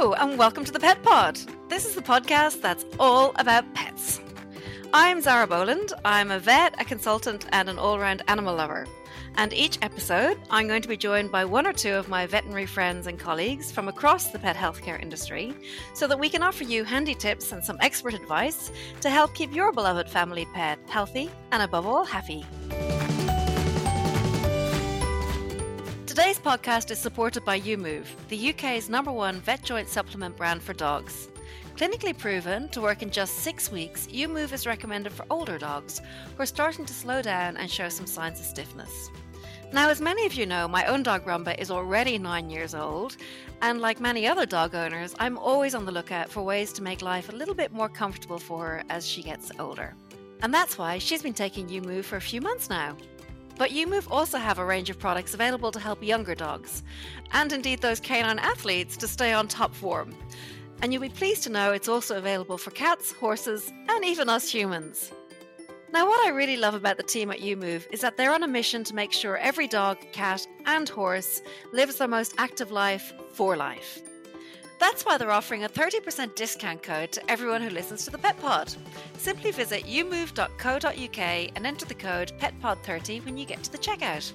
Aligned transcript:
Hello, 0.00 0.12
and 0.12 0.38
welcome 0.38 0.64
to 0.64 0.70
the 0.70 0.78
Pet 0.78 1.02
Pod. 1.02 1.40
This 1.68 1.84
is 1.84 1.96
the 1.96 2.02
podcast 2.02 2.60
that's 2.60 2.84
all 3.00 3.32
about 3.34 3.74
pets. 3.74 4.20
I'm 4.94 5.20
Zara 5.20 5.48
Boland. 5.48 5.92
I'm 6.04 6.30
a 6.30 6.38
vet, 6.38 6.80
a 6.80 6.84
consultant, 6.84 7.46
and 7.50 7.68
an 7.68 7.80
all 7.80 7.98
round 7.98 8.22
animal 8.28 8.54
lover. 8.54 8.86
And 9.34 9.52
each 9.52 9.76
episode, 9.82 10.38
I'm 10.50 10.68
going 10.68 10.82
to 10.82 10.88
be 10.88 10.96
joined 10.96 11.32
by 11.32 11.44
one 11.44 11.66
or 11.66 11.72
two 11.72 11.94
of 11.94 12.08
my 12.08 12.26
veterinary 12.28 12.64
friends 12.64 13.08
and 13.08 13.18
colleagues 13.18 13.72
from 13.72 13.88
across 13.88 14.30
the 14.30 14.38
pet 14.38 14.54
healthcare 14.54 15.02
industry 15.02 15.52
so 15.94 16.06
that 16.06 16.20
we 16.20 16.28
can 16.28 16.44
offer 16.44 16.62
you 16.62 16.84
handy 16.84 17.16
tips 17.16 17.50
and 17.50 17.64
some 17.64 17.76
expert 17.80 18.14
advice 18.14 18.70
to 19.00 19.10
help 19.10 19.34
keep 19.34 19.52
your 19.52 19.72
beloved 19.72 20.08
family 20.08 20.46
pet 20.54 20.78
healthy 20.86 21.28
and, 21.50 21.60
above 21.60 21.88
all, 21.88 22.04
happy. 22.04 22.46
Podcast 26.48 26.90
is 26.90 26.98
supported 26.98 27.44
by 27.44 27.60
YuMOVE, 27.60 28.06
the 28.30 28.48
UK's 28.48 28.88
number 28.88 29.12
one 29.12 29.38
vet 29.42 29.62
joint 29.62 29.86
supplement 29.86 30.34
brand 30.34 30.62
for 30.62 30.72
dogs. 30.72 31.28
Clinically 31.76 32.16
proven 32.16 32.70
to 32.70 32.80
work 32.80 33.02
in 33.02 33.10
just 33.10 33.40
six 33.40 33.70
weeks, 33.70 34.06
YuMOVE 34.06 34.54
is 34.54 34.66
recommended 34.66 35.12
for 35.12 35.26
older 35.28 35.58
dogs 35.58 36.00
who 36.34 36.42
are 36.42 36.46
starting 36.46 36.86
to 36.86 36.94
slow 36.94 37.20
down 37.20 37.58
and 37.58 37.70
show 37.70 37.90
some 37.90 38.06
signs 38.06 38.40
of 38.40 38.46
stiffness. 38.46 39.10
Now, 39.74 39.90
as 39.90 40.00
many 40.00 40.24
of 40.24 40.32
you 40.32 40.46
know, 40.46 40.66
my 40.66 40.86
own 40.86 41.02
dog 41.02 41.26
Rumba 41.26 41.58
is 41.58 41.70
already 41.70 42.16
nine 42.16 42.48
years 42.48 42.74
old, 42.74 43.18
and 43.60 43.82
like 43.82 44.00
many 44.00 44.26
other 44.26 44.46
dog 44.46 44.74
owners, 44.74 45.14
I'm 45.18 45.36
always 45.36 45.74
on 45.74 45.84
the 45.84 45.92
lookout 45.92 46.30
for 46.30 46.40
ways 46.42 46.72
to 46.72 46.82
make 46.82 47.02
life 47.02 47.28
a 47.28 47.36
little 47.36 47.54
bit 47.54 47.74
more 47.74 47.90
comfortable 47.90 48.38
for 48.38 48.64
her 48.64 48.82
as 48.88 49.06
she 49.06 49.22
gets 49.22 49.52
older. 49.58 49.94
And 50.40 50.54
that's 50.54 50.78
why 50.78 50.96
she's 50.96 51.22
been 51.22 51.34
taking 51.34 51.68
YuMOVE 51.68 52.06
for 52.06 52.16
a 52.16 52.22
few 52.22 52.40
months 52.40 52.70
now. 52.70 52.96
But 53.58 53.72
YuMOVE 53.72 54.06
also 54.08 54.38
have 54.38 54.60
a 54.60 54.64
range 54.64 54.88
of 54.88 55.00
products 55.00 55.34
available 55.34 55.72
to 55.72 55.80
help 55.80 56.02
younger 56.02 56.36
dogs, 56.36 56.84
and 57.32 57.52
indeed 57.52 57.80
those 57.80 57.98
canine 57.98 58.38
athletes 58.38 58.96
to 58.98 59.08
stay 59.08 59.32
on 59.32 59.48
top 59.48 59.74
form. 59.74 60.14
And 60.80 60.92
you'll 60.92 61.02
be 61.02 61.08
pleased 61.08 61.42
to 61.42 61.50
know 61.50 61.72
it's 61.72 61.88
also 61.88 62.16
available 62.16 62.56
for 62.56 62.70
cats, 62.70 63.10
horses, 63.10 63.72
and 63.88 64.04
even 64.04 64.28
us 64.28 64.48
humans. 64.48 65.10
Now, 65.92 66.06
what 66.06 66.24
I 66.24 66.30
really 66.30 66.56
love 66.56 66.74
about 66.74 66.98
the 66.98 67.02
team 67.02 67.32
at 67.32 67.40
YuMOVE 67.40 67.88
is 67.90 68.00
that 68.02 68.16
they're 68.16 68.32
on 68.32 68.44
a 68.44 68.48
mission 68.48 68.84
to 68.84 68.94
make 68.94 69.12
sure 69.12 69.38
every 69.38 69.66
dog, 69.66 69.98
cat, 70.12 70.46
and 70.66 70.88
horse 70.88 71.42
lives 71.72 71.96
their 71.96 72.06
most 72.06 72.34
active 72.38 72.70
life 72.70 73.12
for 73.32 73.56
life. 73.56 74.00
That's 74.78 75.04
why 75.04 75.18
they're 75.18 75.30
offering 75.30 75.64
a 75.64 75.68
30% 75.68 76.34
discount 76.34 76.82
code 76.82 77.12
to 77.12 77.30
everyone 77.30 77.62
who 77.62 77.70
listens 77.70 78.04
to 78.04 78.10
the 78.10 78.18
Pet 78.18 78.40
Pod. 78.40 78.74
Simply 79.16 79.50
visit 79.50 79.84
yumove.co.uk 79.84 81.18
and 81.18 81.66
enter 81.66 81.84
the 81.84 81.94
code 81.94 82.32
PETPOD30 82.38 83.24
when 83.24 83.36
you 83.36 83.44
get 83.44 83.62
to 83.64 83.72
the 83.72 83.78
checkout. 83.78 84.32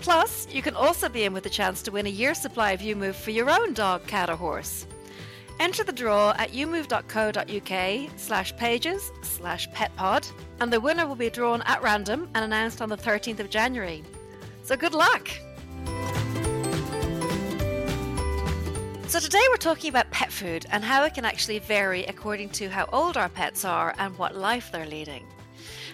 Plus, 0.00 0.46
you 0.52 0.62
can 0.62 0.74
also 0.74 1.08
be 1.08 1.24
in 1.24 1.32
with 1.32 1.46
a 1.46 1.50
chance 1.50 1.82
to 1.82 1.90
win 1.90 2.06
a 2.06 2.10
year's 2.10 2.38
supply 2.38 2.72
of 2.72 2.80
YuMOVE 2.80 3.14
for 3.14 3.30
your 3.30 3.50
own 3.50 3.74
dog, 3.74 4.06
cat, 4.06 4.30
or 4.30 4.36
horse. 4.36 4.86
Enter 5.60 5.82
the 5.82 5.92
draw 5.92 6.34
at 6.38 6.52
yumove.co.uk 6.52 8.10
slash 8.16 8.56
pages 8.56 9.10
slash 9.22 9.68
petpod, 9.70 10.30
and 10.60 10.72
the 10.72 10.80
winner 10.80 11.06
will 11.06 11.16
be 11.16 11.30
drawn 11.30 11.62
at 11.62 11.82
random 11.82 12.28
and 12.34 12.44
announced 12.44 12.80
on 12.80 12.88
the 12.88 12.96
13th 12.96 13.40
of 13.40 13.50
January. 13.50 14.04
So 14.62 14.76
good 14.76 14.94
luck! 14.94 15.28
So, 19.08 19.18
today 19.18 19.40
we're 19.48 19.56
talking 19.56 19.88
about 19.88 20.10
pet 20.10 20.30
food 20.30 20.66
and 20.70 20.84
how 20.84 21.02
it 21.04 21.14
can 21.14 21.24
actually 21.24 21.60
vary 21.60 22.04
according 22.04 22.50
to 22.50 22.68
how 22.68 22.86
old 22.92 23.16
our 23.16 23.30
pets 23.30 23.64
are 23.64 23.94
and 23.96 24.14
what 24.18 24.36
life 24.36 24.70
they're 24.70 24.84
leading. 24.84 25.26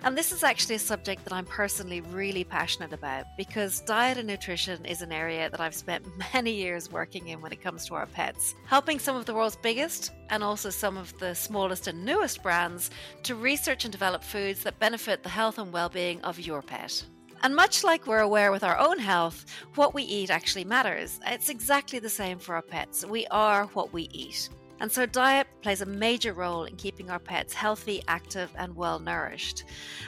And 0.03 0.19
this 0.19 0.33
is 0.33 0.43
actually 0.43 0.75
a 0.75 0.81
subject 0.81 1.23
that 1.23 1.33
I'm 1.33 1.45
personally 1.45 2.01
really 2.01 2.43
passionate 2.43 2.93
about 2.93 3.27
because 3.37 3.83
diet 3.83 4.19
and 4.19 4.27
nutrition 4.27 4.85
is 4.85 5.01
an 5.01 5.13
area 5.13 5.49
that 5.49 5.61
I've 5.61 5.77
spent 5.77 6.05
many 6.35 6.55
years 6.55 6.91
working 6.91 7.29
in 7.29 7.41
when 7.41 7.53
it 7.53 7.63
comes 7.63 7.87
to 7.87 7.95
our 7.95 8.07
pets, 8.07 8.57
helping 8.67 8.99
some 8.99 9.15
of 9.15 9.27
the 9.27 9.35
world's 9.35 9.55
biggest 9.55 10.11
and 10.31 10.43
also 10.43 10.69
some 10.69 10.97
of 10.97 11.17
the 11.21 11.37
smallest 11.37 11.87
and 11.87 12.05
newest 12.05 12.43
brands 12.43 12.91
to 13.23 13.37
research 13.37 13.85
and 13.85 13.93
develop 13.93 14.25
foods 14.25 14.65
that 14.65 14.81
benefit 14.81 15.23
the 15.23 15.29
health 15.29 15.59
and 15.59 15.73
well 15.73 15.89
being 15.89 16.21
of 16.23 16.41
your 16.41 16.63
pet. 16.63 17.05
And 17.45 17.55
much 17.55 17.85
like 17.85 18.07
we're 18.07 18.21
aware 18.21 18.51
with 18.51 18.65
our 18.65 18.79
own 18.79 18.99
health, 18.99 19.45
what 19.75 19.93
we 19.93 20.03
eat 20.03 20.31
actually 20.31 20.65
matters. 20.65 21.21
It's 21.27 21.51
exactly 21.51 21.99
the 21.99 22.09
same 22.09 22.39
for 22.39 22.55
our 22.55 22.63
pets. 22.63 23.05
We 23.05 23.27
are 23.27 23.67
what 23.75 23.93
we 23.93 24.09
eat. 24.13 24.49
And 24.81 24.91
so, 24.91 25.05
diet 25.05 25.47
plays 25.61 25.83
a 25.83 25.87
major 25.87 26.33
role 26.33 26.65
in 26.65 26.77
keeping 26.77 27.11
our 27.11 27.19
pets 27.19 27.53
healthy, 27.53 28.03
active, 28.09 28.51
and 28.57 28.75
well 28.75 28.99
nourished. 28.99 29.65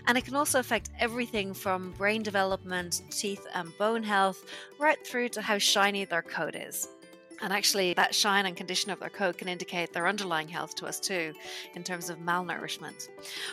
And 0.07 0.17
it 0.17 0.25
can 0.25 0.35
also 0.35 0.59
affect 0.59 0.89
everything 0.99 1.53
from 1.53 1.93
brain 1.93 2.23
development, 2.23 3.03
teeth 3.11 3.47
and 3.55 3.71
bone 3.79 4.03
health, 4.03 4.43
right 4.81 5.07
through 5.07 5.29
to 5.31 5.43
how 5.43 5.59
shiny 5.59 6.07
their 6.07 6.23
coat 6.23 6.55
is. 6.55 6.89
And 7.43 7.53
actually, 7.53 7.93
that 7.95 8.15
shine 8.15 8.47
and 8.47 8.57
condition 8.57 8.91
of 8.91 9.01
their 9.01 9.11
coat 9.11 9.39
can 9.39 9.49
indicate 9.49 9.93
their 9.93 10.07
underlying 10.07 10.49
health 10.49 10.75
to 10.77 10.87
us 10.87 10.99
too, 10.99 11.35
in 11.75 11.85
terms 11.85 12.09
of 12.09 12.19
malnourishment. 12.19 13.09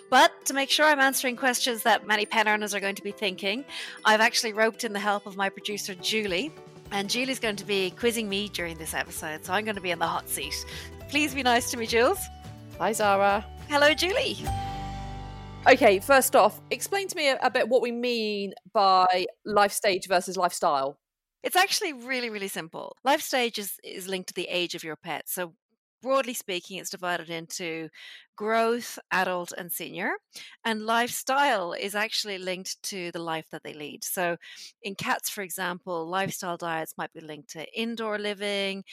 But 0.10 0.32
to 0.46 0.54
make 0.54 0.70
sure 0.70 0.86
I'm 0.86 1.00
answering 1.00 1.36
questions 1.36 1.84
that 1.84 2.08
many 2.08 2.26
pet 2.26 2.48
owners 2.48 2.74
are 2.74 2.80
going 2.80 2.96
to 2.96 3.04
be 3.04 3.12
thinking, 3.12 3.66
I've 4.06 4.22
actually 4.22 4.54
roped 4.54 4.84
in 4.84 4.94
the 4.94 5.00
help 5.00 5.26
of 5.26 5.36
my 5.36 5.50
producer, 5.50 5.96
Julie. 5.96 6.52
And 6.92 7.10
Julie's 7.10 7.40
going 7.40 7.56
to 7.56 7.66
be 7.66 7.92
quizzing 7.92 8.30
me 8.30 8.50
during 8.50 8.78
this 8.78 8.94
episode, 8.94 9.44
so 9.44 9.54
I'm 9.54 9.66
going 9.66 9.76
to 9.76 9.82
be 9.82 9.92
in 9.92 10.00
the 10.00 10.08
hot 10.08 10.30
seat. 10.30 10.54
Please 11.10 11.34
be 11.34 11.44
nice 11.44 11.72
to 11.72 11.78
me, 11.78 11.88
Jules. 11.88 12.20
Hi, 12.78 12.92
Zara. 12.92 13.46
Hello, 13.68 13.94
Julie. 13.94 14.38
Okay, 15.66 16.00
first 16.00 16.36
off, 16.36 16.62
explain 16.72 17.08
to 17.08 17.16
me 17.16 17.30
a, 17.30 17.40
a 17.42 17.50
bit 17.50 17.68
what 17.68 17.82
we 17.82 17.92
mean 17.92 18.54
by 18.74 19.26
life 19.46 19.72
stage 19.72 20.08
versus 20.08 20.38
lifestyle. 20.38 21.00
It's 21.44 21.56
actually 21.56 21.94
really, 21.94 22.30
really 22.30 22.48
simple. 22.48 22.96
Life 23.04 23.22
stage 23.22 23.60
is, 23.60 23.80
is 23.84 24.08
linked 24.08 24.30
to 24.30 24.34
the 24.34 24.48
age 24.48 24.76
of 24.76 24.84
your 24.84 24.96
pet. 24.96 25.28
So, 25.28 25.54
broadly 26.04 26.34
speaking, 26.34 26.78
it's 26.78 26.92
divided 26.92 27.30
into 27.30 27.90
growth, 28.36 29.00
adult, 29.12 29.54
and 29.58 29.72
senior. 29.72 30.12
And 30.66 30.86
lifestyle 30.86 31.74
is 31.74 31.96
actually 31.96 32.38
linked 32.38 32.82
to 32.84 33.12
the 33.12 33.20
life 33.22 33.48
that 33.52 33.64
they 33.64 33.74
lead. 33.74 34.04
So, 34.04 34.38
in 34.84 34.96
cats, 34.96 35.30
for 35.30 35.42
example, 35.42 36.06
lifestyle 36.08 36.58
diets 36.58 36.96
might 36.98 37.14
be 37.14 37.22
linked 37.22 37.50
to 37.52 37.80
indoor 37.80 38.20
living, 38.20 38.84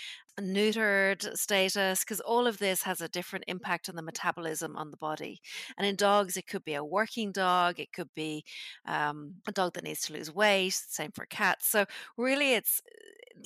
neutered 0.40 1.36
status, 1.36 2.00
because 2.04 2.20
all 2.20 2.46
of 2.46 2.58
this 2.58 2.82
has 2.84 3.00
a 3.00 3.08
different 3.08 3.44
impact 3.48 3.88
on 3.88 3.96
the 3.96 4.02
metabolism 4.02 4.76
on 4.76 4.90
the 4.90 4.96
body. 4.96 5.40
And 5.76 5.86
in 5.86 5.96
dogs, 5.96 6.36
it 6.36 6.46
could 6.46 6.64
be 6.64 6.74
a 6.74 6.84
working 6.84 7.32
dog, 7.32 7.80
it 7.80 7.92
could 7.92 8.10
be 8.14 8.44
um, 8.86 9.34
a 9.48 9.52
dog 9.52 9.74
that 9.74 9.84
needs 9.84 10.02
to 10.02 10.12
lose 10.12 10.32
weight, 10.34 10.74
same 10.74 11.10
for 11.12 11.26
cats. 11.26 11.68
So, 11.68 11.86
really, 12.16 12.54
it's 12.54 12.80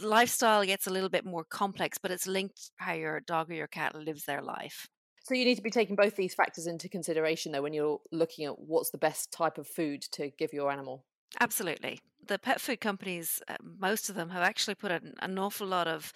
lifestyle 0.01 0.65
gets 0.65 0.87
a 0.87 0.91
little 0.91 1.09
bit 1.09 1.25
more 1.25 1.45
complex, 1.45 1.99
but 1.99 2.11
it's 2.11 2.27
linked 2.27 2.57
to 2.57 2.71
how 2.77 2.93
your 2.95 3.21
dog 3.21 3.51
or 3.51 3.55
your 3.55 3.67
cat 3.67 3.95
lives 3.95 4.25
their 4.25 4.43
life. 4.43 4.89
So 5.25 5.35
you 5.35 5.45
need 5.45 5.57
to 5.57 5.63
be 5.63 5.71
taking 5.71 5.97
both 5.97 6.17
these 6.17 6.35
factors 6.35 6.67
into 6.67 6.89
consideration 6.89 7.53
though 7.53 7.63
when 7.63 7.73
you're 7.73 8.01
looking 8.13 8.45
at 8.45 8.59
what's 8.59 8.91
the 8.91 8.99
best 8.99 9.33
type 9.33 9.59
of 9.59 9.67
food 9.67 10.03
to 10.13 10.31
give 10.31 10.53
your 10.53 10.71
animal. 10.71 11.05
Absolutely. 11.41 12.01
The 12.27 12.39
pet 12.39 12.61
food 12.61 12.81
companies, 12.81 13.43
uh, 13.49 13.57
most 13.81 14.09
of 14.09 14.15
them 14.15 14.31
have 14.31 14.43
actually 14.43 14.75
put 14.75 14.93
an, 14.93 15.15
an 15.21 15.39
awful 15.39 15.67
lot 15.67 15.87
of 15.87 16.13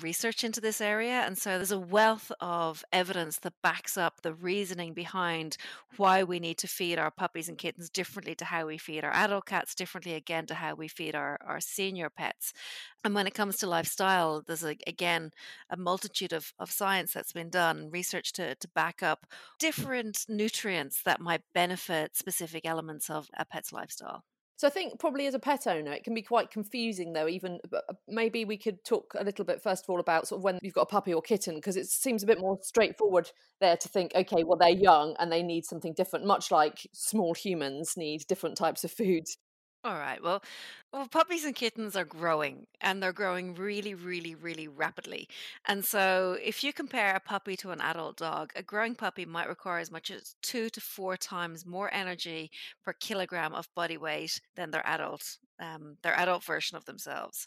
research 0.00 0.44
into 0.44 0.60
this 0.60 0.80
area. 0.80 1.22
And 1.26 1.36
so 1.36 1.50
there's 1.50 1.70
a 1.70 1.78
wealth 1.78 2.32
of 2.40 2.84
evidence 2.92 3.38
that 3.40 3.52
backs 3.62 3.96
up 3.96 4.22
the 4.22 4.34
reasoning 4.34 4.92
behind 4.94 5.56
why 5.96 6.22
we 6.22 6.40
need 6.40 6.58
to 6.58 6.68
feed 6.68 6.98
our 6.98 7.10
puppies 7.10 7.48
and 7.48 7.58
kittens 7.58 7.90
differently 7.90 8.34
to 8.36 8.44
how 8.44 8.66
we 8.66 8.78
feed 8.78 9.04
our 9.04 9.12
adult 9.12 9.46
cats, 9.46 9.74
differently 9.74 10.14
again 10.14 10.46
to 10.46 10.54
how 10.54 10.74
we 10.74 10.88
feed 10.88 11.14
our, 11.14 11.38
our 11.46 11.60
senior 11.60 12.10
pets. 12.10 12.52
And 13.04 13.14
when 13.14 13.26
it 13.26 13.34
comes 13.34 13.56
to 13.58 13.66
lifestyle, 13.66 14.42
there's 14.46 14.64
a, 14.64 14.76
again 14.86 15.30
a 15.70 15.76
multitude 15.76 16.32
of, 16.32 16.52
of 16.58 16.70
science 16.70 17.12
that's 17.12 17.32
been 17.32 17.50
done, 17.50 17.90
research 17.90 18.32
to, 18.34 18.54
to 18.54 18.68
back 18.68 19.02
up 19.02 19.26
different 19.58 20.24
nutrients 20.28 21.02
that 21.04 21.20
might 21.20 21.42
benefit 21.54 22.16
specific 22.16 22.64
elements 22.64 23.10
of 23.10 23.28
a 23.36 23.44
pet's 23.44 23.72
lifestyle. 23.72 24.24
So 24.62 24.68
I 24.68 24.70
think 24.70 25.00
probably 25.00 25.26
as 25.26 25.34
a 25.34 25.40
pet 25.40 25.66
owner, 25.66 25.90
it 25.90 26.04
can 26.04 26.14
be 26.14 26.22
quite 26.22 26.52
confusing 26.52 27.14
though. 27.14 27.26
Even 27.26 27.58
uh, 27.74 27.80
maybe 28.06 28.44
we 28.44 28.56
could 28.56 28.84
talk 28.84 29.12
a 29.18 29.24
little 29.24 29.44
bit 29.44 29.60
first 29.60 29.84
of 29.84 29.90
all 29.90 29.98
about 29.98 30.28
sort 30.28 30.38
of 30.38 30.44
when 30.44 30.60
you've 30.62 30.72
got 30.72 30.82
a 30.82 30.86
puppy 30.86 31.12
or 31.12 31.20
kitten, 31.20 31.56
because 31.56 31.76
it 31.76 31.88
seems 31.88 32.22
a 32.22 32.26
bit 32.26 32.38
more 32.38 32.60
straightforward 32.62 33.28
there 33.60 33.76
to 33.76 33.88
think, 33.88 34.12
okay, 34.14 34.44
well 34.44 34.56
they're 34.56 34.68
young 34.68 35.16
and 35.18 35.32
they 35.32 35.42
need 35.42 35.64
something 35.64 35.92
different, 35.94 36.26
much 36.26 36.52
like 36.52 36.86
small 36.92 37.34
humans 37.34 37.96
need 37.96 38.24
different 38.28 38.56
types 38.56 38.84
of 38.84 38.92
foods. 38.92 39.36
All 39.82 39.98
right. 39.98 40.22
Well, 40.22 40.44
well, 40.92 41.08
puppies 41.08 41.44
and 41.44 41.54
kittens 41.54 41.96
are 41.96 42.04
growing 42.04 42.66
and 42.80 43.02
they're 43.02 43.12
growing 43.12 43.54
really, 43.54 43.94
really, 43.94 44.34
really 44.34 44.68
rapidly. 44.68 45.26
And 45.66 45.84
so, 45.84 46.36
if 46.42 46.62
you 46.62 46.72
compare 46.72 47.14
a 47.14 47.20
puppy 47.20 47.56
to 47.58 47.70
an 47.70 47.80
adult 47.80 48.18
dog, 48.18 48.52
a 48.54 48.62
growing 48.62 48.94
puppy 48.94 49.24
might 49.24 49.48
require 49.48 49.78
as 49.78 49.90
much 49.90 50.10
as 50.10 50.34
two 50.42 50.68
to 50.70 50.80
four 50.80 51.16
times 51.16 51.64
more 51.64 51.92
energy 51.94 52.50
per 52.84 52.92
kilogram 52.92 53.54
of 53.54 53.74
body 53.74 53.96
weight 53.96 54.40
than 54.54 54.70
their 54.70 54.86
adult 54.86 55.38
um, 55.62 55.96
their 56.02 56.18
adult 56.18 56.42
version 56.44 56.76
of 56.76 56.84
themselves. 56.84 57.46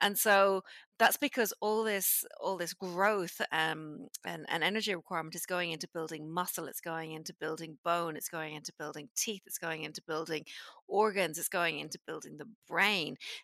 And 0.00 0.16
so 0.16 0.62
that's 0.98 1.16
because 1.16 1.52
all 1.60 1.84
this 1.84 2.24
all 2.40 2.56
this 2.56 2.72
growth 2.72 3.40
um, 3.52 4.08
and, 4.24 4.46
and 4.48 4.62
energy 4.62 4.94
requirement 4.94 5.34
is 5.34 5.44
going 5.44 5.72
into 5.72 5.88
building 5.92 6.30
muscle, 6.30 6.66
it's 6.66 6.80
going 6.80 7.12
into 7.12 7.34
building 7.34 7.76
bone, 7.84 8.16
it's 8.16 8.28
going 8.28 8.54
into 8.54 8.72
building 8.78 9.08
teeth, 9.16 9.42
it's 9.46 9.58
going 9.58 9.82
into 9.82 10.00
building 10.06 10.44
organs, 10.88 11.38
it's 11.38 11.48
going 11.48 11.80
into 11.80 11.98
building 12.06 12.36
the 12.38 12.48
brain. 12.68 12.85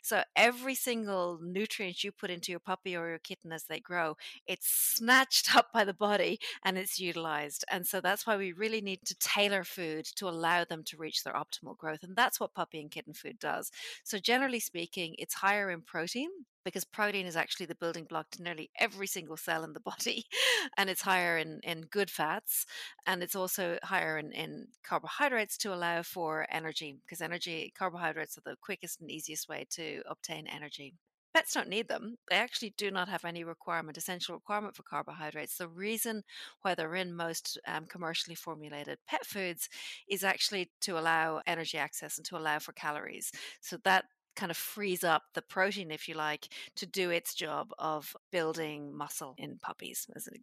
So 0.03 0.23
every 0.37 0.75
single 0.75 1.39
nutrient 1.43 2.03
you 2.05 2.13
put 2.13 2.31
into 2.31 2.51
your 2.53 2.61
puppy 2.61 2.97
or 2.97 3.09
your 3.09 3.19
kitten 3.19 3.53
as 3.53 3.65
they 3.65 3.81
grow, 3.81 4.17
it's 4.47 4.69
snatched 4.69 5.55
up 5.57 5.73
by 5.73 5.85
the 5.85 5.95
body 5.95 6.39
and 6.65 6.79
it's 6.79 6.99
utilized. 7.01 7.65
And 7.71 7.87
so 7.87 8.01
that's 8.01 8.27
why 8.27 8.37
we 8.37 8.53
really 8.53 8.81
need 8.81 9.05
to 9.07 9.15
tailor 9.19 9.65
food 9.65 10.05
to 10.17 10.29
allow 10.29 10.65
them 10.65 10.83
to 10.85 10.97
reach 10.97 11.23
their 11.25 11.35
optimal 11.35 11.77
growth. 11.77 12.03
And 12.03 12.17
that's 12.17 12.41
what 12.41 12.55
puppy 12.55 12.81
and 12.81 12.91
kitten 12.91 13.15
food 13.15 13.39
does. 13.39 13.71
So, 14.05 14.19
generally 14.19 14.61
speaking, 14.61 15.15
it's 15.19 15.35
higher 15.35 15.71
in 15.71 15.83
protein 15.83 16.31
because 16.65 16.85
protein 16.85 17.27
is 17.27 17.37
actually 17.37 17.67
the 17.67 17.75
building 17.75 18.05
block 18.05 18.31
to 18.31 18.43
nearly 18.43 18.71
every 18.79 19.07
single 19.07 19.37
cell 19.37 19.65
in 19.65 19.73
the 19.73 19.81
body 19.81 20.25
and 20.77 20.91
it's 20.91 21.03
higher 21.03 21.39
in, 21.39 21.61
in 21.63 21.83
good 21.83 22.11
fats 22.11 22.67
and 23.07 23.23
it's 23.23 23.37
also 23.37 23.79
higher 23.83 24.19
in, 24.19 24.33
in 24.33 24.67
carbohydrates 24.85 25.57
to 25.57 25.75
allow 25.75 26.03
for 26.03 26.47
energy 26.51 26.97
because 27.05 27.21
energy 27.21 27.73
carbohydrates 27.77 28.37
are 28.39 28.43
the 28.45 28.57
quickest 28.61 29.01
and 29.01 29.11
easiest 29.11 29.49
way 29.49 29.67
to 29.71 30.03
obtain 30.09 30.47
energy 30.47 30.95
Pets 31.35 31.55
don't 31.55 31.69
need 31.69 31.89
them. 31.89 32.19
They 32.29 32.37
actually 32.37 32.75
do 32.77 32.91
not 32.91 33.09
have 33.09 33.25
any 33.25 33.43
requirement, 33.43 33.97
essential 33.97 34.35
requirement 34.35 34.77
for 34.77 34.83
carbohydrates. 34.83 35.57
The 35.57 35.69
reason 35.69 36.25
why 36.61 36.75
they're 36.75 36.95
in 36.95 37.15
most 37.15 37.59
um, 37.67 37.87
commercially 37.87 38.35
formulated 38.35 38.99
pet 39.09 39.25
foods 39.25 39.71
is 40.09 40.25
actually 40.25 40.71
to 40.83 40.99
allow 40.99 41.41
energy 41.47 41.79
access 41.79 42.19
and 42.19 42.27
to 42.27 42.37
allow 42.37 42.59
for 42.59 42.73
calories. 42.73 43.33
So 43.63 43.79
that 43.85 44.05
kind 44.35 44.51
of 44.51 44.57
frees 44.57 45.05
up 45.05 45.23
the 45.35 45.43
protein, 45.43 45.91
if 45.91 46.09
you 46.09 46.15
like, 46.15 46.49
to 46.77 46.87
do 46.87 47.11
its 47.11 47.35
job 47.35 47.73
of 47.79 48.17
building 48.31 48.97
muscle 48.97 49.35
in 49.39 49.59
puppies, 49.59 50.07
as 50.17 50.29
an, 50.29 50.43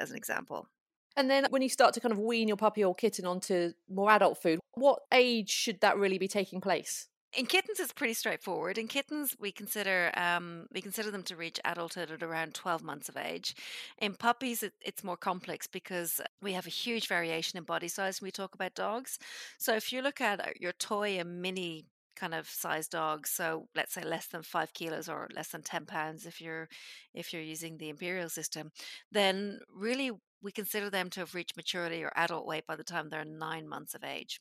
as 0.00 0.10
an 0.10 0.16
example. 0.16 0.68
And 1.16 1.30
then 1.30 1.46
when 1.50 1.62
you 1.62 1.68
start 1.68 1.94
to 1.94 2.00
kind 2.00 2.12
of 2.12 2.18
wean 2.18 2.48
your 2.48 2.56
puppy 2.56 2.82
or 2.82 2.94
kitten 2.94 3.24
onto 3.24 3.72
more 3.88 4.10
adult 4.10 4.42
food, 4.42 4.58
what 4.74 5.00
age 5.12 5.50
should 5.50 5.80
that 5.80 5.96
really 5.96 6.18
be 6.18 6.28
taking 6.28 6.60
place? 6.60 7.08
In 7.36 7.46
kittens, 7.46 7.80
it's 7.80 7.92
pretty 7.92 8.14
straightforward. 8.14 8.78
In 8.78 8.86
kittens, 8.86 9.34
we 9.40 9.50
consider 9.50 10.12
um, 10.16 10.66
we 10.72 10.80
consider 10.80 11.10
them 11.10 11.24
to 11.24 11.34
reach 11.34 11.58
adulthood 11.64 12.12
at 12.12 12.22
around 12.22 12.54
twelve 12.54 12.84
months 12.84 13.08
of 13.08 13.16
age. 13.16 13.56
In 13.98 14.14
puppies, 14.14 14.62
it, 14.62 14.74
it's 14.80 15.02
more 15.02 15.16
complex 15.16 15.66
because 15.66 16.20
we 16.40 16.52
have 16.52 16.68
a 16.68 16.70
huge 16.70 17.08
variation 17.08 17.58
in 17.58 17.64
body 17.64 17.88
size 17.88 18.20
when 18.20 18.28
we 18.28 18.30
talk 18.30 18.54
about 18.54 18.76
dogs. 18.76 19.18
So 19.58 19.74
if 19.74 19.92
you 19.92 20.00
look 20.00 20.20
at 20.20 20.38
uh, 20.38 20.50
your 20.60 20.70
toy 20.72 21.18
and 21.18 21.42
mini 21.42 21.86
kind 22.14 22.34
of 22.34 22.48
size 22.48 22.88
dogs 22.88 23.30
so 23.30 23.68
let's 23.74 23.94
say 23.94 24.02
less 24.02 24.26
than 24.26 24.42
five 24.42 24.72
kilos 24.72 25.08
or 25.08 25.28
less 25.34 25.48
than 25.48 25.62
10 25.62 25.86
pounds 25.86 26.26
if 26.26 26.40
you're 26.40 26.68
if 27.14 27.32
you're 27.32 27.42
using 27.42 27.78
the 27.78 27.88
imperial 27.88 28.28
system 28.28 28.70
then 29.12 29.60
really 29.74 30.10
we 30.42 30.52
consider 30.52 30.90
them 30.90 31.08
to 31.10 31.20
have 31.20 31.34
reached 31.34 31.56
maturity 31.56 32.02
or 32.02 32.12
adult 32.16 32.46
weight 32.46 32.66
by 32.66 32.76
the 32.76 32.84
time 32.84 33.08
they're 33.08 33.24
nine 33.24 33.68
months 33.68 33.94
of 33.94 34.04
age 34.04 34.40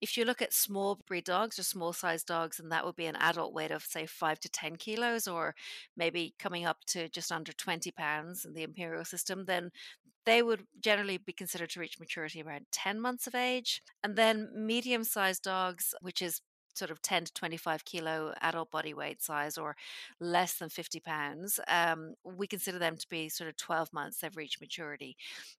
if 0.00 0.16
you 0.16 0.24
look 0.24 0.42
at 0.42 0.52
small 0.52 1.00
breed 1.06 1.24
dogs 1.24 1.58
or 1.58 1.62
small 1.62 1.92
sized 1.92 2.26
dogs, 2.26 2.60
and 2.60 2.70
that 2.72 2.84
would 2.84 2.96
be 2.96 3.06
an 3.06 3.16
adult 3.16 3.54
weight 3.54 3.70
of, 3.70 3.82
say, 3.82 4.06
five 4.06 4.40
to 4.40 4.48
10 4.48 4.76
kilos, 4.76 5.26
or 5.26 5.54
maybe 5.96 6.34
coming 6.38 6.64
up 6.66 6.78
to 6.88 7.08
just 7.08 7.32
under 7.32 7.52
20 7.52 7.90
pounds 7.92 8.44
in 8.44 8.54
the 8.54 8.62
imperial 8.62 9.04
system, 9.04 9.44
then 9.46 9.70
they 10.26 10.42
would 10.42 10.66
generally 10.80 11.18
be 11.18 11.32
considered 11.32 11.70
to 11.70 11.80
reach 11.80 12.00
maturity 12.00 12.42
around 12.42 12.66
10 12.72 13.00
months 13.00 13.26
of 13.26 13.34
age. 13.34 13.82
And 14.02 14.16
then 14.16 14.48
medium 14.54 15.04
sized 15.04 15.42
dogs, 15.42 15.94
which 16.00 16.22
is 16.22 16.40
sort 16.76 16.90
of 16.90 17.02
10 17.02 17.26
to 17.26 17.32
25 17.34 17.84
kilo 17.84 18.34
adult 18.40 18.70
body 18.70 18.94
weight 18.94 19.22
size 19.22 19.56
or 19.58 19.76
less 20.20 20.54
than 20.54 20.68
50 20.68 21.00
pounds, 21.00 21.60
um, 21.68 22.14
we 22.24 22.46
consider 22.46 22.78
them 22.78 22.96
to 22.96 23.08
be 23.08 23.28
sort 23.28 23.48
of 23.48 23.56
12 23.56 23.92
months 23.92 24.18
they've 24.18 24.36
reached 24.36 24.60
maturity. 24.60 25.16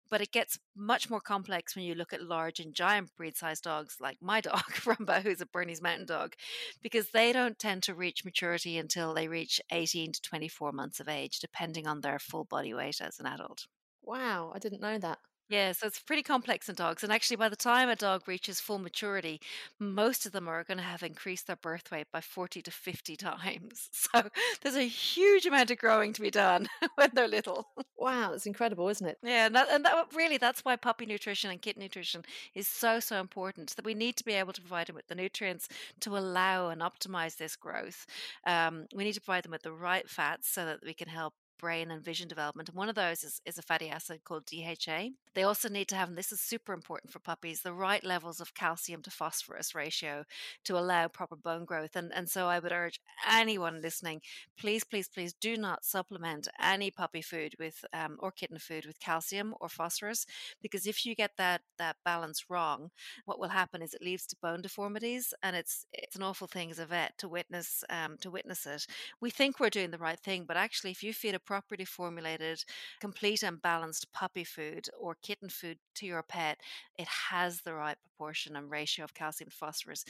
But 0.10 0.22
it 0.22 0.32
gets 0.32 0.60
much 0.76 1.10
more 1.10 1.22
complex 1.22 1.76
when 1.76 1.86
you 1.86 1.96
look 1.96 2.14
at 2.14 2.22
large 2.22 2.60
and 2.60 2.74
giant 2.74 3.16
breed 3.16 3.36
sized 3.36 3.64
dogs 3.64 3.98
like 4.00 4.18
my 4.22 4.42
dog, 4.42 4.64
Rumba, 4.84 5.22
who's 5.22 5.42
a 5.42 5.46
Bernese 5.46 5.82
Mountain 5.82 6.06
Dog, 6.06 6.34
because 6.82 7.10
they 7.10 7.34
don't 7.34 7.58
tend 7.58 7.84
to 7.84 7.96
reach 7.96 8.26
maturity 8.26 8.78
until 8.78 9.14
they 9.14 9.28
reach 9.28 9.62
18 9.72 10.12
to 10.14 10.22
24 10.22 10.72
months 10.72 11.00
of 11.00 11.10
age, 11.10 11.40
depending 11.40 11.88
on 11.88 12.02
their 12.02 12.20
full 12.20 12.44
body 12.44 12.74
weight 12.74 13.02
as 13.02 13.20
an 13.20 13.26
adult. 13.26 13.68
Wow, 14.04 14.52
I 14.54 14.60
didn't 14.60 14.82
know 14.82 15.00
that. 15.00 15.20
Yeah, 15.47 15.74
so 15.74 15.86
it's 15.86 16.00
pretty 16.00 16.24
complex 16.24 16.69
in 16.69 16.75
dogs. 16.75 17.03
And 17.03 17.13
actually, 17.13 17.38
by 17.38 17.50
the 17.50 17.56
time 17.56 17.88
a 17.88 17.95
dog 17.95 18.27
reaches 18.27 18.59
full 18.59 18.80
maturity, 18.80 19.39
most 19.80 20.25
of 20.25 20.31
them 20.31 20.47
are 20.47 20.63
going 20.63 20.80
to 20.80 20.83
have 20.83 21.03
increased 21.03 21.45
their 21.45 21.56
birth 21.56 21.92
weight 21.92 22.07
by 22.12 22.21
40 22.21 22.62
to 22.63 22.71
50 22.71 23.15
times. 23.15 23.89
So 24.15 24.30
there's 24.62 24.75
a 24.75 24.83
huge 24.88 25.45
amount 25.45 25.71
of 25.71 25.77
growing 25.77 26.13
to 26.13 26.21
be 26.21 26.30
done 26.31 26.68
when 26.95 27.09
they're 27.13 27.27
little. 27.27 27.68
Wow, 27.97 28.31
that's 28.31 28.45
incredible, 28.45 28.88
isn't 28.89 29.06
it? 29.06 29.18
Yeah, 29.24 29.47
and, 29.47 29.56
that, 29.56 29.68
and 29.69 29.83
that 29.86 30.07
really, 30.15 30.38
that's 30.38 30.63
why 30.63 30.75
puppy 30.75 31.06
nutrition 31.06 31.50
and 31.51 31.62
kitten 31.62 31.81
nutrition 31.81 32.24
is 32.53 32.68
so, 32.68 33.00
so 33.00 33.19
important. 33.19 33.75
That 33.75 33.86
we 33.86 33.94
need 33.94 34.15
to 34.18 34.25
be 34.25 34.33
able 34.33 34.53
to 34.53 34.62
provide 34.62 34.88
them 34.88 34.95
with 34.95 35.07
the 35.07 35.15
nutrients 35.15 35.68
to 36.01 36.18
allow 36.18 36.69
and 36.69 36.81
optimize 36.81 37.38
this 37.38 37.56
growth. 37.56 38.06
Um, 38.45 38.86
we 38.95 39.03
need 39.03 39.13
to 39.13 39.21
provide 39.21 39.44
them 39.44 39.51
with 39.51 39.63
the 39.63 39.71
right 39.74 40.09
fats 40.09 40.50
so 40.50 40.65
that 40.65 40.80
we 40.83 40.94
can 40.94 41.07
help 41.07 41.33
brain 41.57 41.92
and 41.92 42.04
vision 42.04 42.28
development. 42.28 42.69
And 42.69 42.78
one 42.78 42.90
of 42.90 42.95
those 42.95 43.24
is, 43.24 43.42
is 43.45 43.57
a 43.57 43.62
fatty 43.62 43.90
acid 43.90 44.24
called 44.24 44.45
DHA. 44.45 45.09
They 45.33 45.44
also 45.44 45.69
need 45.69 45.88
to 45.90 45.95
have, 45.95 46.09
and 46.09 46.18
this 46.18 46.31
is 46.31 46.40
super 46.40 46.74
important 46.74 47.12
for 47.12 47.19
puppies, 47.19 47.62
the 47.62 47.74
right 47.74 48.04
levels 48.04 48.40
of 48.40 48.54
calcium 48.54 49.02
to 49.04 49.12
phosphorus 49.12 49.76
ratio 49.76 50.24
to 50.66 50.78
allow 50.78 51.07
proper 51.07 51.35
bone 51.35 51.66
growth. 51.66 51.95
And, 51.95 52.12
and 52.14 52.30
so 52.30 52.47
I 52.47 52.59
would 52.59 52.71
urge 52.71 53.00
anyone 53.30 53.81
listening, 53.81 54.21
please, 54.57 54.83
please, 54.83 55.07
please 55.07 55.33
do 55.33 55.57
not 55.57 55.85
supplement 55.85 56.47
any 56.62 56.92
puppy 56.92 57.21
food 57.21 57.54
with 57.59 57.83
um, 57.94 58.18
or 58.19 58.31
kitten 58.31 58.59
food 58.59 58.85
with 58.85 59.00
calcium 59.00 59.54
or 59.59 59.69
phosphorus, 59.69 60.26
because 60.62 60.85
if 60.88 61.06
you 61.06 61.16
get 61.16 61.31
that 61.38 61.62
that 61.78 61.97
balance 62.06 62.45
wrong, 62.50 62.90
what 63.26 63.40
will 63.40 63.50
happen 63.50 63.81
is 63.81 63.94
it 63.94 64.02
leads 64.02 64.26
to 64.28 64.35
bone 64.42 64.62
deformities, 64.62 65.33
and 65.44 65.56
it's 65.56 65.85
it's 65.94 66.16
an 66.16 66.24
awful 66.24 66.47
thing 66.47 66.71
as 66.71 66.80
a 66.80 66.85
vet 66.85 67.18
to 67.18 67.28
witness 67.28 67.83
um, 67.90 68.18
to 68.21 68.31
witness 68.31 68.66
it. 68.66 68.85
We 69.21 69.30
think 69.30 69.59
we're 69.59 69.69
doing 69.69 69.92
the 69.92 69.97
right 69.97 70.19
thing, 70.19 70.45
but 70.47 70.57
actually, 70.57 70.92
if 70.92 71.04
you 71.04 71.14
feed 71.14 71.35
a 71.35 71.40
properly 71.45 71.85
formulated, 71.85 72.64
complete 72.99 73.44
and 73.44 73.61
balanced 73.61 74.11
puppy 74.11 74.44
food 74.44 74.87
or 74.99 75.16
kitten 75.21 75.49
food 75.49 75.78
to 75.95 76.06
your 76.06 76.23
pet, 76.23 76.59
it 76.97 77.07
has 77.07 77.61
the 77.61 77.73
right 77.73 77.97
proportion 78.02 78.56
and 78.56 78.69
ratio 78.69 79.04
of 79.06 79.14
calcium 79.14 79.49
to 79.49 79.56
phosphorus. 79.56 80.06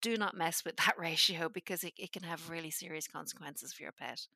Do 0.00 0.16
not 0.16 0.36
mess 0.36 0.64
with 0.64 0.76
that 0.76 0.94
ratio 0.98 1.48
because 1.48 1.84
it, 1.84 1.94
it 1.98 2.12
can 2.12 2.22
have 2.22 2.50
really 2.50 2.70
serious 2.70 3.06
consequences 3.08 3.72
for 3.72 3.82
your 3.82 3.92
pet. 3.92 4.26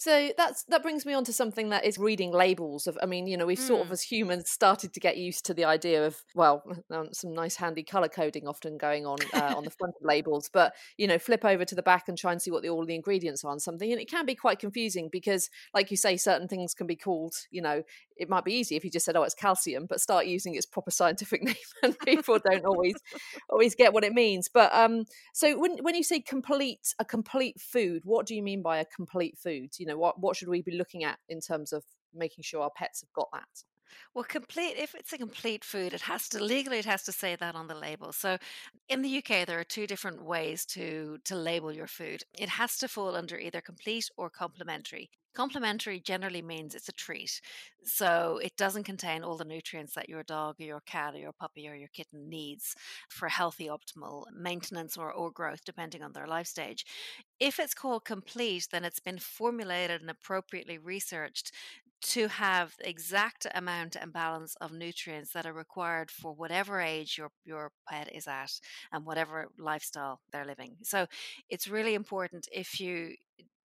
So 0.00 0.30
that's 0.36 0.62
that 0.68 0.82
brings 0.82 1.04
me 1.04 1.12
on 1.12 1.24
to 1.24 1.32
something 1.32 1.70
that 1.70 1.84
is 1.84 1.98
reading 1.98 2.30
labels 2.30 2.86
of 2.86 2.96
I 3.02 3.06
mean, 3.06 3.26
you 3.26 3.36
know, 3.36 3.46
we've 3.46 3.58
mm. 3.58 3.66
sort 3.66 3.80
of 3.80 3.88
mm. 3.88 3.92
as 3.92 4.02
humans 4.02 4.48
started 4.48 4.92
to 4.92 5.00
get 5.00 5.16
used 5.16 5.44
to 5.46 5.54
the 5.54 5.64
idea 5.64 6.06
of 6.06 6.22
well, 6.36 6.62
um, 6.92 7.08
some 7.12 7.34
nice 7.34 7.56
handy 7.56 7.82
color 7.82 8.08
coding 8.08 8.46
often 8.46 8.78
going 8.78 9.06
on 9.06 9.18
uh, 9.34 9.54
on 9.56 9.64
the 9.64 9.70
front 9.70 9.94
of 10.00 10.06
labels, 10.06 10.48
but 10.52 10.74
you 10.98 11.08
know, 11.08 11.18
flip 11.18 11.44
over 11.44 11.64
to 11.64 11.74
the 11.74 11.82
back 11.82 12.08
and 12.08 12.16
try 12.16 12.30
and 12.30 12.40
see 12.40 12.52
what 12.52 12.62
the, 12.62 12.68
all 12.68 12.86
the 12.86 12.94
ingredients 12.94 13.44
are 13.44 13.50
on 13.50 13.58
something 13.58 13.90
and 13.90 14.00
it 14.00 14.08
can 14.08 14.24
be 14.24 14.36
quite 14.36 14.60
confusing 14.60 15.08
because 15.10 15.50
like 15.74 15.90
you 15.90 15.96
say 15.96 16.16
certain 16.16 16.46
things 16.46 16.74
can 16.74 16.86
be 16.86 16.96
called, 16.96 17.34
you 17.50 17.60
know, 17.60 17.82
it 18.16 18.28
might 18.28 18.44
be 18.44 18.54
easy 18.54 18.76
if 18.76 18.84
you 18.84 18.90
just 18.92 19.04
said 19.04 19.16
oh 19.16 19.24
it's 19.24 19.34
calcium, 19.34 19.86
but 19.86 20.00
start 20.00 20.26
using 20.26 20.54
its 20.54 20.66
proper 20.66 20.92
scientific 20.92 21.42
name 21.42 21.56
and 21.82 21.98
people 21.98 22.38
don't 22.48 22.64
always 22.64 22.94
always 23.50 23.74
get 23.74 23.92
what 23.92 24.04
it 24.04 24.12
means. 24.12 24.48
But 24.48 24.72
um 24.72 25.06
so 25.34 25.58
when 25.58 25.78
when 25.78 25.96
you 25.96 26.04
say 26.04 26.20
complete 26.20 26.94
a 27.00 27.04
complete 27.04 27.60
food, 27.60 28.02
what 28.04 28.26
do 28.26 28.36
you 28.36 28.44
mean 28.44 28.62
by 28.62 28.78
a 28.78 28.84
complete 28.84 29.36
food? 29.36 29.70
You 29.76 29.87
know, 29.88 29.98
what 29.98 30.20
what 30.20 30.36
should 30.36 30.48
we 30.48 30.62
be 30.62 30.76
looking 30.76 31.04
at 31.04 31.18
in 31.28 31.40
terms 31.40 31.72
of 31.72 31.84
making 32.14 32.44
sure 32.44 32.62
our 32.62 32.70
pets 32.76 33.00
have 33.02 33.12
got 33.12 33.28
that? 33.32 33.64
Well, 34.14 34.24
complete 34.24 34.76
if 34.76 34.94
it's 34.94 35.12
a 35.12 35.18
complete 35.18 35.64
food, 35.64 35.92
it 35.94 36.02
has 36.02 36.28
to 36.30 36.42
legally 36.42 36.78
it 36.78 36.84
has 36.84 37.02
to 37.04 37.12
say 37.12 37.36
that 37.36 37.54
on 37.54 37.66
the 37.68 37.74
label. 37.74 38.12
So 38.12 38.38
in 38.88 39.02
the 39.02 39.18
UK 39.18 39.46
there 39.46 39.58
are 39.60 39.64
two 39.64 39.86
different 39.86 40.22
ways 40.22 40.64
to 40.66 41.18
to 41.24 41.36
label 41.36 41.72
your 41.72 41.86
food. 41.86 42.22
It 42.38 42.48
has 42.50 42.76
to 42.78 42.88
fall 42.88 43.16
under 43.16 43.38
either 43.38 43.60
complete 43.60 44.08
or 44.16 44.30
complementary. 44.30 45.10
Complementary 45.34 46.00
generally 46.00 46.42
means 46.42 46.74
it's 46.74 46.88
a 46.88 46.92
treat. 46.92 47.40
So 47.84 48.40
it 48.42 48.56
doesn't 48.56 48.84
contain 48.84 49.22
all 49.22 49.36
the 49.36 49.44
nutrients 49.44 49.94
that 49.94 50.08
your 50.08 50.24
dog 50.24 50.56
or 50.60 50.64
your 50.64 50.80
cat 50.80 51.14
or 51.14 51.18
your 51.18 51.32
puppy 51.32 51.68
or 51.68 51.74
your 51.74 51.88
kitten 51.88 52.28
needs 52.28 52.74
for 53.08 53.28
healthy 53.28 53.68
optimal 53.68 54.24
maintenance 54.32 54.96
or, 54.96 55.12
or 55.12 55.30
growth 55.30 55.60
depending 55.64 56.02
on 56.02 56.12
their 56.12 56.26
life 56.26 56.46
stage. 56.48 56.84
If 57.38 57.58
it's 57.60 57.74
called 57.74 58.04
complete, 58.04 58.68
then 58.72 58.84
it's 58.84 59.00
been 59.00 59.18
formulated 59.18 60.00
and 60.00 60.10
appropriately 60.10 60.78
researched 60.78 61.52
to 62.00 62.28
have 62.28 62.74
the 62.78 62.88
exact 62.88 63.46
amount 63.54 63.96
and 63.96 64.12
balance 64.12 64.54
of 64.60 64.72
nutrients 64.72 65.32
that 65.32 65.46
are 65.46 65.52
required 65.52 66.10
for 66.10 66.32
whatever 66.32 66.80
age 66.80 67.16
your 67.18 67.30
your 67.44 67.72
pet 67.88 68.14
is 68.14 68.26
at 68.26 68.50
and 68.92 69.04
whatever 69.04 69.46
lifestyle 69.58 70.20
they're 70.32 70.44
living. 70.44 70.76
So 70.82 71.06
it's 71.48 71.68
really 71.68 71.94
important 71.94 72.48
if 72.52 72.80
you 72.80 73.14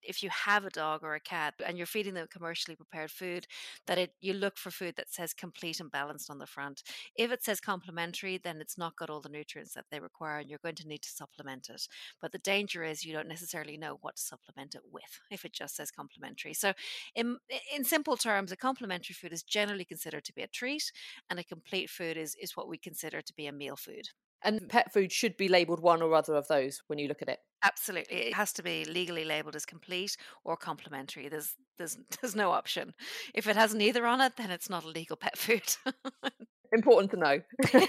if 0.04 0.24
you 0.24 0.30
have 0.30 0.66
a 0.66 0.70
dog 0.70 1.04
or 1.04 1.16
a 1.16 1.20
cat 1.20 1.56
and 1.66 1.78
you're 1.78 1.88
feeding 1.88 2.14
them 2.14 2.28
commercially 2.30 2.76
prepared 2.76 3.12
food, 3.12 3.48
that 3.88 3.98
it 3.98 4.14
you 4.22 4.34
look 4.34 4.58
for 4.58 4.72
food 4.72 4.96
that 4.98 5.12
says 5.12 5.34
complete 5.34 5.80
and 5.80 5.92
balanced 5.92 6.30
on 6.30 6.40
the 6.40 6.48
front. 6.48 6.84
If 7.16 7.32
it 7.32 7.44
says 7.44 7.60
complementary, 7.60 8.38
then 8.38 8.62
it's 8.62 8.78
not 8.78 8.96
got 8.96 9.10
all 9.10 9.22
the 9.22 9.30
nutrients 9.30 9.74
that 9.74 9.86
they 9.92 10.00
require, 10.00 10.40
and 10.40 10.50
you're 10.50 10.60
going 10.64 10.76
to 10.76 10.88
need 10.88 11.02
to 11.04 11.10
supplement 11.10 11.70
it. 11.70 11.88
But 12.22 12.32
the 12.32 12.40
danger 12.40 12.84
is 12.84 13.04
you 13.06 13.14
don't 13.14 13.28
necessarily 13.28 13.78
know 13.78 13.98
what 14.02 14.16
to 14.18 14.22
supplement 14.22 14.76
it 14.76 14.82
with 14.92 15.20
if 15.32 15.46
it 15.46 15.54
just 15.54 15.76
says 15.76 15.92
complementary. 15.92 16.54
So, 16.54 16.74
in 17.16 17.38
in 17.76 17.84
simple 17.84 18.18
terms, 18.18 18.52
a 18.52 18.58
complementary 18.58 19.14
food 19.14 19.34
is 19.34 19.44
generally 19.44 19.86
considered 19.86 20.24
to 20.26 20.34
be 20.34 20.42
a 20.42 20.48
treat, 20.48 20.92
and 21.30 21.40
a 21.40 21.44
complete 21.44 21.90
food 21.90 22.18
is 22.18 22.36
is 22.42 22.56
what 22.58 22.68
we 22.68 22.78
consider 22.78 23.22
to 23.22 23.34
be 23.34 23.48
a 23.48 23.52
meal 23.52 23.76
food. 23.76 24.10
And 24.44 24.68
pet 24.70 24.92
food 24.92 25.12
should 25.12 25.38
be 25.38 25.48
labelled 25.48 25.80
one 25.80 26.02
or 26.02 26.14
other 26.14 26.36
of 26.36 26.48
those 26.48 26.82
when 26.88 27.00
you 27.00 27.08
look 27.08 27.22
at 27.22 27.30
it. 27.30 27.40
Absolutely, 27.64 28.18
it 28.18 28.34
has 28.34 28.52
to 28.54 28.64
be 28.64 28.84
legally 28.86 29.24
labelled 29.24 29.56
as 29.56 29.66
complete 29.66 30.18
or 30.44 30.58
complementary. 30.58 31.30
There's 31.30 31.56
there's 31.78 31.98
there's 32.22 32.36
no 32.36 32.52
option. 32.52 32.94
If 33.34 33.48
it 33.48 33.56
has 33.56 33.74
neither 33.74 34.06
on 34.06 34.22
it, 34.22 34.34
then 34.38 34.52
it's 34.52 34.70
not 34.70 34.84
a 34.84 34.90
legal 34.90 35.18
pet 35.18 35.38
food. 35.38 35.64
Important 36.74 37.12
to 37.12 37.18
know. 37.18 37.40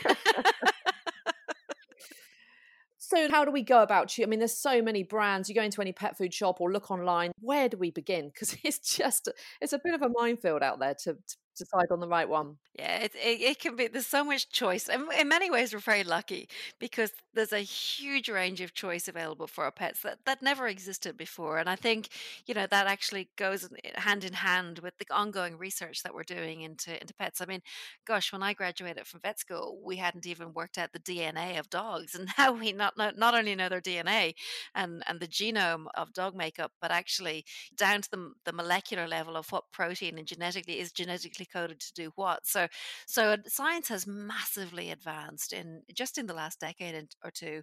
so 2.98 3.30
how 3.30 3.44
do 3.44 3.50
we 3.50 3.62
go 3.62 3.82
about 3.82 4.16
you 4.16 4.24
i 4.24 4.26
mean 4.26 4.38
there's 4.38 4.56
so 4.56 4.80
many 4.80 5.02
brands 5.02 5.48
you 5.48 5.54
go 5.54 5.62
into 5.62 5.80
any 5.80 5.92
pet 5.92 6.16
food 6.16 6.32
shop 6.32 6.60
or 6.60 6.72
look 6.72 6.90
online 6.90 7.32
where 7.40 7.68
do 7.68 7.76
we 7.76 7.90
begin 7.90 8.28
because 8.28 8.56
it's 8.64 8.96
just 8.96 9.28
it's 9.60 9.72
a 9.72 9.80
bit 9.82 9.94
of 9.94 10.02
a 10.02 10.08
minefield 10.08 10.62
out 10.62 10.80
there 10.80 10.94
to, 10.94 11.12
to 11.12 11.36
decide 11.54 11.86
on 11.90 12.00
the 12.00 12.08
right 12.08 12.28
one. 12.28 12.56
Yeah, 12.76 12.96
it, 12.98 13.12
it, 13.14 13.40
it, 13.40 13.58
can 13.60 13.76
be, 13.76 13.86
there's 13.86 14.06
so 14.06 14.24
much 14.24 14.50
choice. 14.50 14.88
And 14.88 15.04
in 15.18 15.28
many 15.28 15.50
ways, 15.50 15.72
we're 15.72 15.78
very 15.78 16.02
lucky 16.02 16.48
because 16.80 17.12
there's 17.32 17.52
a 17.52 17.60
huge 17.60 18.28
range 18.28 18.60
of 18.60 18.74
choice 18.74 19.06
available 19.06 19.46
for 19.46 19.64
our 19.64 19.70
pets 19.70 20.02
that, 20.02 20.18
that 20.26 20.42
never 20.42 20.66
existed 20.66 21.16
before. 21.16 21.58
And 21.58 21.68
I 21.68 21.76
think, 21.76 22.08
you 22.46 22.54
know, 22.54 22.66
that 22.66 22.86
actually 22.86 23.28
goes 23.36 23.68
hand 23.94 24.24
in 24.24 24.32
hand 24.32 24.80
with 24.80 24.98
the 24.98 25.06
ongoing 25.14 25.56
research 25.56 26.02
that 26.02 26.14
we're 26.14 26.24
doing 26.24 26.62
into, 26.62 27.00
into 27.00 27.14
pets. 27.14 27.40
I 27.40 27.46
mean, 27.46 27.62
gosh, 28.04 28.32
when 28.32 28.42
I 28.42 28.54
graduated 28.54 29.06
from 29.06 29.20
vet 29.20 29.38
school, 29.38 29.78
we 29.84 29.96
hadn't 29.96 30.26
even 30.26 30.52
worked 30.52 30.78
out 30.78 30.92
the 30.92 30.98
DNA 30.98 31.58
of 31.60 31.70
dogs. 31.70 32.16
And 32.16 32.28
now 32.38 32.52
we 32.52 32.72
not, 32.72 32.96
not, 32.98 33.16
not 33.16 33.34
only 33.34 33.54
know 33.54 33.68
their 33.68 33.80
DNA 33.80 34.34
and, 34.74 35.04
and 35.06 35.20
the 35.20 35.28
genome 35.28 35.86
of 35.94 36.12
dog 36.12 36.34
makeup, 36.34 36.72
but 36.80 36.90
actually 36.90 37.44
down 37.76 38.02
to 38.02 38.10
the, 38.10 38.32
the 38.44 38.52
molecular 38.52 39.06
level 39.06 39.36
of 39.36 39.50
what 39.52 39.70
protein 39.72 40.18
and 40.18 40.26
genetically 40.26 40.80
is 40.80 40.90
genetically 40.90 41.43
coded 41.46 41.80
to 41.80 41.94
do 41.94 42.10
what. 42.16 42.46
So, 42.46 42.66
so 43.06 43.36
science 43.46 43.88
has 43.88 44.06
massively 44.06 44.90
advanced 44.90 45.52
in 45.52 45.82
just 45.94 46.18
in 46.18 46.26
the 46.26 46.34
last 46.34 46.60
decade 46.60 47.08
or 47.24 47.30
two, 47.30 47.62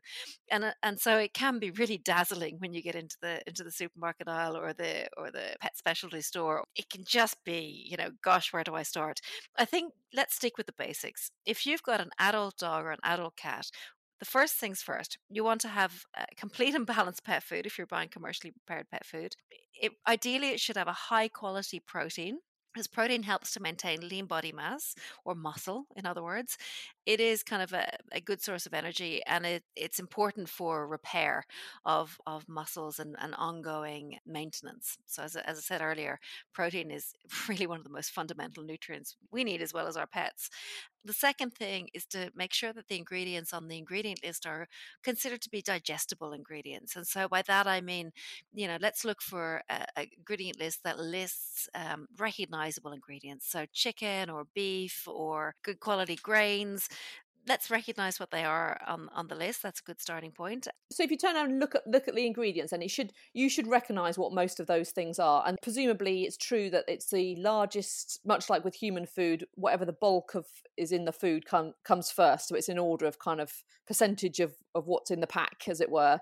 and 0.49 0.63
uh, 0.65 0.71
and 0.83 0.99
so 0.99 1.17
it 1.17 1.33
can 1.33 1.59
be 1.59 1.71
really 1.71 1.97
dazzling 1.97 2.57
when 2.59 2.73
you 2.73 2.81
get 2.81 2.95
into 2.95 3.17
the 3.21 3.41
into 3.47 3.63
the 3.63 3.71
supermarket 3.71 4.27
aisle 4.27 4.57
or 4.57 4.73
the 4.73 5.07
or 5.17 5.31
the 5.31 5.55
pet 5.59 5.77
specialty 5.77 6.21
store. 6.21 6.63
It 6.75 6.89
can 6.89 7.03
just 7.05 7.43
be, 7.43 7.87
you 7.89 7.97
know, 7.97 8.09
gosh, 8.23 8.53
where 8.53 8.63
do 8.63 8.75
I 8.75 8.83
start? 8.83 9.19
I 9.57 9.65
think 9.65 9.93
let's 10.13 10.35
stick 10.35 10.57
with 10.57 10.67
the 10.67 10.73
basics. 10.77 11.31
If 11.45 11.65
you've 11.65 11.83
got 11.83 12.01
an 12.01 12.11
adult 12.19 12.57
dog 12.57 12.85
or 12.85 12.91
an 12.91 12.99
adult 13.03 13.35
cat, 13.37 13.67
the 14.19 14.25
first 14.25 14.55
things 14.55 14.81
first, 14.83 15.17
you 15.29 15.43
want 15.43 15.61
to 15.61 15.67
have 15.67 16.03
complete 16.37 16.75
and 16.75 16.85
balanced 16.85 17.23
pet 17.23 17.41
food 17.43 17.65
if 17.65 17.77
you're 17.77 17.87
buying 17.87 18.09
commercially 18.09 18.51
prepared 18.51 18.89
pet 18.91 19.05
food. 19.05 19.35
It, 19.81 19.93
ideally, 20.07 20.49
it 20.49 20.59
should 20.59 20.77
have 20.77 20.87
a 20.87 20.93
high 20.93 21.27
quality 21.27 21.79
protein 21.79 22.37
as 22.77 22.87
protein 22.87 23.23
helps 23.23 23.53
to 23.53 23.59
maintain 23.59 24.07
lean 24.07 24.25
body 24.25 24.51
mass 24.51 24.95
or 25.25 25.35
muscle, 25.35 25.85
in 25.95 26.05
other 26.05 26.23
words, 26.23 26.57
it 27.05 27.19
is 27.19 27.43
kind 27.43 27.61
of 27.61 27.73
a, 27.73 27.87
a 28.11 28.21
good 28.21 28.41
source 28.41 28.65
of 28.65 28.73
energy 28.73 29.21
and 29.25 29.45
it, 29.45 29.63
it's 29.75 29.99
important 29.99 30.47
for 30.49 30.87
repair 30.87 31.45
of, 31.85 32.19
of 32.27 32.47
muscles 32.47 32.99
and, 32.99 33.15
and 33.19 33.33
ongoing 33.35 34.17
maintenance. 34.25 34.97
So, 35.07 35.23
as, 35.23 35.35
as 35.35 35.57
I 35.57 35.61
said 35.61 35.81
earlier, 35.81 36.19
protein 36.53 36.91
is 36.91 37.13
really 37.49 37.67
one 37.67 37.79
of 37.79 37.83
the 37.83 37.89
most 37.89 38.11
fundamental 38.11 38.63
nutrients 38.63 39.15
we 39.31 39.43
need 39.43 39.61
as 39.61 39.73
well 39.73 39.87
as 39.87 39.97
our 39.97 40.07
pets. 40.07 40.49
The 41.03 41.13
second 41.13 41.55
thing 41.55 41.89
is 41.95 42.05
to 42.07 42.31
make 42.35 42.53
sure 42.53 42.73
that 42.73 42.87
the 42.87 42.97
ingredients 42.97 43.53
on 43.53 43.67
the 43.67 43.77
ingredient 43.77 44.23
list 44.23 44.45
are 44.45 44.67
considered 45.03 45.41
to 45.41 45.49
be 45.49 45.63
digestible 45.63 46.31
ingredients. 46.31 46.95
And 46.95 47.07
so 47.07 47.27
by 47.27 47.41
that 47.43 47.65
I 47.65 47.81
mean, 47.81 48.11
you 48.53 48.67
know, 48.67 48.77
let's 48.79 49.03
look 49.03 49.19
for 49.19 49.63
a, 49.67 49.85
a 49.97 50.09
ingredient 50.15 50.59
list 50.59 50.83
that 50.83 50.99
lists 50.99 51.67
um, 51.73 52.05
recognizable 52.19 52.91
ingredients. 52.91 53.47
So 53.49 53.65
chicken 53.73 54.29
or 54.29 54.45
beef 54.53 55.07
or 55.07 55.55
good 55.63 55.79
quality 55.79 56.17
grains 56.21 56.87
let's 57.47 57.71
recognize 57.71 58.19
what 58.19 58.31
they 58.31 58.43
are 58.43 58.79
on, 58.87 59.09
on 59.13 59.27
the 59.27 59.35
list 59.35 59.63
that's 59.63 59.79
a 59.79 59.83
good 59.83 59.99
starting 59.99 60.31
point. 60.31 60.67
So 60.91 61.03
if 61.03 61.11
you 61.11 61.17
turn 61.17 61.35
around 61.35 61.51
and 61.51 61.59
look 61.59 61.75
at 61.75 61.85
look 61.87 62.07
at 62.07 62.15
the 62.15 62.25
ingredients 62.25 62.71
and 62.71 62.83
it 62.83 62.91
should 62.91 63.13
you 63.33 63.49
should 63.49 63.67
recognize 63.67 64.17
what 64.17 64.33
most 64.33 64.59
of 64.59 64.67
those 64.67 64.91
things 64.91 65.19
are 65.19 65.43
and 65.45 65.57
presumably 65.61 66.23
it's 66.23 66.37
true 66.37 66.69
that 66.69 66.85
it's 66.87 67.09
the 67.09 67.35
largest 67.37 68.19
much 68.25 68.49
like 68.49 68.63
with 68.63 68.75
human 68.75 69.05
food 69.05 69.45
whatever 69.55 69.85
the 69.85 69.93
bulk 69.93 70.35
of 70.35 70.45
is 70.77 70.91
in 70.91 71.05
the 71.05 71.11
food 71.11 71.45
com- 71.45 71.73
comes 71.83 72.11
first 72.11 72.47
so 72.47 72.55
it's 72.55 72.69
in 72.69 72.77
order 72.77 73.05
of 73.05 73.19
kind 73.19 73.41
of 73.41 73.63
percentage 73.87 74.39
of 74.39 74.53
of 74.73 74.87
what's 74.87 75.11
in 75.11 75.19
the 75.19 75.27
pack 75.27 75.63
as 75.67 75.81
it 75.81 75.89
were. 75.89 76.19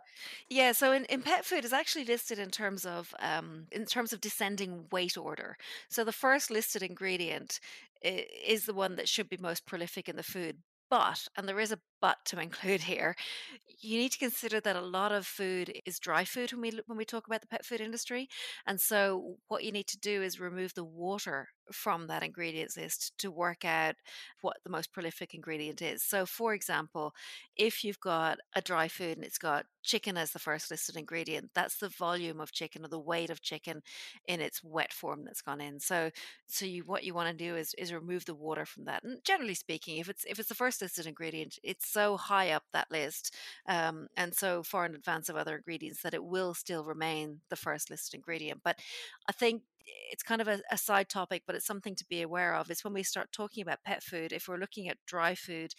Yeah 0.50 0.72
so 0.72 0.92
in, 0.92 1.06
in 1.06 1.22
pet 1.22 1.46
food 1.46 1.66
is 1.66 1.74
actually 1.74 2.06
listed 2.06 2.40
in 2.40 2.50
terms 2.50 2.86
of 2.86 3.14
um 3.20 3.66
in 3.72 3.86
terms 3.86 4.14
of 4.14 4.22
descending 4.22 4.86
weight 4.92 5.18
order. 5.18 5.58
So 5.90 6.04
the 6.04 6.12
first 6.12 6.50
listed 6.50 6.82
ingredient 6.82 7.60
is 8.02 8.66
the 8.66 8.74
one 8.74 8.96
that 8.96 9.10
should 9.10 9.30
be 9.30 9.38
most 9.38 9.66
prolific 9.66 10.10
in 10.10 10.16
the 10.16 10.24
food 10.24 10.58
but, 10.90 11.28
and 11.38 11.48
there 11.48 11.60
is 11.60 11.72
a 11.72 11.80
but 12.02 12.18
to 12.26 12.40
include 12.42 12.82
here, 12.82 13.16
you 13.80 13.98
need 13.98 14.12
to 14.12 14.18
consider 14.18 14.60
that 14.60 14.76
a 14.76 14.82
lot 14.82 15.12
of 15.12 15.26
food 15.26 15.72
is 15.86 16.00
dry 16.00 16.26
food 16.26 16.52
when 16.52 16.62
we 16.62 16.72
when 16.88 16.98
we 16.98 17.06
talk 17.06 17.28
about 17.28 17.42
the 17.42 17.48
pet 17.48 17.66
food 17.66 17.80
industry, 17.82 18.28
and 18.66 18.82
so 18.82 19.36
what 19.48 19.64
you 19.64 19.72
need 19.72 19.88
to 19.88 20.00
do 20.00 20.22
is 20.24 20.40
remove 20.40 20.74
the 20.74 20.84
water 20.84 21.50
from 21.72 22.08
that 22.08 22.24
ingredients 22.24 22.78
list 22.78 23.14
to 23.20 23.32
work 23.32 23.66
out 23.66 23.96
what 24.42 24.58
the 24.64 24.70
most 24.70 24.92
prolific 24.92 25.34
ingredient 25.34 25.82
is. 25.82 26.04
So, 26.04 26.26
for 26.26 26.54
example, 26.54 27.14
if 27.56 27.84
you've 27.84 28.00
got 28.00 28.40
a 28.56 28.62
dry 28.62 28.88
food 28.88 29.18
and 29.18 29.26
it's 29.26 29.38
got 29.38 29.66
chicken 29.84 30.18
as 30.18 30.32
the 30.32 30.40
first 30.40 30.72
listed 30.72 30.96
ingredient, 30.96 31.52
that's 31.54 31.78
the 31.78 31.90
volume 31.90 32.40
of 32.40 32.52
chicken 32.52 32.86
or 32.86 32.88
the 32.90 33.00
weight 33.00 33.30
of 33.30 33.42
chicken 33.42 33.82
in 34.28 34.42
its 34.42 34.64
wet 34.64 34.94
form 34.94 35.24
that's 35.26 35.42
gone 35.42 35.62
in. 35.62 35.80
So, 35.80 36.12
so 36.48 36.66
you 36.66 36.84
what 36.84 37.04
you 37.04 37.14
want 37.14 37.30
to 37.38 37.46
do 37.46 37.56
is 37.56 37.74
is 37.78 37.94
remove 37.94 38.26
the 38.26 38.36
water 38.36 38.66
from 38.66 38.86
that. 38.86 39.04
And 39.04 39.24
generally 39.24 39.54
speaking, 39.56 39.98
if 39.98 40.10
it's 40.10 40.26
if 40.26 40.40
it's 40.40 40.50
the 40.50 40.56
first 40.56 40.82
listed 40.82 41.06
ingredient, 41.08 41.58
it's 41.64 41.88
so 41.88 42.18
high 42.18 42.52
up 42.52 42.64
that 42.74 42.92
list 42.92 43.36
um, 43.68 44.08
and 44.18 44.34
so 44.34 44.64
far 44.64 44.86
in 44.86 44.96
advance 44.96 45.30
of 45.30 45.36
other 45.36 45.56
ingredients 45.56 46.02
that 46.04 46.14
it 46.14 46.24
will 46.24 46.54
still 46.54 46.84
remain 46.84 47.42
the 47.50 47.56
first 47.56 47.90
listed 47.90 48.16
ingredient. 48.16 48.62
But 48.64 48.78
I 49.28 49.32
think 49.32 49.64
it's 50.12 50.24
kind 50.24 50.42
of 50.42 50.48
a, 50.48 50.62
a, 50.72 50.78
side 50.78 51.10
topic, 51.10 51.44
but 51.46 51.56
it's 51.56 51.66
something 51.66 51.96
to 51.96 52.06
be 52.06 52.22
aware 52.22 52.56
of. 52.56 52.70
Is 52.72 52.84
when 52.84 52.94
we 52.94 53.04
start 53.04 53.32
talking 53.32 53.62
about 53.62 53.84
pet 53.84 54.04
food, 54.04 54.32
if 54.34 54.48
we're 54.48 54.58
looking 54.58 54.90
at 54.90 54.98
dry 55.06 55.36
food, 55.36 55.74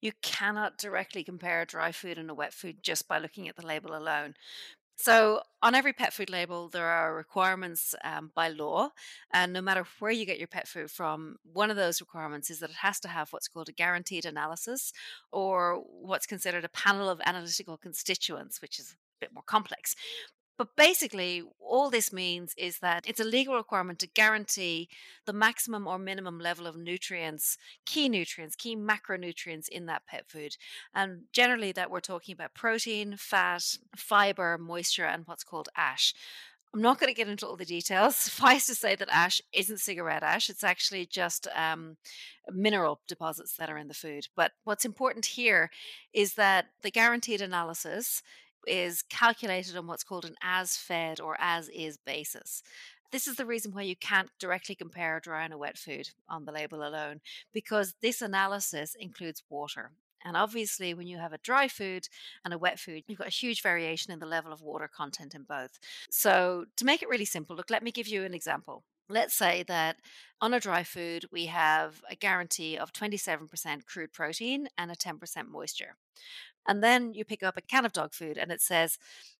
you 0.00 0.12
cannot 0.22 0.78
directly 0.78 1.24
compare 1.24 1.64
dry 1.64 1.92
food 1.92 2.18
and 2.18 2.30
a 2.30 2.34
wet 2.34 2.52
food 2.52 2.82
just 2.82 3.08
by 3.08 3.18
looking 3.18 3.48
at 3.48 3.56
the 3.56 3.66
label 3.66 3.96
alone 3.96 4.34
So, 4.96 5.42
on 5.62 5.74
every 5.74 5.92
pet 5.92 6.12
food 6.12 6.30
label, 6.30 6.68
there 6.68 6.86
are 6.86 7.14
requirements 7.14 7.94
um, 8.04 8.30
by 8.34 8.48
law. 8.48 8.90
And 9.32 9.52
no 9.52 9.60
matter 9.62 9.86
where 10.00 10.12
you 10.12 10.26
get 10.26 10.38
your 10.38 10.48
pet 10.48 10.68
food 10.68 10.90
from, 10.90 11.36
one 11.52 11.70
of 11.70 11.76
those 11.76 12.00
requirements 12.00 12.50
is 12.50 12.60
that 12.60 12.70
it 12.70 12.76
has 12.76 13.00
to 13.00 13.08
have 13.08 13.32
what's 13.32 13.48
called 13.48 13.68
a 13.68 13.72
guaranteed 13.72 14.26
analysis 14.26 14.92
or 15.32 15.82
what's 15.88 16.26
considered 16.26 16.64
a 16.64 16.68
panel 16.68 17.08
of 17.08 17.20
analytical 17.26 17.76
constituents, 17.76 18.62
which 18.62 18.78
is 18.78 18.92
a 18.92 18.96
bit 19.20 19.34
more 19.34 19.44
complex. 19.46 19.96
But 20.62 20.76
basically, 20.76 21.42
all 21.58 21.90
this 21.90 22.12
means 22.12 22.54
is 22.56 22.78
that 22.78 23.02
it's 23.08 23.18
a 23.18 23.24
legal 23.24 23.56
requirement 23.56 23.98
to 23.98 24.06
guarantee 24.06 24.88
the 25.26 25.32
maximum 25.32 25.88
or 25.88 25.98
minimum 25.98 26.38
level 26.38 26.68
of 26.68 26.76
nutrients, 26.76 27.58
key 27.84 28.08
nutrients, 28.08 28.54
key 28.54 28.76
macronutrients 28.76 29.68
in 29.68 29.86
that 29.86 30.06
pet 30.06 30.28
food. 30.28 30.56
And 30.94 31.22
generally, 31.32 31.72
that 31.72 31.90
we're 31.90 31.98
talking 31.98 32.32
about 32.32 32.54
protein, 32.54 33.16
fat, 33.16 33.76
fiber, 33.96 34.56
moisture, 34.56 35.04
and 35.04 35.26
what's 35.26 35.42
called 35.42 35.68
ash. 35.74 36.14
I'm 36.72 36.80
not 36.80 37.00
going 37.00 37.12
to 37.12 37.16
get 37.16 37.26
into 37.26 37.44
all 37.44 37.56
the 37.56 37.64
details. 37.64 38.14
Suffice 38.16 38.66
to 38.66 38.76
say 38.76 38.94
that 38.94 39.08
ash 39.10 39.42
isn't 39.52 39.80
cigarette 39.80 40.22
ash. 40.22 40.48
It's 40.48 40.62
actually 40.62 41.06
just 41.06 41.48
um, 41.56 41.96
mineral 42.52 43.00
deposits 43.08 43.56
that 43.56 43.68
are 43.68 43.78
in 43.78 43.88
the 43.88 43.94
food. 43.94 44.28
But 44.36 44.52
what's 44.62 44.84
important 44.84 45.26
here 45.26 45.72
is 46.12 46.34
that 46.34 46.66
the 46.82 46.92
guaranteed 46.92 47.40
analysis 47.40 48.22
is 48.66 49.02
calculated 49.02 49.76
on 49.76 49.86
what's 49.86 50.04
called 50.04 50.24
an 50.24 50.36
as 50.42 50.76
fed 50.76 51.20
or 51.20 51.36
as 51.38 51.68
is 51.68 51.96
basis. 51.96 52.62
This 53.10 53.26
is 53.26 53.36
the 53.36 53.46
reason 53.46 53.72
why 53.72 53.82
you 53.82 53.96
can't 53.96 54.30
directly 54.38 54.74
compare 54.74 55.18
a 55.18 55.20
dry 55.20 55.44
and 55.44 55.52
a 55.52 55.58
wet 55.58 55.76
food 55.76 56.10
on 56.28 56.46
the 56.46 56.52
label 56.52 56.82
alone, 56.86 57.20
because 57.52 57.94
this 58.00 58.22
analysis 58.22 58.96
includes 58.98 59.42
water. 59.50 59.92
And 60.24 60.36
obviously, 60.36 60.94
when 60.94 61.06
you 61.06 61.18
have 61.18 61.32
a 61.32 61.38
dry 61.38 61.68
food 61.68 62.08
and 62.44 62.54
a 62.54 62.58
wet 62.58 62.78
food, 62.78 63.02
you've 63.06 63.18
got 63.18 63.26
a 63.26 63.30
huge 63.30 63.62
variation 63.62 64.12
in 64.12 64.18
the 64.18 64.26
level 64.26 64.52
of 64.52 64.62
water 64.62 64.88
content 64.88 65.34
in 65.34 65.42
both. 65.42 65.78
So, 66.10 66.66
to 66.76 66.84
make 66.84 67.02
it 67.02 67.08
really 67.08 67.24
simple, 67.24 67.56
look, 67.56 67.70
let 67.70 67.82
me 67.82 67.90
give 67.90 68.08
you 68.08 68.24
an 68.24 68.34
example. 68.34 68.84
Let's 69.08 69.34
say 69.34 69.64
that 69.64 69.96
on 70.40 70.54
a 70.54 70.60
dry 70.60 70.84
food, 70.84 71.26
we 71.30 71.46
have 71.46 72.02
a 72.08 72.16
guarantee 72.16 72.78
of 72.78 72.92
27% 72.92 73.84
crude 73.84 74.12
protein 74.12 74.68
and 74.78 74.90
a 74.90 74.96
10% 74.96 75.48
moisture. 75.48 75.96
And 76.66 76.82
then 76.82 77.14
you 77.14 77.24
pick 77.24 77.42
up 77.42 77.56
a 77.56 77.60
can 77.62 77.84
of 77.84 77.92
dog 77.92 78.14
food 78.14 78.38
and 78.38 78.52
it 78.52 78.60
says 78.60 78.98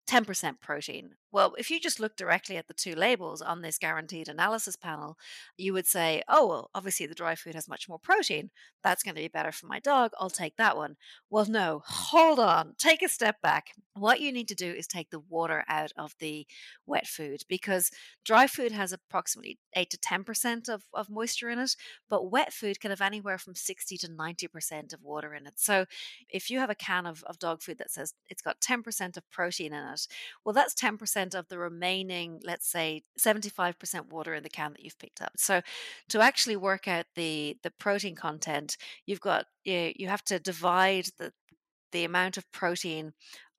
10% 0.08 0.60
protein. 0.60 1.10
Well, 1.30 1.54
if 1.56 1.70
you 1.70 1.80
just 1.80 1.98
look 1.98 2.16
directly 2.16 2.58
at 2.58 2.68
the 2.68 2.74
two 2.74 2.94
labels 2.94 3.40
on 3.40 3.62
this 3.62 3.78
guaranteed 3.78 4.28
analysis 4.28 4.76
panel, 4.76 5.16
you 5.56 5.72
would 5.72 5.86
say, 5.86 6.22
oh, 6.28 6.46
well, 6.46 6.70
obviously 6.74 7.06
the 7.06 7.14
dry 7.14 7.34
food 7.34 7.54
has 7.54 7.68
much 7.68 7.88
more 7.88 7.98
protein. 7.98 8.50
That's 8.82 9.02
going 9.02 9.14
to 9.14 9.22
be 9.22 9.28
better 9.28 9.52
for 9.52 9.66
my 9.66 9.78
dog. 9.78 10.10
I'll 10.18 10.28
take 10.28 10.56
that 10.56 10.76
one. 10.76 10.96
Well, 11.30 11.46
no, 11.46 11.82
hold 11.86 12.38
on. 12.38 12.74
Take 12.76 13.00
a 13.00 13.08
step 13.08 13.40
back. 13.42 13.68
What 13.94 14.20
you 14.20 14.30
need 14.30 14.48
to 14.48 14.54
do 14.54 14.70
is 14.70 14.86
take 14.86 15.08
the 15.08 15.20
water 15.20 15.64
out 15.68 15.92
of 15.96 16.14
the 16.18 16.46
wet 16.84 17.06
food 17.06 17.44
because 17.48 17.90
dry 18.26 18.46
food 18.46 18.72
has 18.72 18.92
approximately 18.92 19.58
8 19.74 19.88
to 19.90 19.98
10% 19.98 20.68
of, 20.68 20.82
of 20.92 21.08
moisture 21.08 21.48
in 21.48 21.58
it, 21.58 21.76
but 22.10 22.30
wet 22.30 22.52
food 22.52 22.78
can 22.80 22.90
have 22.90 23.00
anywhere 23.00 23.38
from 23.38 23.54
60 23.54 23.96
to 23.98 24.08
90% 24.08 24.92
of 24.92 25.02
water 25.02 25.32
in 25.34 25.46
it. 25.46 25.54
So 25.56 25.86
if 26.28 26.50
you 26.50 26.58
have 26.58 26.70
a 26.70 26.74
can 26.74 27.06
of, 27.06 27.22
of 27.24 27.38
dog 27.38 27.62
food 27.62 27.78
that 27.78 27.90
says 27.90 28.12
it's 28.28 28.42
got 28.42 28.60
10% 28.60 29.16
of 29.16 29.30
protein 29.30 29.72
in 29.72 29.84
it, 29.84 29.91
well, 30.44 30.52
that's 30.52 30.74
10% 30.74 31.34
of 31.34 31.48
the 31.48 31.58
remaining, 31.58 32.40
let's 32.44 32.66
say, 32.66 33.02
75% 33.18 34.10
water 34.10 34.34
in 34.34 34.42
the 34.42 34.48
can 34.48 34.72
that 34.72 34.84
you've 34.84 34.98
picked 34.98 35.22
up. 35.22 35.32
So 35.36 35.62
to 36.08 36.20
actually 36.20 36.56
work 36.56 36.88
out 36.88 37.06
the, 37.14 37.56
the 37.62 37.70
protein 37.70 38.14
content, 38.14 38.76
you've 39.06 39.20
got, 39.20 39.46
you, 39.64 39.92
you 39.96 40.08
have 40.08 40.24
to 40.24 40.38
divide 40.38 41.08
the, 41.18 41.32
the 41.92 42.04
amount 42.04 42.36
of 42.36 42.50
protein 42.52 43.12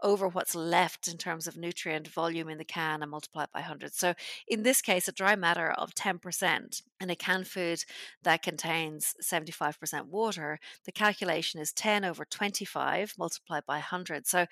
over 0.04 0.28
what's 0.28 0.54
left 0.54 1.08
in 1.08 1.18
terms 1.18 1.48
of 1.48 1.56
nutrient 1.56 2.08
volume 2.10 2.50
in 2.50 2.58
the 2.58 2.66
can 2.66 3.02
and 3.02 3.10
multiply 3.10 3.44
it 3.44 3.50
by 3.54 3.62
100. 3.62 3.94
So 3.94 4.14
in 4.48 4.64
this 4.64 4.82
case, 4.82 5.08
a 5.08 5.14
dry 5.14 5.36
matter 5.36 5.72
of 5.72 5.96
10% 5.96 6.82
in 7.04 7.10
a 7.10 7.16
canned 7.16 7.48
food 7.48 7.84
that 8.24 8.42
contains 8.42 9.14
75% 9.22 10.08
water, 10.08 10.60
the 10.86 10.92
calculation 10.92 11.60
is 11.60 11.72
10 11.74 12.04
over 12.04 12.26
25 12.26 13.14
multiplied 13.18 13.66
by 13.68 13.76
100. 13.76 14.26
So 14.26 14.48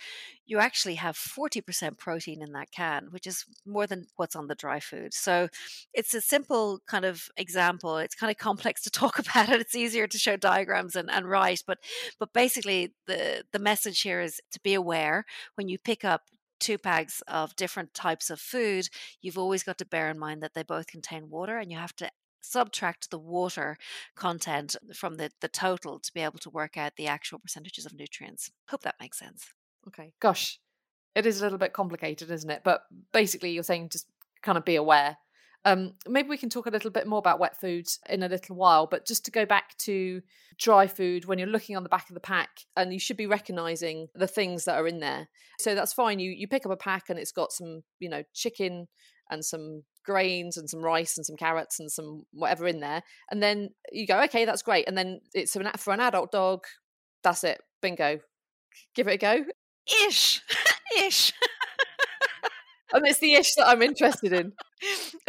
you 0.45 0.59
actually 0.59 0.95
have 0.95 1.15
40% 1.15 1.97
protein 1.97 2.41
in 2.41 2.51
that 2.51 2.71
can, 2.71 3.07
which 3.09 3.25
is 3.25 3.45
more 3.65 3.87
than 3.87 4.07
what's 4.17 4.35
on 4.35 4.47
the 4.47 4.55
dry 4.55 4.79
food. 4.79 5.13
So 5.13 5.47
it's 5.93 6.13
a 6.13 6.21
simple 6.21 6.81
kind 6.85 7.05
of 7.05 7.29
example. 7.37 7.97
It's 7.97 8.15
kind 8.15 8.29
of 8.29 8.37
complex 8.37 8.81
to 8.83 8.91
talk 8.91 9.17
about 9.17 9.49
it. 9.49 9.61
It's 9.61 9.75
easier 9.75 10.07
to 10.07 10.17
show 10.17 10.37
diagrams 10.37 10.95
and, 10.95 11.09
and 11.09 11.29
write, 11.29 11.63
but 11.65 11.79
but 12.19 12.33
basically 12.33 12.93
the 13.07 13.43
the 13.51 13.59
message 13.59 14.01
here 14.01 14.21
is 14.21 14.41
to 14.51 14.59
be 14.59 14.73
aware 14.73 15.25
when 15.55 15.69
you 15.69 15.77
pick 15.77 16.03
up 16.03 16.23
two 16.61 16.77
bags 16.77 17.21
of 17.27 17.55
different 17.55 17.93
types 17.93 18.29
of 18.29 18.39
food, 18.39 18.87
you've 19.21 19.37
always 19.37 19.63
got 19.63 19.79
to 19.79 19.85
bear 19.85 20.09
in 20.09 20.19
mind 20.19 20.41
that 20.43 20.53
they 20.53 20.63
both 20.63 20.87
contain 20.87 21.29
water 21.29 21.57
and 21.57 21.71
you 21.71 21.77
have 21.77 21.95
to 21.95 22.09
subtract 22.41 23.09
the 23.09 23.19
water 23.19 23.77
content 24.15 24.75
from 24.93 25.15
the, 25.15 25.31
the 25.41 25.47
total 25.47 25.99
to 25.99 26.13
be 26.13 26.21
able 26.21 26.39
to 26.39 26.49
work 26.49 26.77
out 26.77 26.95
the 26.95 27.07
actual 27.07 27.39
percentages 27.39 27.85
of 27.85 27.93
nutrients. 27.93 28.51
Hope 28.69 28.83
that 28.83 28.95
makes 28.99 29.19
sense. 29.19 29.47
Okay. 29.87 30.13
Gosh, 30.19 30.59
it 31.15 31.25
is 31.25 31.39
a 31.39 31.43
little 31.43 31.57
bit 31.57 31.73
complicated, 31.73 32.29
isn't 32.29 32.49
it? 32.49 32.61
But 32.63 32.83
basically, 33.13 33.51
you're 33.51 33.63
saying 33.63 33.89
just 33.89 34.07
kind 34.41 34.57
of 34.57 34.65
be 34.65 34.75
aware 34.75 35.17
um, 35.63 35.93
maybe 36.07 36.29
we 36.29 36.37
can 36.37 36.49
talk 36.49 36.65
a 36.65 36.71
little 36.71 36.89
bit 36.89 37.07
more 37.07 37.19
about 37.19 37.39
wet 37.39 37.59
foods 37.59 37.99
in 38.09 38.23
a 38.23 38.27
little 38.27 38.55
while, 38.55 38.87
but 38.87 39.05
just 39.05 39.25
to 39.25 39.31
go 39.31 39.45
back 39.45 39.77
to 39.79 40.21
dry 40.57 40.87
food, 40.87 41.25
when 41.25 41.37
you're 41.37 41.47
looking 41.47 41.77
on 41.77 41.83
the 41.83 41.89
back 41.89 42.09
of 42.09 42.15
the 42.15 42.19
pack, 42.19 42.49
and 42.75 42.91
you 42.91 42.99
should 42.99 43.17
be 43.17 43.27
recognizing 43.27 44.07
the 44.15 44.27
things 44.27 44.65
that 44.65 44.75
are 44.75 44.87
in 44.87 44.99
there. 44.99 45.29
So 45.59 45.75
that's 45.75 45.93
fine. 45.93 46.19
You 46.19 46.31
you 46.31 46.47
pick 46.47 46.65
up 46.65 46.71
a 46.71 46.77
pack 46.77 47.09
and 47.09 47.19
it's 47.19 47.31
got 47.31 47.51
some, 47.51 47.83
you 47.99 48.09
know, 48.09 48.23
chicken 48.33 48.87
and 49.29 49.45
some 49.45 49.83
grains 50.03 50.57
and 50.57 50.69
some 50.69 50.81
rice 50.81 51.17
and 51.17 51.25
some 51.25 51.35
carrots 51.35 51.79
and 51.79 51.91
some 51.91 52.23
whatever 52.33 52.67
in 52.67 52.79
there, 52.79 53.03
and 53.29 53.41
then 53.41 53.69
you 53.91 54.07
go, 54.07 54.21
okay, 54.23 54.45
that's 54.45 54.61
great. 54.61 54.87
And 54.87 54.97
then 54.97 55.21
it's 55.33 55.55
for 55.77 55.93
an 55.93 55.99
adult 55.99 56.31
dog. 56.31 56.65
That's 57.23 57.43
it. 57.43 57.61
Bingo. 57.81 58.19
Give 58.95 59.07
it 59.07 59.13
a 59.13 59.17
go. 59.17 59.45
Ish. 60.07 60.41
Ish 60.99 61.33
and 62.93 63.07
it's 63.07 63.19
the 63.19 63.33
ish 63.33 63.55
that 63.55 63.67
I'm 63.67 63.81
interested 63.81 64.33
in. 64.33 64.53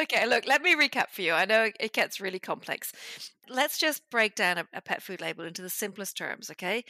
okay, 0.01 0.27
look, 0.27 0.47
let 0.47 0.63
me 0.63 0.75
recap 0.75 1.11
for 1.11 1.23
you. 1.23 1.33
I 1.33 1.45
know 1.45 1.69
it 1.79 1.93
gets 1.93 2.21
really 2.21 2.39
complex. 2.39 2.93
Let's 3.49 3.79
just 3.79 4.09
break 4.11 4.35
down 4.35 4.59
a, 4.59 4.67
a 4.73 4.81
pet 4.81 5.03
food 5.03 5.21
label 5.21 5.45
into 5.45 5.63
the 5.63 5.71
simplest 5.71 6.17
terms, 6.17 6.51
okay? 6.51 6.85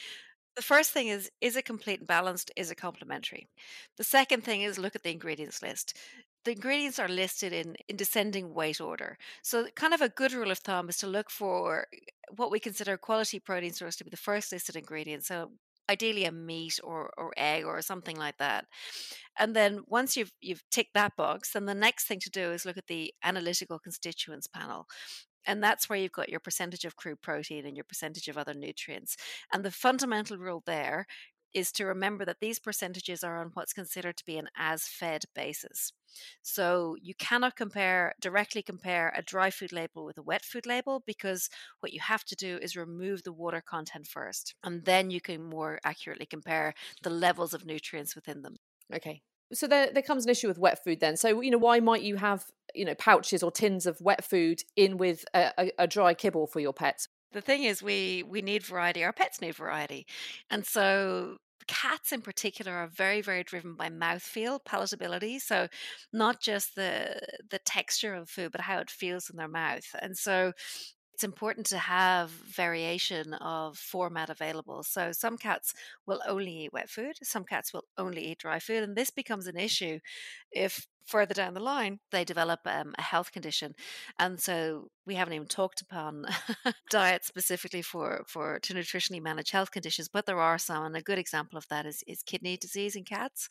The 0.57 0.63
first 0.63 0.91
thing 0.91 1.09
is 1.09 1.31
is 1.41 1.57
it 1.57 1.65
complete 1.65 2.01
and 2.01 2.09
balanced? 2.09 2.51
Is 2.57 2.71
it 2.71 2.77
complementary? 2.77 3.49
The 3.97 4.05
second 4.05 4.45
thing 4.45 4.63
is 4.63 4.79
look 4.79 4.95
at 4.95 5.03
the 5.03 5.11
ingredients 5.11 5.63
list. 5.63 5.97
The 6.45 6.53
ingredients 6.53 6.99
are 6.99 7.09
listed 7.09 7.53
in, 7.53 7.77
in 7.89 7.97
descending 7.97 8.55
weight 8.55 8.81
order. 8.81 9.17
So, 9.43 9.67
kind 9.77 9.95
of 9.95 10.01
a 10.01 10.09
good 10.09 10.33
rule 10.33 10.51
of 10.51 10.59
thumb 10.59 10.89
is 10.89 10.97
to 10.99 11.07
look 11.07 11.31
for 11.31 11.87
eh, 11.93 11.99
what 12.35 12.51
we 12.51 12.61
consider 12.61 12.97
quality 12.97 13.39
protein 13.39 13.73
source 13.73 13.97
to 13.97 14.05
be 14.05 14.11
the 14.11 14.17
first 14.17 14.53
listed 14.53 14.77
ingredient. 14.77 15.25
So, 15.25 15.53
ideally 15.91 16.25
a 16.25 16.33
meat 16.33 16.79
or, 16.83 17.13
or 17.17 17.33
egg 17.37 17.65
or 17.65 17.81
something 17.83 18.17
like 18.17 18.39
that. 18.39 18.67
And 19.39 19.55
then 19.55 19.83
once 19.87 20.17
you've 20.17 20.33
you've 20.41 20.63
ticked 20.71 20.95
that 20.95 21.17
box, 21.17 21.53
then 21.53 21.67
the 21.67 21.75
next 21.75 22.07
thing 22.07 22.21
to 22.21 22.31
do 22.31 22.53
is 22.53 22.65
look 22.65 22.79
at 22.79 22.87
the 22.87 23.13
analytical 23.23 23.79
constituents 23.79 24.47
panel. 24.47 24.87
And 25.45 25.63
that's 25.63 25.89
where 25.89 25.99
you've 25.99 26.13
got 26.13 26.29
your 26.29 26.41
percentage 26.41 26.85
of 26.85 26.97
crude 26.97 27.21
protein 27.21 27.67
and 27.67 27.77
your 27.77 27.85
percentage 27.85 28.29
of 28.29 28.39
other 28.39 28.55
nutrients. 28.55 29.17
And 29.53 29.65
the 29.65 29.73
fundamental 29.73 30.39
rule 30.39 30.63
there 30.67 31.07
is 31.55 31.73
to 31.73 31.85
remember 31.85 32.25
that 32.25 32.41
these 32.41 32.59
percentages 32.59 33.23
are 33.23 33.39
on 33.39 33.51
what's 33.55 33.73
considered 33.73 34.17
to 34.17 34.25
be 34.25 34.37
an 34.37 34.49
as 34.57 34.87
fed 34.87 35.25
basis. 35.35 35.93
So 36.43 36.97
you 37.01 37.15
cannot 37.15 37.57
compare 37.57 38.15
directly 38.21 38.63
compare 38.63 39.13
a 39.17 39.23
dry 39.23 39.51
food 39.51 39.73
label 39.73 40.05
with 40.05 40.19
a 40.19 40.23
wet 40.23 40.45
food 40.45 40.67
label 40.67 41.03
because 41.07 41.49
what 41.81 41.93
you 41.93 42.01
have 42.01 42.25
to 42.25 42.37
do 42.37 42.59
is 42.61 42.77
remove 42.77 43.23
the 43.23 43.33
water 43.33 43.63
content 43.65 44.07
first 44.07 44.55
and 44.63 44.85
then 44.85 45.11
you 45.11 45.21
can 45.21 45.43
more 45.43 45.79
accurately 45.85 46.27
compare 46.27 46.75
the 47.03 47.11
levels 47.11 47.55
of 47.55 47.65
nutrients 47.65 48.15
within 48.15 48.43
them. 48.43 48.57
Okay. 48.95 49.23
So 49.53 49.67
there, 49.67 49.91
there 49.93 50.03
comes 50.03 50.25
an 50.25 50.31
issue 50.31 50.49
with 50.49 50.59
wet 50.59 50.83
food 50.83 51.01
then. 51.01 51.17
So, 51.17 51.41
you 51.41 51.51
know, 51.51 51.59
why 51.59 51.81
might 51.81 52.03
you 52.03 52.17
have, 52.17 52.47
you 52.75 52.85
know, 52.85 52.95
pouches 52.95 53.43
or 53.43 53.51
tins 53.51 53.87
of 53.87 54.01
wet 54.01 54.25
food 54.25 54.63
in 54.77 54.97
with 54.97 55.25
a, 55.35 55.53
a, 55.59 55.73
a 55.81 55.87
dry 55.87 56.15
kibble 56.15 56.47
for 56.47 56.61
your 56.61 56.73
pets? 56.73 57.09
The 57.33 57.41
thing 57.41 57.65
is 57.65 57.83
we 57.83 58.23
we 58.29 58.43
need 58.43 58.65
variety 58.65 59.05
our 59.05 59.13
pets 59.13 59.41
need 59.41 59.55
variety 59.55 60.07
and 60.51 60.65
so 60.67 61.37
cats 61.69 62.13
in 62.13 62.21
particular 62.21 62.73
are 62.73 62.89
very 62.89 63.21
very 63.21 63.45
driven 63.45 63.75
by 63.77 63.89
mouthfeel 63.89 64.59
palatability 64.69 65.41
so 65.41 65.69
not 66.13 66.41
just 66.41 66.75
the 66.75 67.21
the 67.51 67.59
texture 67.61 68.15
of 68.15 68.29
food 68.29 68.51
but 68.53 68.61
how 68.61 68.79
it 68.79 68.91
feels 68.91 69.31
in 69.31 69.37
their 69.37 69.49
mouth 69.49 69.87
and 70.01 70.17
so 70.17 70.53
it's 71.15 71.25
important 71.25 71.67
to 71.67 71.79
have 71.79 72.31
variation 72.31 73.35
of 73.35 73.77
format 73.77 74.31
available. 74.31 74.83
So 74.83 75.13
some 75.13 75.37
cats 75.37 75.75
will 76.07 76.21
only 76.27 76.65
eat 76.65 76.73
wet 76.73 76.89
food, 76.89 77.17
some 77.23 77.45
cats 77.45 77.73
will 77.73 77.85
only 77.99 78.27
eat 78.27 78.39
dry 78.39 78.59
food, 78.59 78.83
and 78.83 78.97
this 78.97 79.11
becomes 79.11 79.47
an 79.47 79.59
issue 79.59 79.99
if 80.51 80.87
further 81.05 81.35
down 81.35 81.55
the 81.55 81.61
line 81.61 81.99
they 82.11 82.25
develop 82.25 82.61
um, 82.67 82.95
a 82.99 83.03
health 83.03 83.33
condition 83.33 83.75
and 84.19 84.39
so 84.39 84.89
we 85.05 85.15
haven't 85.17 85.35
even 85.35 85.49
talked 85.49 85.81
upon 85.81 86.25
diet 86.91 87.25
specifically 87.25 87.83
for 87.83 88.23
for 88.29 88.61
to 88.61 88.73
nutritionally 88.73 89.21
manage 89.21 89.51
health 89.51 89.73
conditions 89.73 90.09
but 90.09 90.27
there 90.27 90.39
are 90.39 90.59
some 90.59 90.85
and 90.85 90.97
a 90.97 91.03
good 91.03 91.19
example 91.19 91.59
of 91.59 91.67
that 91.69 91.87
is 91.87 92.05
is 92.07 92.23
kidney 92.23 92.57
disease 92.57 92.95
in 92.95 93.05
cats 93.05 93.49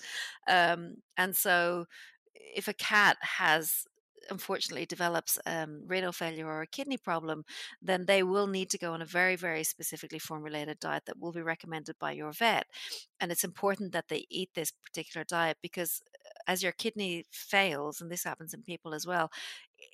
um, 0.48 0.96
and 1.18 1.36
so 1.36 1.86
if 2.34 2.68
a 2.68 2.74
cat 2.74 3.18
has 3.22 3.86
unfortunately 4.30 4.86
develops 4.86 5.38
um, 5.46 5.84
renal 5.88 6.12
failure 6.12 6.48
or 6.48 6.62
a 6.62 6.68
kidney 6.68 6.98
problem, 6.98 7.44
then 7.82 8.06
they 8.06 8.24
will 8.24 8.48
need 8.48 8.70
to 8.70 8.78
go 8.78 8.94
on 8.94 9.02
a 9.02 9.06
very, 9.06 9.36
very 9.36 9.64
specifically 9.64 10.20
formulated 10.20 10.80
diet 10.80 11.04
that 11.06 11.20
will 11.20 11.32
be 11.32 11.42
recommended 11.42 11.96
by 12.00 12.12
your 12.12 12.32
vet. 12.32 12.66
And 13.20 13.32
it's 13.32 13.44
important 13.44 13.92
that 13.94 14.08
they 14.08 14.26
eat 14.30 14.50
this 14.54 14.72
particular 14.72 15.24
diet 15.24 15.58
because 15.62 16.02
uh, 16.26 16.52
as 16.52 16.64
your 16.64 16.72
kidney 16.72 17.26
fails, 17.32 18.02
and 18.02 18.12
this 18.12 18.24
happens 18.24 18.54
in 18.54 18.62
people 18.64 18.94
as 18.94 19.06
well, 19.08 19.32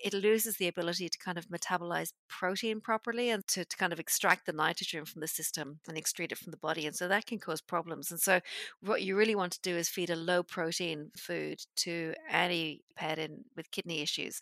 it 0.04 0.13
loses 0.13 0.58
the 0.58 0.67
ability 0.67 1.10
to 1.10 1.17
kind 1.17 1.38
of 1.38 1.47
metabolize 1.47 2.13
protein 2.28 2.82
properly 2.82 3.30
and 3.30 3.45
to, 3.47 3.65
to 3.65 3.78
kind 3.78 3.93
of 3.93 4.00
extract 4.00 4.45
the 4.45 4.54
nitrogen 4.54 5.06
from 5.06 5.21
the 5.21 5.28
system 5.28 5.80
and 5.88 5.97
extrude 5.97 6.32
it 6.32 6.38
from 6.38 6.52
the 6.52 6.58
body. 6.58 6.86
And 6.86 6.95
so 6.95 7.08
that 7.08 7.26
can 7.26 7.39
cause 7.39 7.62
problems. 7.62 8.12
And 8.12 8.19
so 8.19 8.39
what 8.82 9.02
you 9.02 9.15
really 9.15 9.36
want 9.36 9.54
to 9.54 9.62
do 9.62 9.76
is 9.76 9.89
feed 9.89 10.10
a 10.10 10.15
low 10.15 10.43
protein 10.43 11.12
food 11.15 11.62
to 11.78 12.13
any 12.30 12.82
pet 12.95 13.19
in 13.19 13.45
with 13.56 13.71
kidney 13.71 14.02
issues. 14.02 14.39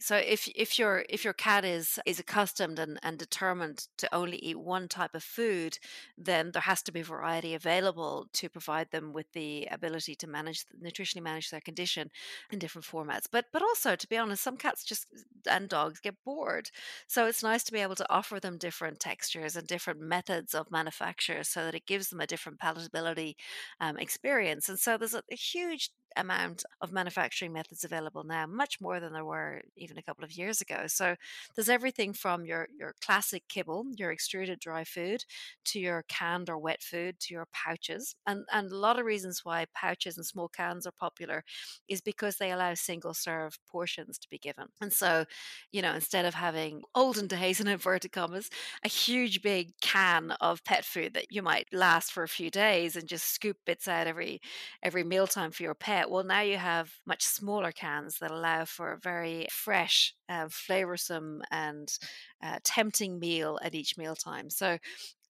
So 0.00 0.16
if 0.16 0.48
if 0.56 0.80
your 0.80 1.04
if 1.08 1.22
your 1.22 1.32
cat 1.32 1.64
is 1.64 2.00
is 2.04 2.18
accustomed 2.18 2.80
and, 2.80 2.98
and 3.04 3.16
determined 3.16 3.86
to 3.98 4.12
only 4.12 4.38
eat 4.38 4.58
one 4.58 4.88
type 4.88 5.14
of 5.14 5.22
food, 5.22 5.78
then 6.18 6.50
there 6.50 6.62
has 6.62 6.82
to 6.82 6.92
be 6.92 7.02
variety 7.02 7.54
available 7.54 8.26
to 8.32 8.48
provide 8.48 8.90
them 8.90 9.12
with 9.12 9.30
the 9.32 9.68
ability 9.70 10.16
to 10.16 10.26
manage 10.26 10.64
nutritionally 10.84 11.22
manage 11.22 11.50
their 11.50 11.60
condition 11.60 12.10
in 12.50 12.58
different 12.58 12.84
formats. 12.84 13.26
But 13.30 13.44
but 13.52 13.62
also 13.62 13.94
to 13.94 14.08
be 14.08 14.16
honest, 14.16 14.42
some 14.42 14.56
cats 14.56 14.81
just 14.84 15.06
and 15.50 15.68
dogs 15.68 16.00
get 16.00 16.14
bored. 16.24 16.70
So 17.06 17.26
it's 17.26 17.42
nice 17.42 17.64
to 17.64 17.72
be 17.72 17.80
able 17.80 17.96
to 17.96 18.10
offer 18.12 18.38
them 18.40 18.58
different 18.58 19.00
textures 19.00 19.56
and 19.56 19.66
different 19.66 20.00
methods 20.00 20.54
of 20.54 20.70
manufacture 20.70 21.42
so 21.44 21.64
that 21.64 21.74
it 21.74 21.86
gives 21.86 22.08
them 22.10 22.20
a 22.20 22.26
different 22.26 22.58
palatability 22.60 23.34
um, 23.80 23.98
experience. 23.98 24.68
And 24.68 24.78
so 24.78 24.96
there's 24.96 25.14
a, 25.14 25.22
a 25.30 25.36
huge 25.36 25.90
amount 26.16 26.62
of 26.82 26.92
manufacturing 26.92 27.54
methods 27.54 27.84
available 27.84 28.22
now, 28.22 28.46
much 28.46 28.80
more 28.82 29.00
than 29.00 29.14
there 29.14 29.24
were 29.24 29.62
even 29.76 29.96
a 29.96 30.02
couple 30.02 30.24
of 30.24 30.32
years 30.32 30.60
ago. 30.60 30.84
So 30.86 31.16
there's 31.54 31.70
everything 31.70 32.12
from 32.12 32.44
your 32.44 32.68
your 32.78 32.94
classic 33.00 33.44
kibble, 33.48 33.86
your 33.96 34.12
extruded 34.12 34.60
dry 34.60 34.84
food, 34.84 35.24
to 35.66 35.80
your 35.80 36.04
canned 36.08 36.50
or 36.50 36.58
wet 36.58 36.82
food, 36.82 37.18
to 37.20 37.34
your 37.34 37.46
pouches. 37.52 38.14
And 38.26 38.44
and 38.52 38.70
a 38.70 38.76
lot 38.76 38.98
of 38.98 39.06
reasons 39.06 39.40
why 39.44 39.66
pouches 39.74 40.16
and 40.18 40.26
small 40.26 40.48
cans 40.48 40.86
are 40.86 40.92
popular 40.92 41.44
is 41.88 42.00
because 42.00 42.36
they 42.36 42.50
allow 42.52 42.74
single 42.74 43.14
serve 43.14 43.58
portions 43.66 44.18
to 44.18 44.28
be 44.28 44.38
given. 44.38 44.68
And 44.80 44.92
so, 44.92 45.26
you 45.70 45.80
know, 45.80 45.94
instead 45.94 46.24
of 46.24 46.34
having 46.34 46.82
olden 46.96 47.28
days 47.28 47.60
in 47.60 47.68
inverted 47.68 48.10
commas, 48.10 48.50
a 48.84 48.88
huge 48.88 49.40
big 49.40 49.72
can 49.80 50.32
of 50.40 50.64
pet 50.64 50.84
food 50.84 51.14
that 51.14 51.26
you 51.30 51.40
might 51.40 51.68
last 51.72 52.10
for 52.10 52.24
a 52.24 52.28
few 52.28 52.50
days 52.50 52.96
and 52.96 53.06
just 53.08 53.28
scoop 53.32 53.56
bits 53.64 53.86
out 53.86 54.08
every 54.08 54.40
every 54.82 55.04
mealtime 55.04 55.52
for 55.52 55.62
your 55.62 55.74
pet 55.76 56.10
well, 56.10 56.24
now 56.24 56.40
you 56.40 56.56
have 56.58 56.92
much 57.06 57.22
smaller 57.22 57.70
cans 57.70 58.18
that 58.18 58.32
allow 58.32 58.64
for 58.64 58.92
a 58.92 58.98
very 58.98 59.46
fresh, 59.52 60.14
uh, 60.28 60.46
flavorsome, 60.46 61.42
and 61.52 61.96
uh, 62.42 62.58
tempting 62.64 63.18
meal 63.20 63.58
at 63.62 63.74
each 63.74 63.96
mealtime. 63.96 64.50
So 64.50 64.78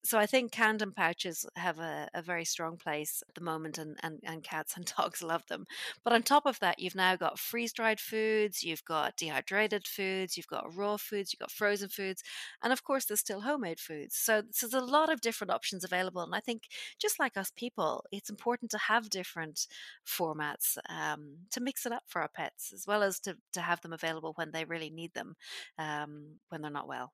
so 0.04 0.18
I 0.18 0.26
think 0.26 0.52
canned 0.52 0.82
and 0.82 0.96
pouches 0.96 1.46
have 1.56 1.78
a, 1.80 2.08
a, 2.14 2.22
very 2.24 2.44
strong 2.44 2.76
place 2.76 3.22
at 3.28 3.36
the 3.36 3.42
moment, 3.42 3.78
and, 3.78 3.98
and, 4.02 4.20
and 4.24 4.44
cats 4.44 4.76
and 4.76 4.86
dogs 4.98 5.22
love 5.22 5.46
them. 5.48 5.66
But 6.04 6.14
on 6.14 6.24
top 6.24 6.46
of 6.46 6.60
that, 6.60 6.80
you've 6.80 6.96
now 6.96 7.16
got 7.16 7.38
freeze 7.38 7.72
dried 7.72 8.00
foods, 8.00 8.64
you've 8.64 8.84
got 8.84 9.16
dehydrated 9.16 9.88
foods, 9.88 10.38
you've 10.38 10.48
got 10.48 10.76
raw 10.76 10.98
foods, 10.98 11.32
you've 11.32 11.40
got 11.40 11.52
frozen 11.52 11.90
foods, 11.90 12.24
and 12.64 12.74
of 12.74 12.84
course, 12.84 13.06
there's 13.06 13.20
still 13.20 13.42
homemade 13.42 13.80
foods. 13.80 14.16
So, 14.16 14.42
so 14.52 14.68
there's 14.68 14.84
a 14.84 14.86
lot 14.86 15.12
of 15.12 15.22
different 15.22 15.52
options 15.52 15.84
available. 15.84 16.24
And 16.24 16.34
I 16.34 16.40
think 16.40 16.64
just 17.00 17.20
like 17.20 17.38
us 17.38 17.52
people, 17.56 18.04
it's 18.12 18.30
important 18.30 18.72
to 18.72 18.78
have 18.80 19.10
different 19.10 19.68
formats 20.08 20.78
um, 20.90 21.38
to 21.52 21.62
mix 21.62 21.86
it 21.86 21.92
up 21.92 22.04
for 22.08 22.22
our 22.22 22.30
pets, 22.30 22.74
as 22.74 22.88
well 22.88 23.04
as 23.04 23.20
to, 23.22 23.38
to 23.54 23.62
have 23.62 23.82
them 23.82 23.94
available 23.94 24.34
when 24.36 24.52
they 24.52 24.66
really 24.66 24.90
need 24.90 25.14
them 25.14 25.36
um, 25.78 26.40
when 26.50 26.62
they're 26.62 26.72
not 26.72 26.88
well. 26.88 27.14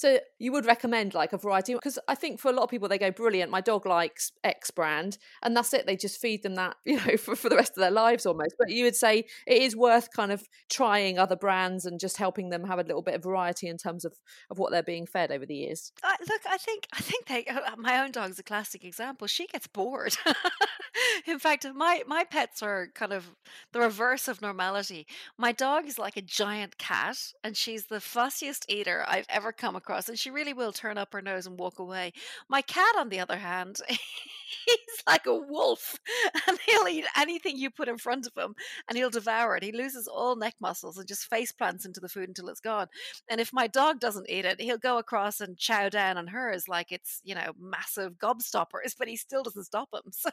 So 0.00 0.18
you 0.38 0.50
would 0.52 0.64
recommend 0.64 1.12
like 1.12 1.34
a 1.34 1.36
variety 1.36 1.74
because 1.74 1.98
I 2.08 2.14
think 2.14 2.40
for 2.40 2.48
a 2.48 2.54
lot 2.54 2.62
of 2.62 2.70
people 2.70 2.88
they 2.88 2.96
go 2.96 3.10
brilliant. 3.10 3.50
My 3.50 3.60
dog 3.60 3.84
likes 3.84 4.32
X 4.42 4.70
brand, 4.70 5.18
and 5.42 5.54
that's 5.54 5.74
it. 5.74 5.84
They 5.84 5.94
just 5.94 6.18
feed 6.18 6.42
them 6.42 6.54
that 6.54 6.76
you 6.86 6.96
know 6.96 7.18
for, 7.18 7.36
for 7.36 7.50
the 7.50 7.56
rest 7.56 7.72
of 7.72 7.82
their 7.82 7.90
lives 7.90 8.24
almost. 8.24 8.54
But 8.58 8.70
you 8.70 8.84
would 8.84 8.96
say 8.96 9.26
it 9.46 9.62
is 9.62 9.76
worth 9.76 10.08
kind 10.16 10.32
of 10.32 10.42
trying 10.70 11.18
other 11.18 11.36
brands 11.36 11.84
and 11.84 12.00
just 12.00 12.16
helping 12.16 12.48
them 12.48 12.64
have 12.64 12.78
a 12.78 12.82
little 12.82 13.02
bit 13.02 13.14
of 13.14 13.22
variety 13.22 13.68
in 13.68 13.76
terms 13.76 14.06
of 14.06 14.14
of 14.50 14.58
what 14.58 14.72
they're 14.72 14.82
being 14.82 15.04
fed 15.04 15.30
over 15.30 15.44
the 15.44 15.54
years. 15.54 15.92
Uh, 16.02 16.16
look, 16.26 16.40
I 16.48 16.56
think 16.56 16.86
I 16.94 17.02
think 17.02 17.26
they. 17.26 17.44
Uh, 17.44 17.76
my 17.76 18.02
own 18.02 18.10
dog's 18.10 18.38
a 18.38 18.42
classic 18.42 18.86
example. 18.86 19.26
She 19.26 19.48
gets 19.48 19.66
bored. 19.66 20.16
in 21.26 21.38
fact, 21.38 21.66
my 21.74 22.04
my 22.06 22.24
pets 22.24 22.62
are 22.62 22.88
kind 22.94 23.12
of 23.12 23.32
the 23.74 23.80
reverse 23.80 24.28
of 24.28 24.40
normality. 24.40 25.06
My 25.36 25.52
dog 25.52 25.86
is 25.86 25.98
like 25.98 26.16
a 26.16 26.22
giant 26.22 26.78
cat, 26.78 27.18
and 27.44 27.54
she's 27.54 27.84
the 27.84 27.96
fussiest 27.96 28.64
eater 28.66 29.04
I've 29.06 29.26
ever 29.28 29.52
come 29.52 29.76
across 29.76 29.89
across, 29.90 30.08
and 30.08 30.18
she 30.18 30.30
really 30.30 30.52
will 30.52 30.72
turn 30.72 30.98
up 30.98 31.12
her 31.12 31.20
nose 31.22 31.46
and 31.46 31.58
walk 31.58 31.78
away. 31.78 32.12
My 32.48 32.62
cat, 32.62 32.94
on 32.96 33.08
the 33.08 33.20
other 33.20 33.36
hand, 33.36 33.78
he's 33.88 35.02
like 35.06 35.26
a 35.26 35.34
wolf, 35.34 35.96
and 36.46 36.58
he'll 36.66 36.88
eat 36.88 37.04
anything 37.16 37.56
you 37.58 37.70
put 37.70 37.88
in 37.88 37.98
front 37.98 38.26
of 38.26 38.32
him, 38.40 38.54
and 38.88 38.96
he'll 38.96 39.10
devour 39.10 39.56
it. 39.56 39.64
He 39.64 39.72
loses 39.72 40.06
all 40.06 40.36
neck 40.36 40.54
muscles 40.60 40.96
and 40.96 41.08
just 41.08 41.28
face 41.28 41.50
plants 41.52 41.84
into 41.84 42.00
the 42.00 42.08
food 42.08 42.28
until 42.28 42.48
it's 42.48 42.60
gone. 42.60 42.86
And 43.28 43.40
if 43.40 43.52
my 43.52 43.66
dog 43.66 43.98
doesn't 44.00 44.30
eat 44.30 44.44
it, 44.44 44.60
he'll 44.60 44.78
go 44.78 44.98
across 44.98 45.40
and 45.40 45.58
chow 45.58 45.88
down 45.88 46.16
on 46.16 46.28
hers 46.28 46.68
like 46.68 46.92
it's 46.92 47.20
you 47.24 47.34
know 47.34 47.52
massive 47.58 48.14
gobstoppers, 48.14 48.94
but 48.98 49.08
he 49.08 49.16
still 49.16 49.42
doesn't 49.42 49.64
stop 49.64 49.88
him. 49.92 50.12
So, 50.20 50.30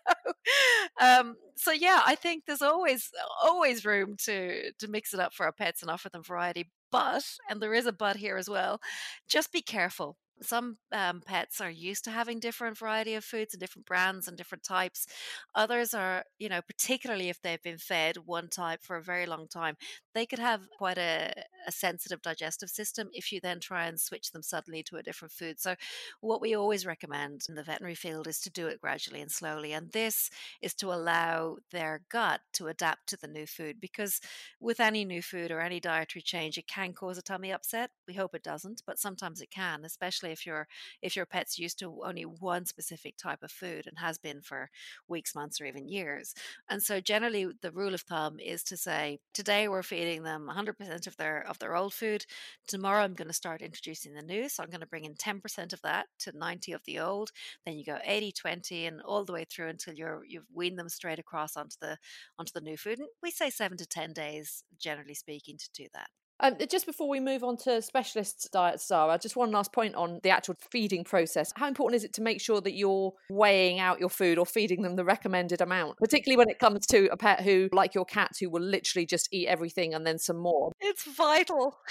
um, 1.02 1.36
so 1.56 1.72
yeah, 1.72 2.02
I 2.06 2.16
think 2.16 2.46
there's 2.46 2.62
always 2.62 3.12
always 3.44 3.86
room 3.86 4.16
to 4.26 4.72
to 4.74 4.88
mix 4.88 5.14
it 5.14 5.20
up 5.20 5.34
for 5.34 5.46
our 5.46 5.52
pets 5.52 5.82
and 5.82 5.92
offer 5.92 6.10
them 6.10 6.24
variety 6.24 6.70
but, 6.92 7.24
and 7.50 7.62
there 7.62 7.74
is 7.74 7.86
a 7.86 7.92
but 7.92 8.18
here 8.18 8.38
as 8.38 8.50
well, 8.50 8.80
just 9.28 9.52
be 9.52 9.62
careful 9.62 10.18
some 10.42 10.78
um, 10.92 11.22
pets 11.26 11.62
are 11.62 11.70
used 11.70 12.04
to 12.06 12.12
having 12.12 12.40
different 12.40 12.78
variety 12.78 13.16
of 13.16 13.24
foods 13.24 13.54
and 13.54 13.62
different 13.62 13.86
brands 13.86 14.28
and 14.28 14.38
different 14.38 14.64
types. 14.64 15.08
Others 15.56 15.94
are 15.94 16.24
you 16.40 16.50
know 16.50 16.62
particularly 16.62 17.30
if 17.30 17.42
they've 17.42 17.62
been 17.64 17.78
fed 17.78 18.18
one 18.26 18.50
type 18.50 18.84
for 18.84 18.98
a 18.98 19.04
very 19.04 19.26
long 19.26 19.48
time 19.48 19.76
they 20.18 20.26
could 20.26 20.40
have 20.40 20.68
quite 20.76 20.98
a, 20.98 21.32
a 21.68 21.72
sensitive 21.72 22.24
digestive 22.24 22.70
system 22.70 23.08
if 23.14 23.32
you 23.32 23.40
then 23.40 23.60
try 23.60 23.86
and 23.86 24.00
switch 24.00 24.32
them 24.32 24.42
suddenly 24.42 24.82
to 24.82 24.98
a 24.98 25.04
different 25.04 25.32
food. 25.32 25.60
So 25.60 25.76
what 26.22 26.42
we 26.42 26.56
always 26.56 26.88
recommend 26.88 27.42
in 27.48 27.54
the 27.54 27.62
veterinary 27.62 27.94
field 27.94 28.28
is 28.28 28.40
to 28.40 28.50
do 28.50 28.66
it 28.66 28.82
gradually 28.82 29.22
and 29.22 29.32
slowly 29.32 29.74
and 29.74 29.92
this 29.92 30.32
is 30.60 30.74
to 30.74 30.92
allow 30.92 31.58
their 31.72 32.02
gut 32.10 32.42
to 32.54 32.66
adapt 32.66 33.06
to 33.10 33.18
the 33.18 33.28
new 33.28 33.46
food 33.46 33.78
because 33.80 34.20
with 34.60 34.80
any 34.80 35.06
new 35.06 35.22
food 35.22 35.52
or 35.52 35.62
any 35.62 35.80
dietary 35.80 36.24
change 36.24 36.58
it 36.58 36.68
can 36.68 36.94
cause 36.94 37.20
a 37.20 37.22
tummy 37.22 37.52
upset. 37.52 37.92
We 38.08 38.16
hope 38.16 38.34
it 38.34 38.44
doesn't 38.44 38.82
but 38.88 38.98
sometimes 38.98 39.40
it 39.40 39.52
can 39.52 39.86
especially 39.86 40.27
if 40.32 40.46
your 40.46 40.68
if 41.02 41.16
your 41.16 41.26
pet's 41.26 41.60
used 41.60 41.80
to 41.80 42.02
only 42.06 42.24
one 42.24 42.66
specific 42.66 43.18
type 43.18 43.44
of 43.44 43.52
food 43.52 43.86
and 43.88 44.00
has 44.00 44.18
been 44.18 44.42
for 44.42 44.70
weeks 45.08 45.36
months 45.36 45.60
or 45.62 45.66
even 45.66 45.88
years. 45.88 46.34
And 46.70 46.82
so 46.84 47.00
generally 47.00 47.48
the 47.62 47.72
rule 47.72 47.94
of 47.94 48.02
thumb 48.02 48.40
is 48.40 48.64
to 48.64 48.78
say 48.78 49.20
today 49.34 49.68
we're 49.68 49.84
feeding 49.84 50.24
them 50.24 50.50
100% 50.52 51.08
of 51.08 51.18
their 51.18 51.46
of 51.48 51.60
their 51.60 51.76
old 51.76 51.94
food. 51.94 52.26
Tomorrow 52.68 53.04
i'm 53.04 53.14
going 53.14 53.28
to 53.28 53.34
start 53.34 53.62
introducing 53.62 54.14
the 54.14 54.22
new 54.22 54.50
so 54.50 54.64
i'm 54.64 54.70
going 54.70 54.82
to 54.82 54.88
bring 54.88 55.06
in 55.06 55.16
10% 55.16 55.74
of 55.74 55.82
that 55.82 56.08
to 56.20 56.38
90 56.38 56.72
of 56.74 56.82
the 56.86 57.00
old. 57.00 57.32
Then 57.66 57.78
you 57.78 57.86
go 57.86 58.00
80 58.04 58.32
20 58.32 58.86
and 58.86 59.02
all 59.02 59.26
the 59.26 59.34
way 59.34 59.46
through 59.50 59.70
until 59.70 59.94
you're 59.94 60.22
you've 60.28 60.46
weaned 60.54 60.80
them 60.80 60.90
straight 60.90 61.20
across 61.20 61.56
onto 61.58 61.78
the 61.82 61.98
onto 62.38 62.52
the 62.54 62.62
new 62.62 62.78
food. 62.78 63.00
And 63.00 63.08
we 63.22 63.32
say 63.32 63.50
7 63.50 63.78
to 63.78 63.86
10 63.86 64.14
days 64.14 64.64
generally 64.80 65.14
speaking 65.14 65.58
to 65.58 65.70
do 65.74 65.88
that 65.94 66.10
um, 66.40 66.56
just 66.70 66.86
before 66.86 67.10
we 67.10 67.20
move 67.20 67.44
on 67.44 67.58
to 67.58 67.82
specialist 67.82 68.50
diets, 68.52 68.88
Zara, 68.88 69.18
just 69.18 69.36
one 69.36 69.52
last 69.52 69.74
point 69.74 69.96
on 69.96 70.20
the 70.24 70.30
actual 70.30 70.56
feeding 70.72 71.04
process. 71.04 71.52
How 71.56 71.68
important 71.68 71.96
is 71.96 72.04
it 72.04 72.14
to 72.14 72.22
make 72.22 72.42
sure 72.42 72.62
that 72.62 72.74
you're 72.74 73.14
weighing 73.30 73.80
out 73.80 74.00
your 74.00 74.10
food 74.10 74.38
or 74.38 74.46
feeding 74.46 74.82
them 74.82 74.96
the 74.96 75.06
recommended 75.06 75.62
amount, 75.62 75.98
particularly 75.98 76.38
when 76.38 76.50
it 76.50 76.60
comes 76.60 76.86
to 76.88 77.08
a 77.12 77.18
pet 77.18 77.42
who, 77.42 77.70
like 77.72 77.96
your 77.96 78.06
cat, 78.06 78.32
who 78.40 78.50
will 78.50 78.62
literally 78.62 79.06
just 79.06 79.30
eat 79.32 79.48
everything 79.48 79.94
and 79.94 80.06
then 80.06 80.20
some 80.20 80.38
more? 80.38 80.72
It's 80.80 81.04
vital. 81.04 81.78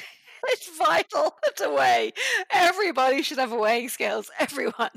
It's 0.49 0.77
vital 0.77 1.35
to 1.57 1.71
weigh. 1.71 2.13
Everybody 2.51 3.23
should 3.23 3.39
have 3.39 3.53
weighing 3.53 3.89
scales. 3.89 4.31
Everyone. 4.39 4.91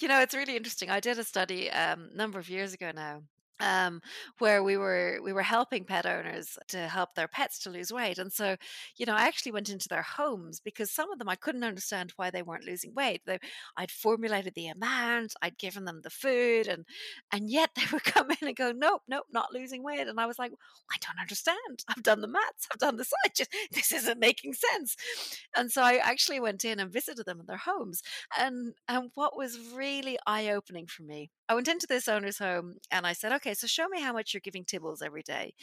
you 0.00 0.08
know, 0.08 0.20
it's 0.20 0.34
really 0.34 0.56
interesting. 0.56 0.90
I 0.90 1.00
did 1.00 1.18
a 1.18 1.24
study 1.24 1.70
um, 1.70 2.10
a 2.12 2.16
number 2.16 2.38
of 2.38 2.50
years 2.50 2.74
ago 2.74 2.90
now 2.94 3.22
um, 3.60 4.00
where 4.38 4.62
we 4.62 4.76
were 4.76 5.18
we 5.22 5.32
were 5.32 5.42
helping 5.42 5.84
pet 5.84 6.06
owners 6.06 6.58
to 6.68 6.88
help 6.88 7.14
their 7.14 7.28
pets 7.28 7.58
to 7.60 7.70
lose 7.70 7.92
weight. 7.92 8.18
And 8.18 8.32
so 8.32 8.56
you 8.96 9.06
know 9.06 9.14
i 9.14 9.22
actually 9.22 9.52
went 9.52 9.68
into 9.70 9.88
their 9.88 10.02
homes 10.02 10.60
because 10.60 10.90
some 10.90 11.10
of 11.12 11.18
them 11.18 11.28
i 11.28 11.34
couldn't 11.34 11.64
understand 11.64 12.12
why 12.16 12.30
they 12.30 12.42
weren't 12.42 12.64
losing 12.64 12.94
weight. 12.94 13.22
They, 13.26 13.38
i'd 13.76 13.90
formulated 13.90 14.54
the 14.54 14.68
amount 14.68 15.34
i'd 15.42 15.58
given 15.58 15.84
them 15.84 16.00
the 16.02 16.10
food 16.10 16.66
and 16.68 16.84
and 17.32 17.50
yet 17.50 17.70
they 17.76 17.82
would 17.92 18.04
come 18.04 18.30
in 18.30 18.48
and 18.48 18.56
go 18.56 18.72
nope 18.72 19.02
nope 19.08 19.26
not 19.32 19.52
losing 19.52 19.82
weight. 19.82 20.06
And 20.08 20.20
i 20.20 20.26
was 20.26 20.38
like 20.38 20.52
i 20.92 20.96
don't 21.00 21.20
understand. 21.20 21.84
I've 21.88 22.02
done 22.02 22.20
the 22.20 22.28
maths 22.28 22.66
i've 22.72 22.78
done 22.78 22.96
the 22.96 23.04
science 23.04 23.48
this 23.72 23.92
isn't 23.92 24.18
making 24.20 24.54
sense. 24.54 24.96
And 25.56 25.70
so 25.70 25.82
i 25.82 25.96
actually 25.96 26.40
went 26.40 26.64
in 26.64 26.80
and 26.80 26.92
visited 26.92 27.26
them 27.26 27.40
in 27.40 27.46
their 27.46 27.56
homes. 27.58 28.02
And 28.38 28.74
and 28.88 29.10
what 29.14 29.36
was 29.36 29.58
really 29.74 30.18
eye-opening 30.26 30.86
for 30.86 31.02
me 31.02 31.30
I 31.48 31.54
went 31.54 31.68
into 31.68 31.86
this 31.86 32.08
owner's 32.08 32.38
home 32.38 32.74
and 32.90 33.06
I 33.06 33.14
said, 33.14 33.32
okay, 33.32 33.54
so 33.54 33.66
show 33.66 33.88
me 33.88 34.00
how 34.00 34.12
much 34.12 34.34
you're 34.34 34.40
giving 34.42 34.64
Tibbles 34.64 35.02
every 35.02 35.22
day. 35.22 35.54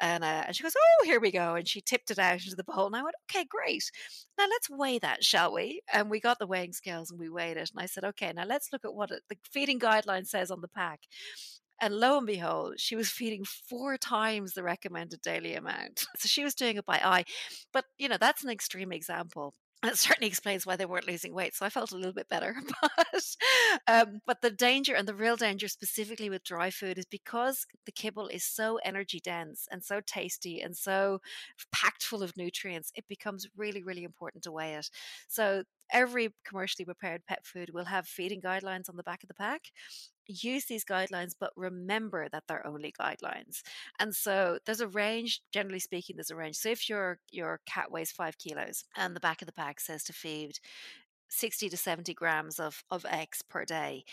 And, 0.00 0.24
uh, 0.24 0.44
and 0.46 0.56
she 0.56 0.62
goes, 0.62 0.74
oh, 0.76 1.04
here 1.04 1.20
we 1.20 1.30
go. 1.30 1.54
And 1.54 1.68
she 1.68 1.82
tipped 1.82 2.10
it 2.10 2.18
out 2.18 2.42
into 2.42 2.56
the 2.56 2.64
bowl. 2.64 2.86
And 2.86 2.96
I 2.96 3.02
went, 3.02 3.16
okay, 3.30 3.44
great. 3.48 3.90
Now 4.38 4.46
let's 4.48 4.70
weigh 4.70 4.98
that, 5.00 5.22
shall 5.22 5.52
we? 5.52 5.82
And 5.92 6.10
we 6.10 6.18
got 6.20 6.38
the 6.38 6.46
weighing 6.46 6.72
scales 6.72 7.10
and 7.10 7.20
we 7.20 7.28
weighed 7.28 7.58
it. 7.58 7.70
And 7.74 7.82
I 7.82 7.86
said, 7.86 8.04
okay, 8.04 8.32
now 8.34 8.44
let's 8.46 8.72
look 8.72 8.84
at 8.84 8.94
what 8.94 9.10
the 9.10 9.36
feeding 9.52 9.78
guideline 9.78 10.26
says 10.26 10.50
on 10.50 10.62
the 10.62 10.68
pack. 10.68 11.00
And 11.80 11.94
lo 11.94 12.16
and 12.16 12.26
behold, 12.26 12.74
she 12.78 12.96
was 12.96 13.10
feeding 13.10 13.44
four 13.44 13.98
times 13.98 14.54
the 14.54 14.62
recommended 14.62 15.20
daily 15.20 15.54
amount. 15.54 16.06
So 16.18 16.28
she 16.28 16.44
was 16.44 16.54
doing 16.54 16.76
it 16.76 16.86
by 16.86 17.00
eye. 17.04 17.24
But, 17.72 17.84
you 17.98 18.08
know, 18.08 18.16
that's 18.18 18.44
an 18.44 18.50
extreme 18.50 18.92
example 18.92 19.54
that 19.84 19.98
certainly 19.98 20.28
explains 20.28 20.66
why 20.66 20.76
they 20.76 20.86
weren't 20.86 21.06
losing 21.06 21.34
weight. 21.34 21.54
So 21.54 21.66
I 21.66 21.70
felt 21.70 21.92
a 21.92 21.96
little 21.96 22.12
bit 22.12 22.28
better. 22.28 22.56
but, 22.82 23.36
um, 23.86 24.20
but 24.26 24.40
the 24.40 24.50
danger 24.50 24.94
and 24.94 25.06
the 25.06 25.14
real 25.14 25.36
danger 25.36 25.68
specifically 25.68 26.30
with 26.30 26.44
dry 26.44 26.70
food 26.70 26.98
is 26.98 27.06
because 27.06 27.66
the 27.86 27.92
kibble 27.92 28.28
is 28.28 28.44
so 28.44 28.78
energy 28.84 29.20
dense 29.20 29.66
and 29.70 29.82
so 29.82 30.00
tasty 30.06 30.60
and 30.60 30.76
so 30.76 31.20
packed 31.72 32.04
full 32.04 32.22
of 32.22 32.36
nutrients, 32.36 32.92
it 32.94 33.04
becomes 33.08 33.46
really, 33.56 33.82
really 33.82 34.04
important 34.04 34.44
to 34.44 34.52
weigh 34.52 34.74
it. 34.74 34.90
So 35.28 35.64
every 35.92 36.30
commercially 36.44 36.84
prepared 36.84 37.26
pet 37.26 37.44
food 37.44 37.70
will 37.72 37.84
have 37.84 38.06
feeding 38.06 38.40
guidelines 38.40 38.88
on 38.88 38.96
the 38.96 39.02
back 39.02 39.22
of 39.22 39.28
the 39.28 39.34
pack 39.34 39.70
use 40.26 40.64
these 40.66 40.84
guidelines, 40.84 41.34
but 41.38 41.52
remember 41.56 42.28
that 42.30 42.44
they're 42.48 42.66
only 42.66 42.92
guidelines. 42.98 43.62
And 43.98 44.14
so 44.14 44.58
there's 44.64 44.80
a 44.80 44.88
range, 44.88 45.42
generally 45.52 45.78
speaking, 45.80 46.16
there's 46.16 46.30
a 46.30 46.36
range. 46.36 46.56
So 46.56 46.70
if 46.70 46.88
your 46.88 47.18
your 47.30 47.60
cat 47.66 47.90
weighs 47.90 48.12
five 48.12 48.38
kilos 48.38 48.84
and 48.96 49.14
the 49.14 49.20
back 49.20 49.42
of 49.42 49.46
the 49.46 49.52
pack 49.52 49.80
says 49.80 50.04
to 50.04 50.12
feed 50.12 50.58
60 51.28 51.68
to 51.68 51.76
70 51.76 52.14
grams 52.14 52.60
of, 52.60 52.84
of 52.90 53.04
X 53.08 53.42
per 53.42 53.64
day, 53.64 54.04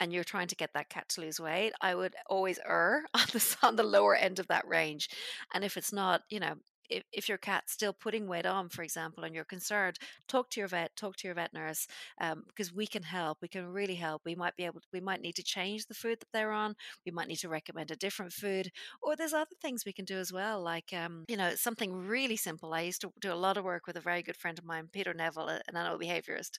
and 0.00 0.12
you're 0.12 0.24
trying 0.24 0.48
to 0.48 0.56
get 0.56 0.70
that 0.74 0.88
cat 0.88 1.08
to 1.10 1.20
lose 1.20 1.40
weight, 1.40 1.72
I 1.80 1.94
would 1.94 2.14
always 2.26 2.58
err 2.66 3.04
on 3.14 3.26
the 3.32 3.56
on 3.62 3.76
the 3.76 3.82
lower 3.82 4.14
end 4.14 4.38
of 4.38 4.48
that 4.48 4.66
range. 4.66 5.08
And 5.54 5.64
if 5.64 5.76
it's 5.76 5.92
not, 5.92 6.22
you 6.30 6.40
know, 6.40 6.54
if, 6.88 7.02
if 7.12 7.28
your 7.28 7.38
cat's 7.38 7.72
still 7.72 7.92
putting 7.92 8.26
weight 8.26 8.46
on, 8.46 8.68
for 8.68 8.82
example, 8.82 9.24
and 9.24 9.34
you're 9.34 9.44
concerned, 9.44 9.98
talk 10.28 10.50
to 10.50 10.60
your 10.60 10.68
vet, 10.68 10.94
talk 10.96 11.16
to 11.16 11.28
your 11.28 11.34
vet 11.34 11.52
nurse, 11.52 11.86
um, 12.20 12.44
because 12.46 12.72
we 12.72 12.86
can 12.86 13.02
help. 13.02 13.38
We 13.42 13.48
can 13.48 13.66
really 13.66 13.94
help. 13.94 14.22
We 14.24 14.34
might 14.34 14.56
be 14.56 14.64
able, 14.64 14.80
to, 14.80 14.86
we 14.92 15.00
might 15.00 15.20
need 15.20 15.36
to 15.36 15.42
change 15.42 15.86
the 15.86 15.94
food 15.94 16.20
that 16.20 16.28
they're 16.32 16.52
on. 16.52 16.74
We 17.06 17.12
might 17.12 17.28
need 17.28 17.38
to 17.40 17.48
recommend 17.48 17.90
a 17.90 17.96
different 17.96 18.32
food, 18.32 18.70
or 19.02 19.16
there's 19.16 19.32
other 19.32 19.56
things 19.60 19.84
we 19.84 19.92
can 19.92 20.04
do 20.04 20.16
as 20.18 20.32
well, 20.32 20.62
like 20.62 20.92
um, 20.92 21.24
you 21.28 21.36
know 21.36 21.54
something 21.54 21.94
really 21.94 22.36
simple. 22.36 22.74
I 22.74 22.82
used 22.82 23.00
to 23.02 23.12
do 23.20 23.32
a 23.32 23.34
lot 23.34 23.56
of 23.56 23.64
work 23.64 23.86
with 23.86 23.96
a 23.96 24.00
very 24.00 24.22
good 24.22 24.36
friend 24.36 24.58
of 24.58 24.64
mine, 24.64 24.88
Peter 24.92 25.14
Neville, 25.14 25.48
an 25.48 25.60
animal 25.74 25.98
behaviorist, 25.98 26.58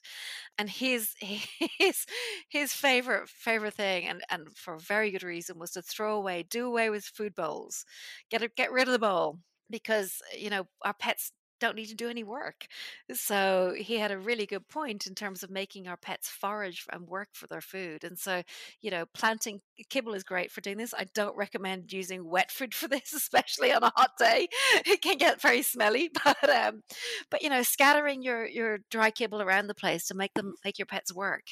and 0.58 0.68
his 0.70 1.14
his 1.78 2.06
his 2.48 2.72
favorite 2.72 3.28
favorite 3.28 3.74
thing, 3.74 4.06
and 4.06 4.22
and 4.30 4.48
for 4.56 4.78
very 4.78 5.10
good 5.10 5.22
reason, 5.22 5.58
was 5.58 5.72
to 5.72 5.82
throw 5.82 6.16
away, 6.16 6.42
do 6.42 6.66
away 6.66 6.90
with 6.90 7.04
food 7.04 7.34
bowls, 7.34 7.84
get 8.30 8.42
it, 8.42 8.56
get 8.56 8.72
rid 8.72 8.88
of 8.88 8.92
the 8.92 8.98
bowl 8.98 9.38
because 9.70 10.20
you 10.36 10.50
know 10.50 10.66
our 10.84 10.94
pets 10.94 11.32
don't 11.60 11.76
need 11.76 11.86
to 11.88 11.94
do 11.94 12.08
any 12.08 12.24
work. 12.24 12.66
So 13.12 13.74
he 13.76 13.98
had 13.98 14.10
a 14.10 14.18
really 14.18 14.46
good 14.46 14.66
point 14.68 15.06
in 15.06 15.14
terms 15.14 15.42
of 15.42 15.50
making 15.50 15.88
our 15.88 15.96
pets 15.98 16.28
forage 16.28 16.86
and 16.90 17.06
work 17.06 17.28
for 17.34 17.46
their 17.48 17.60
food. 17.60 18.02
And 18.02 18.18
so, 18.18 18.42
you 18.80 18.90
know, 18.90 19.04
planting 19.12 19.60
kibble 19.90 20.14
is 20.14 20.22
great 20.24 20.50
for 20.50 20.62
doing 20.62 20.78
this. 20.78 20.94
I 20.94 21.06
don't 21.14 21.36
recommend 21.36 21.92
using 21.92 22.24
wet 22.28 22.50
food 22.50 22.74
for 22.74 22.88
this, 22.88 23.12
especially 23.12 23.72
on 23.72 23.82
a 23.82 23.92
hot 23.94 24.12
day. 24.18 24.48
It 24.86 25.02
can 25.02 25.18
get 25.18 25.42
very 25.42 25.62
smelly, 25.62 26.10
but 26.24 26.48
um, 26.48 26.82
but 27.30 27.42
you 27.42 27.50
know, 27.50 27.62
scattering 27.62 28.22
your 28.22 28.46
your 28.46 28.78
dry 28.90 29.10
kibble 29.10 29.42
around 29.42 29.66
the 29.66 29.74
place 29.74 30.06
to 30.06 30.14
make 30.14 30.34
them 30.34 30.54
make 30.64 30.78
your 30.78 30.86
pets 30.86 31.14
work 31.14 31.44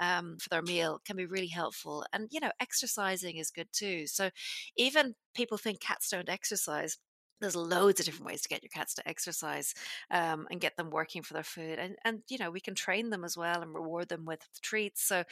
um, 0.00 0.36
for 0.40 0.48
their 0.48 0.62
meal 0.62 1.00
can 1.04 1.16
be 1.16 1.26
really 1.26 1.48
helpful. 1.48 2.04
And 2.12 2.28
you 2.30 2.40
know, 2.40 2.50
exercising 2.60 3.36
is 3.36 3.50
good 3.50 3.68
too. 3.72 4.06
So 4.06 4.30
even 4.76 5.14
people 5.34 5.58
think 5.58 5.80
cats 5.80 6.08
don't 6.10 6.28
exercise 6.28 6.96
there's 7.40 7.56
loads 7.56 8.00
of 8.00 8.06
different 8.06 8.26
ways 8.26 8.42
to 8.42 8.48
get 8.48 8.62
your 8.62 8.70
cats 8.70 8.94
to 8.94 9.08
exercise 9.08 9.74
um, 10.10 10.46
and 10.50 10.60
get 10.60 10.76
them 10.76 10.90
working 10.90 11.22
for 11.22 11.34
their 11.34 11.42
food 11.42 11.78
and 11.78 11.96
and 12.04 12.20
you 12.28 12.38
know 12.38 12.50
we 12.50 12.60
can 12.60 12.74
train 12.74 13.10
them 13.10 13.24
as 13.24 13.36
well 13.36 13.62
and 13.62 13.74
reward 13.74 14.08
them 14.08 14.24
with 14.24 14.40
treats 14.62 15.02
so 15.02 15.22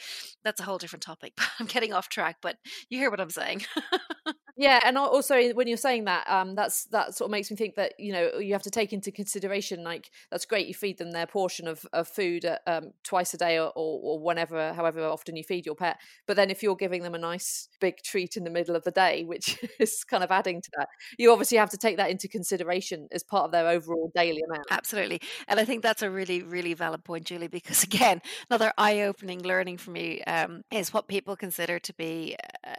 that's 0.43 0.59
a 0.59 0.63
whole 0.63 0.77
different 0.77 1.03
topic 1.03 1.33
i'm 1.59 1.65
getting 1.65 1.93
off 1.93 2.09
track 2.09 2.37
but 2.41 2.57
you 2.89 2.97
hear 2.97 3.09
what 3.09 3.19
i'm 3.19 3.29
saying 3.29 3.61
yeah 4.57 4.79
and 4.85 4.97
also 4.97 5.51
when 5.53 5.67
you're 5.67 5.77
saying 5.77 6.05
that 6.05 6.29
um 6.29 6.55
that's 6.55 6.85
that 6.85 7.15
sort 7.15 7.27
of 7.27 7.31
makes 7.31 7.49
me 7.49 7.57
think 7.57 7.75
that 7.75 7.93
you 7.99 8.11
know 8.11 8.37
you 8.37 8.53
have 8.53 8.61
to 8.61 8.69
take 8.69 8.93
into 8.93 9.11
consideration 9.11 9.83
like 9.83 10.11
that's 10.31 10.45
great 10.45 10.67
you 10.67 10.73
feed 10.73 10.97
them 10.97 11.11
their 11.11 11.27
portion 11.27 11.67
of, 11.67 11.85
of 11.93 12.07
food 12.07 12.45
at, 12.45 12.61
um, 12.67 12.91
twice 13.03 13.33
a 13.33 13.37
day 13.37 13.57
or, 13.59 13.71
or, 13.75 14.19
whenever 14.19 14.73
however 14.73 15.03
often 15.05 15.35
you 15.35 15.43
feed 15.43 15.65
your 15.65 15.75
pet. 15.75 15.97
But 16.27 16.35
then 16.35 16.49
if 16.49 16.63
you're 16.63 16.75
giving 16.75 17.03
them 17.03 17.15
a 17.15 17.17
nice 17.17 17.67
big 17.79 18.01
treat 18.03 18.37
in 18.37 18.43
the 18.43 18.49
middle 18.49 18.75
of 18.75 18.83
the 18.83 18.91
day 18.91 19.23
which 19.23 19.63
is 19.79 20.03
kind 20.03 20.23
of 20.23 20.31
adding 20.31 20.61
to 20.61 20.69
that 20.77 20.89
you 21.17 21.31
obviously 21.31 21.57
have 21.57 21.69
to 21.69 21.77
take 21.77 21.97
that 21.97 22.09
into 22.09 22.27
consideration 22.27 23.07
as 23.11 23.23
part 23.23 23.45
of 23.45 23.51
their 23.51 23.67
overall 23.67 24.11
daily 24.15 24.41
amount. 24.49 24.65
Absolutely 24.71 25.21
and 25.47 25.59
i 25.59 25.65
think 25.65 25.81
that's 25.81 26.01
a 26.01 26.09
really 26.09 26.41
really 26.41 26.73
valid 26.73 27.03
point 27.03 27.25
julie 27.25 27.47
because 27.47 27.83
again 27.91 28.21
another 28.49 28.71
eye-opening 28.77 29.41
learning 29.43 29.77
for 29.77 29.91
me 29.91 30.21
um, 30.23 30.63
is 30.71 30.93
what 30.93 31.07
people 31.07 31.35
consider 31.35 31.79
to 31.79 31.93
be 31.93 32.35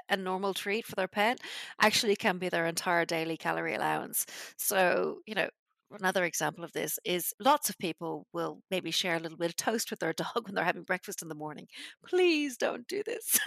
a 0.08 0.16
normal 0.16 0.54
treat 0.54 0.84
for 0.84 0.94
their 0.94 1.08
pet 1.08 1.40
actually 1.80 2.16
can 2.16 2.38
be 2.38 2.48
their 2.48 2.66
entire 2.66 3.04
daily 3.04 3.36
calorie 3.36 3.74
allowance. 3.74 4.26
So, 4.56 5.18
you 5.26 5.34
know, 5.34 5.48
another 5.90 6.24
example 6.24 6.64
of 6.64 6.72
this 6.72 6.98
is 7.04 7.32
lots 7.40 7.68
of 7.70 7.78
people 7.78 8.26
will 8.32 8.60
maybe 8.70 8.90
share 8.90 9.16
a 9.16 9.20
little 9.20 9.38
bit 9.38 9.50
of 9.50 9.56
toast 9.56 9.90
with 9.90 10.00
their 10.00 10.12
dog 10.12 10.44
when 10.44 10.54
they're 10.54 10.64
having 10.64 10.82
breakfast 10.82 11.22
in 11.22 11.28
the 11.28 11.34
morning. 11.34 11.66
Please 12.06 12.56
don't 12.56 12.86
do 12.88 13.02
this. 13.04 13.38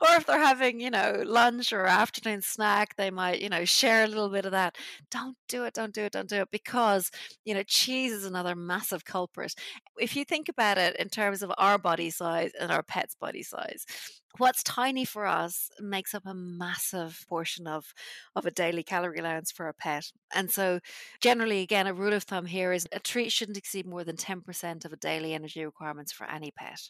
or 0.00 0.16
if 0.16 0.26
they're 0.26 0.38
having, 0.38 0.80
you 0.80 0.90
know, 0.90 1.22
lunch 1.24 1.72
or 1.72 1.86
afternoon 1.86 2.42
snack, 2.42 2.96
they 2.96 3.10
might, 3.10 3.40
you 3.40 3.48
know, 3.48 3.64
share 3.64 4.04
a 4.04 4.08
little 4.08 4.28
bit 4.28 4.44
of 4.44 4.52
that. 4.52 4.76
Don't 5.10 5.36
do 5.48 5.64
it, 5.64 5.74
don't 5.74 5.94
do 5.94 6.02
it, 6.02 6.12
don't 6.12 6.28
do 6.28 6.42
it, 6.42 6.48
because, 6.50 7.10
you 7.44 7.54
know, 7.54 7.62
cheese 7.62 8.12
is 8.12 8.24
another 8.24 8.54
massive 8.56 9.04
culprit. 9.04 9.54
If 9.98 10.16
you 10.16 10.24
think 10.24 10.48
about 10.48 10.78
it 10.78 10.96
in 10.96 11.08
terms 11.08 11.42
of 11.42 11.52
our 11.58 11.78
body 11.78 12.10
size 12.10 12.50
and 12.60 12.72
our 12.72 12.82
pet's 12.82 13.14
body 13.14 13.42
size, 13.42 13.84
what's 14.38 14.62
tiny 14.62 15.04
for 15.04 15.26
us 15.26 15.70
makes 15.80 16.14
up 16.14 16.24
a 16.26 16.34
massive 16.34 17.24
portion 17.28 17.66
of 17.66 17.92
of 18.36 18.46
a 18.46 18.50
daily 18.50 18.82
calorie 18.82 19.18
allowance 19.18 19.50
for 19.52 19.68
a 19.68 19.74
pet. 19.74 20.12
And 20.34 20.50
so 20.50 20.80
generally 21.20 21.60
again 21.60 21.86
a 21.86 21.94
rule 21.94 22.12
of 22.12 22.24
thumb 22.24 22.46
here 22.46 22.72
is 22.72 22.86
a 22.92 23.00
treat 23.00 23.32
shouldn't 23.32 23.58
exceed 23.58 23.86
more 23.86 24.04
than 24.04 24.16
10% 24.16 24.84
of 24.84 24.92
a 24.92 24.96
daily 24.96 25.34
energy 25.34 25.64
requirements 25.64 26.12
for 26.12 26.28
any 26.30 26.50
pet. 26.50 26.80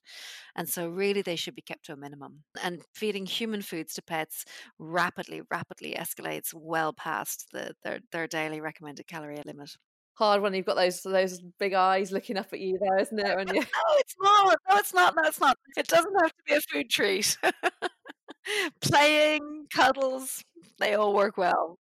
And 0.56 0.68
so 0.68 0.88
really 0.88 1.22
they 1.22 1.36
should 1.36 1.54
be 1.54 1.62
kept 1.62 1.84
to 1.86 1.92
a 1.92 1.96
minimum. 1.96 2.44
And 2.62 2.82
feeding 2.94 3.26
human 3.26 3.62
foods 3.62 3.94
to 3.94 4.02
pets 4.02 4.44
rapidly 4.78 5.42
rapidly 5.50 5.94
escalates 5.98 6.54
well 6.54 6.92
past 6.92 7.48
the, 7.52 7.74
their, 7.82 8.00
their 8.12 8.26
daily 8.26 8.60
recommended 8.60 9.06
calorie 9.06 9.42
limit 9.44 9.76
hard 10.22 10.40
when 10.40 10.54
you've 10.54 10.66
got 10.66 10.76
those 10.76 11.02
those 11.02 11.40
big 11.58 11.72
eyes 11.74 12.12
looking 12.12 12.36
up 12.36 12.52
at 12.52 12.60
you 12.60 12.78
there, 12.80 12.98
isn't 12.98 13.18
it? 13.18 13.36
When 13.36 13.48
you... 13.54 13.60
no, 13.60 13.96
it's 13.98 14.14
not. 14.20 14.58
No, 14.68 14.76
it's 14.76 14.94
not. 14.94 15.16
No, 15.16 15.22
it's 15.24 15.40
not. 15.40 15.58
It 15.76 15.88
doesn't 15.88 16.14
have 16.22 16.30
to 16.30 16.42
be 16.46 16.54
a 16.54 16.60
food 16.60 16.90
treat. 16.90 17.36
Playing, 18.80 19.66
cuddles, 19.72 20.42
they 20.78 20.94
all 20.94 21.14
work 21.14 21.36
well. 21.36 21.78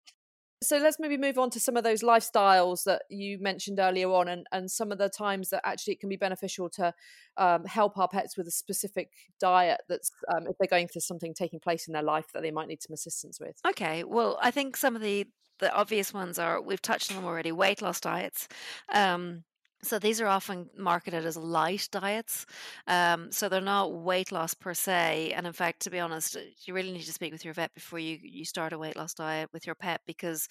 So 0.61 0.77
let's 0.77 0.99
maybe 0.99 1.17
move 1.17 1.37
on 1.37 1.49
to 1.51 1.59
some 1.59 1.77
of 1.77 1.83
those 1.83 2.01
lifestyles 2.01 2.83
that 2.83 3.03
you 3.09 3.39
mentioned 3.39 3.79
earlier 3.79 4.11
on, 4.11 4.27
and, 4.27 4.45
and 4.51 4.69
some 4.69 4.91
of 4.91 4.97
the 4.97 5.07
times 5.07 5.49
that 5.51 5.61
actually 5.63 5.93
it 5.93 5.99
can 6.01 6.09
be 6.09 6.17
beneficial 6.17 6.69
to 6.71 6.93
um, 7.37 7.63
help 7.63 7.97
our 7.97 8.09
pets 8.09 8.35
with 8.35 8.47
a 8.47 8.51
specific 8.51 9.11
diet 9.39 9.81
that's 9.87 10.11
um, 10.33 10.47
if 10.47 10.57
they're 10.57 10.67
going 10.67 10.87
through 10.87 11.01
something 11.01 11.33
taking 11.33 11.59
place 11.59 11.87
in 11.87 11.93
their 11.93 12.03
life 12.03 12.25
that 12.33 12.43
they 12.43 12.51
might 12.51 12.67
need 12.67 12.83
some 12.83 12.93
assistance 12.93 13.39
with. 13.39 13.55
Okay, 13.67 14.03
well, 14.03 14.37
I 14.41 14.51
think 14.51 14.75
some 14.75 14.95
of 14.95 15.01
the 15.01 15.27
the 15.59 15.73
obvious 15.73 16.13
ones 16.13 16.39
are 16.39 16.61
we've 16.61 16.81
touched 16.81 17.11
on 17.11 17.17
them 17.17 17.25
already 17.25 17.51
weight 17.51 17.81
loss 17.81 17.99
diets 17.99 18.47
um, 18.93 19.43
so 19.81 19.97
these 19.97 20.19
are 20.19 20.27
often 20.27 20.69
marketed 20.77 21.25
as 21.25 21.37
light 21.37 21.87
diets. 21.91 22.45
Um, 22.87 23.31
so 23.31 23.47
they're 23.47 23.61
not 23.61 23.93
weight 23.93 24.31
loss 24.31 24.53
per 24.53 24.73
se. 24.73 25.31
And 25.35 25.47
in 25.47 25.53
fact, 25.53 25.81
to 25.81 25.89
be 25.89 25.99
honest, 25.99 26.37
you 26.65 26.73
really 26.73 26.91
need 26.91 27.03
to 27.03 27.13
speak 27.13 27.31
with 27.31 27.45
your 27.45 27.53
vet 27.53 27.73
before 27.73 27.99
you, 27.99 28.17
you 28.21 28.43
start 28.43 28.73
a 28.73 28.77
weight 28.77 28.97
loss 28.97 29.13
diet 29.13 29.49
with 29.53 29.65
your 29.65 29.75
pet 29.75 30.01
because 30.05 30.47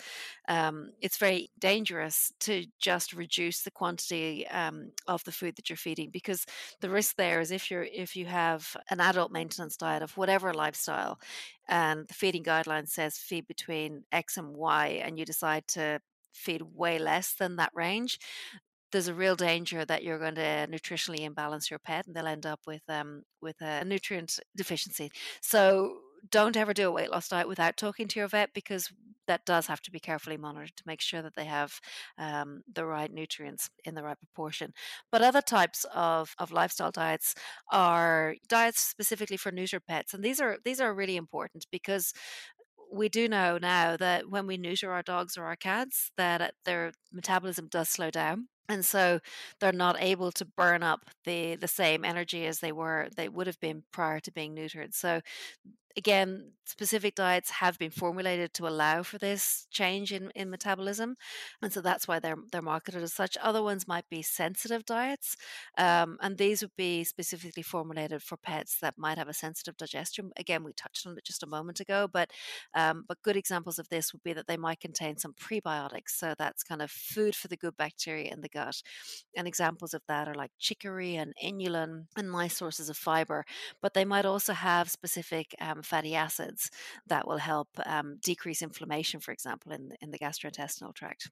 um, 0.49 0.93
it's 1.01 1.19
very 1.19 1.51
dangerous 1.59 2.33
to 2.41 2.65
just 2.79 3.13
reduce 3.13 3.63
the 3.63 3.71
quantity 3.71 4.47
um, 4.49 4.93
of 5.07 5.23
the 5.25 5.33
food 5.33 5.57
that 5.57 5.69
you're 5.69 5.77
feeding. 5.77 6.11
Because 6.11 6.47
the 6.81 6.91
risk 6.91 7.17
there 7.17 7.41
is 7.41 7.51
if 7.51 7.71
you're 7.71 7.85
if 7.85 8.17
you 8.17 8.27
have 8.27 8.77
an 8.91 9.01
adult 9.01 9.31
maintenance 9.31 9.77
diet 9.77 10.03
of 10.03 10.17
whatever 10.17 10.55
lifestyle, 10.55 11.19
and 11.69 12.09
the 12.09 12.15
feeding 12.15 12.43
guideline 12.43 12.89
says 12.89 13.19
feed 13.19 13.47
between 13.47 14.05
X 14.11 14.37
and 14.39 14.57
Y, 14.57 15.01
and 15.05 15.19
you 15.19 15.25
decide 15.25 15.67
to 15.69 16.01
feed 16.33 16.63
way 16.75 16.99
less 16.99 17.35
than 17.35 17.57
that 17.57 17.71
range, 17.75 18.19
there's 18.93 19.09
a 19.09 19.15
real 19.15 19.37
danger 19.37 19.85
that 19.85 20.03
you're 20.03 20.19
going 20.19 20.35
to 20.37 20.67
nutritionally 20.71 21.21
imbalance 21.21 21.71
your 21.71 21.79
pet 21.79 22.07
and 22.07 22.15
they'll 22.15 22.27
end 22.27 22.47
up 22.47 22.61
with 22.67 22.83
um 22.89 23.23
with 23.41 23.61
a 23.61 23.85
nutrient 23.85 24.39
deficiency. 24.57 25.11
So 25.43 25.99
don't 26.31 26.57
ever 26.57 26.75
do 26.75 26.89
a 26.89 26.93
weight 26.93 27.11
loss 27.11 27.29
diet 27.29 27.49
without 27.49 27.77
talking 27.77 28.09
to 28.09 28.19
your 28.19 28.29
vet 28.29 28.51
because 28.53 28.91
that 29.27 29.45
does 29.45 29.67
have 29.67 29.81
to 29.83 29.91
be 29.91 30.01
carefully 30.01 30.37
monitored 30.37 30.75
to 30.77 30.83
make 30.87 31.01
sure 31.01 31.23
that 31.23 31.35
they 31.37 31.45
have 31.45 31.79
um, 32.17 32.63
the 32.73 32.85
right 32.85 33.13
nutrients 33.13 33.71
in 33.85 33.95
the 33.95 34.03
right 34.03 34.19
proportion. 34.19 34.73
But 35.13 35.23
other 35.23 35.43
types 35.43 35.85
of, 35.95 36.35
of 36.39 36.51
lifestyle 36.51 36.91
diets 36.91 37.35
are 37.71 38.35
diets 38.49 38.81
specifically 38.81 39.37
for 39.37 39.53
neutered 39.53 39.87
pets, 39.87 40.15
and 40.15 40.25
these 40.25 40.41
are 40.41 40.57
these 40.65 40.81
are 40.81 40.95
really 40.95 41.17
important 41.17 41.67
because 41.71 42.13
we 42.91 43.11
do 43.11 43.29
know 43.29 43.59
now 43.59 43.97
that 43.99 44.31
when 44.31 44.47
we 44.47 44.57
neuter 44.57 44.91
our 44.91 45.03
dogs 45.03 45.37
or 45.37 45.45
our 45.45 45.57
cats, 45.57 46.11
that 46.17 46.41
uh, 46.41 46.49
their 46.65 46.93
metabolism 47.13 47.69
does 47.71 47.91
slow 47.91 48.11
down 48.11 48.49
and 48.69 48.85
so 48.85 49.21
they're 49.61 49.73
not 49.73 49.97
able 50.01 50.31
to 50.33 50.45
burn 50.45 50.83
up 50.83 51.01
the 51.25 51.57
the 51.57 51.69
same 51.69 52.05
energy 52.05 52.47
as 52.47 52.61
they 52.61 52.73
were 52.73 53.09
they 53.17 53.29
would 53.29 53.47
have 53.47 53.61
been 53.61 53.83
prior 53.93 54.21
to 54.21 54.33
being 54.33 54.55
neutered. 54.55 54.95
So 54.95 55.21
again, 55.99 56.53
specific 56.65 57.15
diets 57.17 57.51
have 57.51 57.77
been 57.79 57.91
formulated 57.91 58.55
to 58.55 58.69
allow 58.69 59.03
for 59.03 59.19
this 59.19 59.67
change 59.71 60.13
in, 60.13 60.31
in 60.37 60.49
metabolism. 60.49 61.17
And 61.61 61.73
so 61.73 61.81
that's 61.81 62.07
why 62.07 62.21
they're, 62.21 62.37
they're 62.53 62.63
marketed 62.63 63.03
as 63.03 63.13
such. 63.13 63.37
Other 63.43 63.63
ones 63.63 63.89
might 63.89 64.09
be 64.09 64.23
sensitive 64.23 64.85
diets. 64.85 65.37
Um, 65.77 66.19
and 66.21 66.39
these 66.39 66.63
would 66.63 66.77
be 66.77 67.03
specifically 67.05 67.65
formulated 67.65 68.23
for 68.23 68.37
pets 68.37 68.79
that 68.81 68.95
might 68.97 69.19
have 69.19 69.29
a 69.29 69.33
sensitive 69.33 69.77
digestion. 69.77 70.31
Again, 70.37 70.63
we 70.63 70.73
touched 70.73 71.05
on 71.07 71.17
it 71.19 71.25
just 71.25 71.43
a 71.43 71.47
moment 71.47 71.81
ago, 71.81 72.07
but, 72.13 72.31
um, 72.75 73.05
but 73.09 73.23
good 73.23 73.37
examples 73.37 73.79
of 73.79 73.89
this 73.89 74.13
would 74.13 74.23
be 74.23 74.35
that 74.35 74.47
they 74.47 74.57
might 74.57 74.79
contain 74.79 75.17
some 75.17 75.33
prebiotics. 75.33 76.11
So 76.11 76.35
that's 76.39 76.63
kind 76.63 76.83
of 76.83 76.91
food 76.93 77.35
for 77.35 77.49
the 77.49 77.57
good 77.57 77.77
bacteria 77.77 78.31
in 78.33 78.43
the 78.43 78.49
gut. 78.49 78.83
And 79.37 79.49
examples 79.49 79.95
of 79.95 80.03
that 80.07 80.29
are 80.29 80.35
like 80.35 80.53
chicory 80.59 81.17
and 81.17 81.33
inulin 81.43 82.05
and 82.17 82.31
nice 82.31 82.57
sources 82.57 82.89
of 82.89 82.97
fiber. 82.97 83.45
But 83.83 83.95
they 83.95 84.05
might 84.05 84.27
also 84.27 84.53
have 84.53 84.91
specific 84.91 85.55
um, 85.61 85.83
fatty 85.89 86.15
acids 86.15 86.71
that 87.07 87.27
will 87.27 87.39
help 87.39 87.69
um, 87.87 88.19
decrease 88.23 88.63
inflammation, 88.63 89.21
for 89.21 89.33
example, 89.33 89.73
in, 89.73 89.93
in 90.03 90.11
the 90.11 90.19
gastrointestinal 90.19 90.95
tract. 90.95 91.31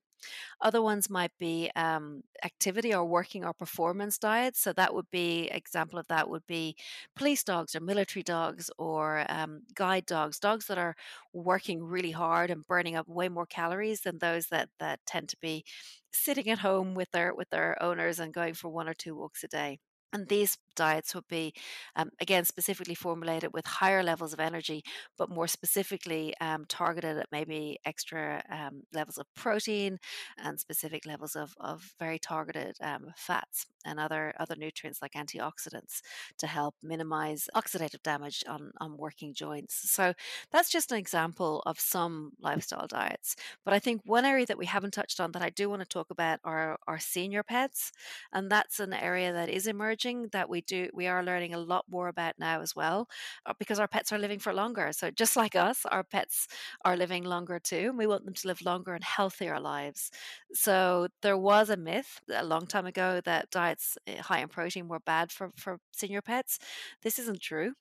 Other 0.61 0.83
ones 0.83 1.11
might 1.11 1.33
be 1.39 1.71
um, 1.77 2.23
activity 2.43 2.95
or 2.95 3.05
working 3.05 3.45
or 3.45 3.53
performance 3.53 4.19
diets. 4.19 4.61
So 4.61 4.73
that 4.73 4.95
would 4.95 5.11
be 5.11 5.49
example 5.53 5.99
of 5.99 6.07
that 6.09 6.29
would 6.31 6.47
be 6.47 6.77
police 7.15 7.45
dogs 7.45 7.75
or 7.77 7.81
military 7.81 8.23
dogs 8.23 8.71
or 8.79 9.25
um, 9.29 9.63
guide 9.75 10.07
dogs, 10.07 10.39
dogs 10.39 10.67
that 10.67 10.79
are 10.79 10.97
working 11.33 11.85
really 11.85 12.13
hard 12.13 12.51
and 12.51 12.67
burning 12.67 12.97
up 12.97 13.09
way 13.09 13.29
more 13.29 13.47
calories 13.47 14.01
than 14.01 14.19
those 14.19 14.47
that 14.49 14.69
that 14.79 15.01
tend 15.07 15.29
to 15.29 15.37
be 15.41 15.65
sitting 16.13 16.49
at 16.49 16.59
home 16.59 16.95
with 16.95 17.11
their 17.13 17.35
with 17.35 17.51
their 17.51 17.81
owners 17.83 18.19
and 18.19 18.33
going 18.33 18.55
for 18.55 18.71
one 18.71 18.89
or 18.89 18.95
two 18.95 19.15
walks 19.15 19.45
a 19.45 19.49
day. 19.49 19.79
And 20.13 20.29
these 20.29 20.57
diets 20.77 21.15
would 21.15 21.27
be, 21.29 21.53
um, 21.97 22.11
again, 22.21 22.45
specifically 22.45 22.95
formulated 22.95 23.51
with 23.53 23.67
higher 23.67 24.03
levels 24.03 24.33
of 24.33 24.41
energy, 24.41 24.83
but 25.19 25.31
more 25.31 25.49
specifically 25.49 26.35
um, 26.41 26.65
targeted 26.69 27.19
at 27.19 27.27
maybe 27.33 27.79
extra 27.85 28.43
um, 28.51 28.83
levels 28.93 29.19
of 29.19 29.27
protein 29.35 29.99
and 30.39 30.61
specific 30.61 31.07
levels 31.07 31.35
of, 31.37 31.55
of 31.59 31.95
very 31.99 32.19
targeted 32.19 32.77
um, 32.81 33.13
fats 33.17 33.67
and 33.85 34.01
other, 34.01 34.35
other 34.39 34.57
nutrients 34.57 35.01
like 35.01 35.13
antioxidants 35.13 36.01
to 36.39 36.47
help 36.47 36.75
minimize 36.83 37.49
oxidative 37.55 38.03
damage 38.03 38.43
on, 38.49 38.73
on 38.81 38.97
working 38.97 39.33
joints. 39.33 39.91
So 39.91 40.13
that's 40.51 40.71
just 40.71 40.93
an 40.93 40.99
example 40.99 41.63
of 41.67 41.79
some 41.79 42.33
lifestyle 42.41 42.87
diets. 42.87 43.37
But 43.65 43.75
I 43.75 43.79
think 43.79 44.03
one 44.05 44.25
area 44.25 44.47
that 44.47 44.59
we 44.59 44.67
haven't 44.67 44.93
touched 44.93 45.21
on 45.21 45.33
that 45.33 45.43
I 45.43 45.51
do 45.51 45.71
want 45.71 45.83
to 45.83 45.89
talk 45.89 46.11
about 46.11 46.41
are 46.45 46.79
our 46.87 46.99
senior 46.99 47.43
pets. 47.43 47.93
And 48.33 48.51
that's 48.51 48.81
an 48.81 48.93
area 48.93 49.33
that 49.33 49.49
is 49.49 49.67
emerging 49.67 50.29
that 50.33 50.49
we 50.49 50.61
do 50.67 50.89
we 50.93 51.07
are 51.07 51.23
learning 51.23 51.55
a 51.55 51.59
lot 51.59 51.85
more 51.89 52.09
about 52.09 52.35
now 52.39 52.61
as 52.61 52.75
well 52.77 53.09
uh, 53.47 53.53
because 53.59 53.79
our 53.81 53.89
pets 53.89 54.13
are 54.13 54.19
living 54.19 54.39
for 54.39 54.53
longer. 54.53 54.93
So 54.93 55.11
just 55.11 55.37
like 55.37 55.55
us 55.57 55.85
our 55.87 56.05
pets 56.05 56.49
are 56.85 56.97
living 56.97 57.25
longer 57.25 57.59
too 57.59 57.87
and 57.91 57.99
we 57.99 58.07
want 58.07 58.25
them 58.25 58.35
to 58.35 58.49
live 58.49 58.63
longer 58.63 58.95
and 58.95 59.05
healthier 59.05 59.59
lives. 59.61 60.11
So 60.53 61.09
there 61.23 61.37
was 61.39 61.71
a 61.71 61.77
myth 61.77 62.21
a 62.33 62.45
long 62.45 62.67
time 62.67 62.87
ago 62.87 63.21
that 63.25 63.51
diets 63.51 63.99
eh, 64.07 64.19
high 64.19 64.41
in 64.41 64.49
protein 64.49 64.89
were 64.89 65.01
bad 65.01 65.33
for 65.33 65.51
for 65.57 65.79
senior 65.93 66.23
pets. 66.23 66.59
This 67.03 67.19
isn't 67.19 67.41
true 67.41 67.73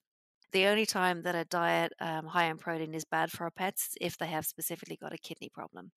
the 0.52 0.66
only 0.66 0.86
time 0.86 1.22
that 1.24 1.36
a 1.36 1.46
diet 1.46 1.94
um, 2.00 2.26
high 2.28 2.46
in 2.46 2.58
protein 2.58 2.94
is 2.94 3.06
bad 3.06 3.32
for 3.32 3.44
our 3.46 3.52
pets 3.52 3.90
is 3.90 3.98
if 4.02 4.18
they 4.18 4.28
have 4.28 4.46
specifically 4.46 4.98
got 4.98 5.14
a 5.14 5.18
kidney 5.18 5.50
problem. 5.50 5.92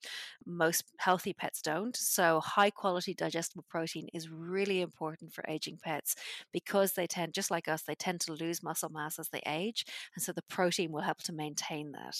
Most 0.47 0.85
healthy 0.99 1.33
pets 1.33 1.63
don't. 1.63 1.97
So, 1.97 2.41
high 2.41 2.71
quality 2.71 3.15
digestible 3.15 3.65
protein 3.69 4.09
is 4.13 4.29
really 4.31 4.81
important 4.81 5.33
for 5.33 5.45
aging 5.49 5.79
pets 5.83 6.17
because 6.53 6.93
they 6.93 7.07
tend, 7.07 7.35
just 7.35 7.51
like 7.51 7.69
us, 7.69 7.83
they 7.83 7.95
tend 7.95 8.21
to 8.23 8.33
lose 8.33 8.63
muscle 8.63 8.91
mass 8.91 9.19
as 9.19 9.29
they 9.29 9.43
age. 9.47 9.85
And 10.15 10.23
so, 10.23 10.33
the 10.33 10.43
protein 10.43 10.93
will 10.93 11.03
help 11.03 11.19
to 11.25 11.33
maintain 11.33 11.93
that. 11.93 12.17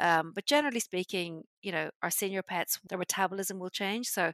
Um, 0.00 0.32
but 0.34 0.46
generally 0.46 0.80
speaking, 0.80 1.44
you 1.62 1.72
know, 1.72 1.90
our 2.02 2.10
senior 2.10 2.42
pets, 2.42 2.78
their 2.88 2.98
metabolism 2.98 3.58
will 3.58 3.70
change. 3.70 4.08
So, 4.08 4.32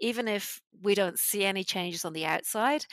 even 0.00 0.28
if 0.28 0.60
we 0.82 0.94
don't 0.94 1.18
see 1.18 1.44
any 1.44 1.64
changes 1.64 2.04
on 2.04 2.12
the 2.12 2.26
outside, 2.26 2.86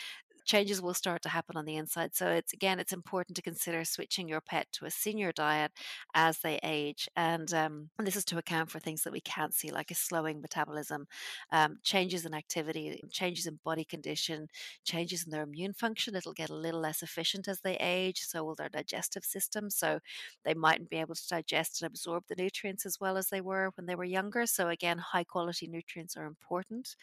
changes 0.47 0.81
will 0.81 0.95
start 0.95 1.21
to 1.23 1.29
happen 1.29 1.57
on 1.57 1.65
the 1.65 1.75
inside. 1.77 2.15
So 2.15 2.29
it's 2.29 2.53
again, 2.53 2.79
it's 2.79 2.93
important 2.93 3.35
to 3.37 3.43
consider 3.43 3.85
switching 3.85 4.29
your 4.29 4.41
pet 4.41 4.67
to 4.73 4.85
a 4.85 4.91
senior 4.91 5.31
diet 5.33 5.71
as 6.15 6.39
they 6.39 6.59
age, 6.63 7.09
and, 7.15 7.53
um, 7.53 7.89
this 7.99 8.15
is 8.15 8.25
to 8.25 8.37
account 8.39 8.71
for 8.71 8.79
things 8.79 9.03
that 9.03 9.13
we 9.13 9.21
can't 9.21 9.53
see, 9.53 9.71
like 9.71 9.91
a 9.91 9.95
slowing 9.95 10.41
metabolism, 10.41 11.07
um, 11.51 11.77
changes 11.83 12.25
in 12.25 12.33
activity, 12.33 13.01
changes 13.11 13.45
in 13.47 13.59
body 13.65 13.85
condition, 13.85 14.47
changes 14.85 15.25
in 15.25 15.31
their 15.31 15.43
immune 15.43 15.73
function. 15.73 16.15
It'll 16.15 16.33
get 16.33 16.49
a 16.49 16.55
little 16.55 16.79
less 16.81 17.03
efficient 17.03 17.47
as 17.47 17.61
they 17.61 17.75
age. 17.77 18.21
So 18.21 18.43
will 18.43 18.55
their 18.55 18.69
digestive 18.69 19.25
system. 19.25 19.69
So 19.69 19.99
they 20.45 20.53
mightn't 20.53 20.89
be 20.89 20.97
able 20.97 21.15
to 21.15 21.27
digest 21.29 21.81
and 21.81 21.87
absorb 21.87 22.23
the 22.27 22.35
nutrients 22.35 22.85
as 22.85 22.99
well 22.99 23.17
as 23.17 23.29
they 23.29 23.41
were 23.41 23.71
when 23.75 23.85
they 23.85 23.95
were 23.95 24.03
younger. 24.05 24.45
So 24.45 24.69
again, 24.69 24.97
high 24.99 25.23
quality 25.25 25.67
nutrients 25.67 26.15
are 26.17 26.25
important. 26.25 26.95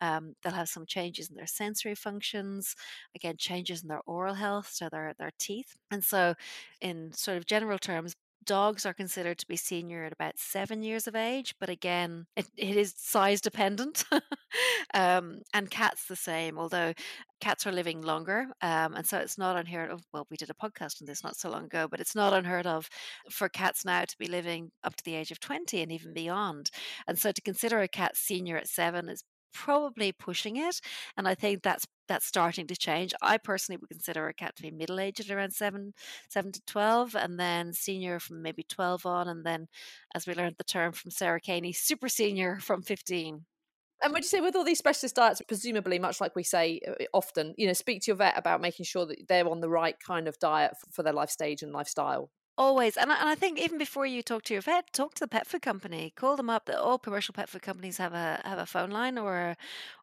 Um, 0.00 0.34
they'll 0.42 0.52
have 0.54 0.68
some 0.68 0.86
changes 0.86 1.30
in 1.30 1.36
their 1.36 1.46
sensory 1.46 1.94
functions 1.94 2.76
again, 3.14 3.36
changes 3.38 3.82
in 3.82 3.88
their 3.88 4.02
oral 4.06 4.34
health, 4.34 4.68
so 4.72 4.88
their, 4.90 5.14
their 5.18 5.32
teeth. 5.38 5.76
And 5.90 6.04
so, 6.04 6.34
in 6.80 7.12
sort 7.12 7.36
of 7.36 7.46
general 7.46 7.78
terms, 7.78 8.14
dogs 8.46 8.86
are 8.86 8.94
considered 8.94 9.38
to 9.38 9.46
be 9.46 9.56
senior 9.56 10.04
at 10.04 10.12
about 10.12 10.38
seven 10.38 10.82
years 10.82 11.06
of 11.06 11.14
age, 11.14 11.54
but 11.60 11.68
again, 11.68 12.26
it, 12.36 12.46
it 12.56 12.76
is 12.76 12.94
size 12.96 13.40
dependent. 13.40 14.04
um, 14.94 15.40
and 15.52 15.70
cats 15.70 16.06
the 16.06 16.16
same, 16.16 16.58
although 16.58 16.92
cats 17.40 17.66
are 17.66 17.72
living 17.72 18.00
longer. 18.00 18.46
Um, 18.62 18.94
and 18.94 19.06
so 19.06 19.18
it's 19.18 19.36
not 19.36 19.56
unheard 19.56 19.90
of. 19.90 20.02
Well, 20.12 20.26
we 20.30 20.36
did 20.36 20.50
a 20.50 20.54
podcast 20.54 21.02
on 21.02 21.06
this 21.06 21.22
not 21.22 21.36
so 21.36 21.50
long 21.50 21.64
ago, 21.64 21.88
but 21.90 22.00
it's 22.00 22.14
not 22.14 22.32
unheard 22.32 22.66
of 22.66 22.88
for 23.30 23.48
cats 23.48 23.84
now 23.84 24.04
to 24.04 24.18
be 24.18 24.26
living 24.26 24.70
up 24.84 24.96
to 24.96 25.04
the 25.04 25.14
age 25.14 25.30
of 25.30 25.40
20 25.40 25.82
and 25.82 25.92
even 25.92 26.14
beyond. 26.14 26.70
And 27.06 27.18
so 27.18 27.32
to 27.32 27.42
consider 27.42 27.80
a 27.80 27.88
cat 27.88 28.16
senior 28.16 28.56
at 28.56 28.68
seven 28.68 29.08
is 29.08 29.24
probably 29.52 30.12
pushing 30.12 30.56
it 30.56 30.80
and 31.16 31.26
i 31.28 31.34
think 31.34 31.62
that's 31.62 31.86
that's 32.08 32.26
starting 32.26 32.66
to 32.66 32.76
change 32.76 33.14
i 33.22 33.36
personally 33.36 33.78
would 33.78 33.90
consider 33.90 34.28
a 34.28 34.34
cat 34.34 34.54
to 34.56 34.62
be 34.62 34.70
middle 34.70 35.00
aged 35.00 35.20
at 35.20 35.30
around 35.30 35.52
7 35.52 35.92
7 36.28 36.52
to 36.52 36.60
12 36.66 37.14
and 37.16 37.38
then 37.38 37.72
senior 37.72 38.18
from 38.20 38.42
maybe 38.42 38.62
12 38.62 39.06
on 39.06 39.28
and 39.28 39.44
then 39.44 39.68
as 40.14 40.26
we 40.26 40.34
learned 40.34 40.56
the 40.58 40.64
term 40.64 40.92
from 40.92 41.10
sarah 41.10 41.40
caney 41.40 41.72
super 41.72 42.08
senior 42.08 42.58
from 42.60 42.82
15 42.82 43.44
and 44.02 44.12
would 44.12 44.24
you 44.24 44.28
say 44.28 44.40
with 44.40 44.54
all 44.54 44.64
these 44.64 44.78
specialist 44.78 45.16
diets, 45.16 45.40
presumably, 45.48 45.98
much 45.98 46.20
like 46.20 46.36
we 46.36 46.42
say 46.42 46.80
uh, 46.86 47.04
often, 47.14 47.54
you 47.56 47.66
know, 47.66 47.72
speak 47.72 48.02
to 48.02 48.10
your 48.10 48.16
vet 48.16 48.36
about 48.36 48.60
making 48.60 48.84
sure 48.84 49.06
that 49.06 49.26
they're 49.26 49.48
on 49.48 49.60
the 49.60 49.70
right 49.70 49.96
kind 49.98 50.28
of 50.28 50.38
diet 50.38 50.72
for 50.92 51.02
their 51.02 51.14
life 51.14 51.30
stage 51.30 51.62
and 51.62 51.72
lifestyle? 51.72 52.30
Always. 52.58 52.96
And 52.96 53.12
I, 53.12 53.20
and 53.20 53.28
I 53.28 53.34
think 53.34 53.58
even 53.58 53.76
before 53.78 54.06
you 54.06 54.22
talk 54.22 54.42
to 54.44 54.54
your 54.54 54.62
vet, 54.62 54.92
talk 54.92 55.14
to 55.14 55.20
the 55.20 55.28
pet 55.28 55.46
food 55.46 55.60
company. 55.62 56.12
Call 56.16 56.36
them 56.36 56.48
up. 56.48 56.70
All 56.74 56.98
commercial 56.98 57.34
pet 57.34 57.48
food 57.50 57.62
companies 57.62 57.98
have 57.98 58.14
a 58.14 58.40
have 58.44 58.58
a 58.58 58.64
phone 58.66 58.90
line 58.90 59.18
or 59.18 59.56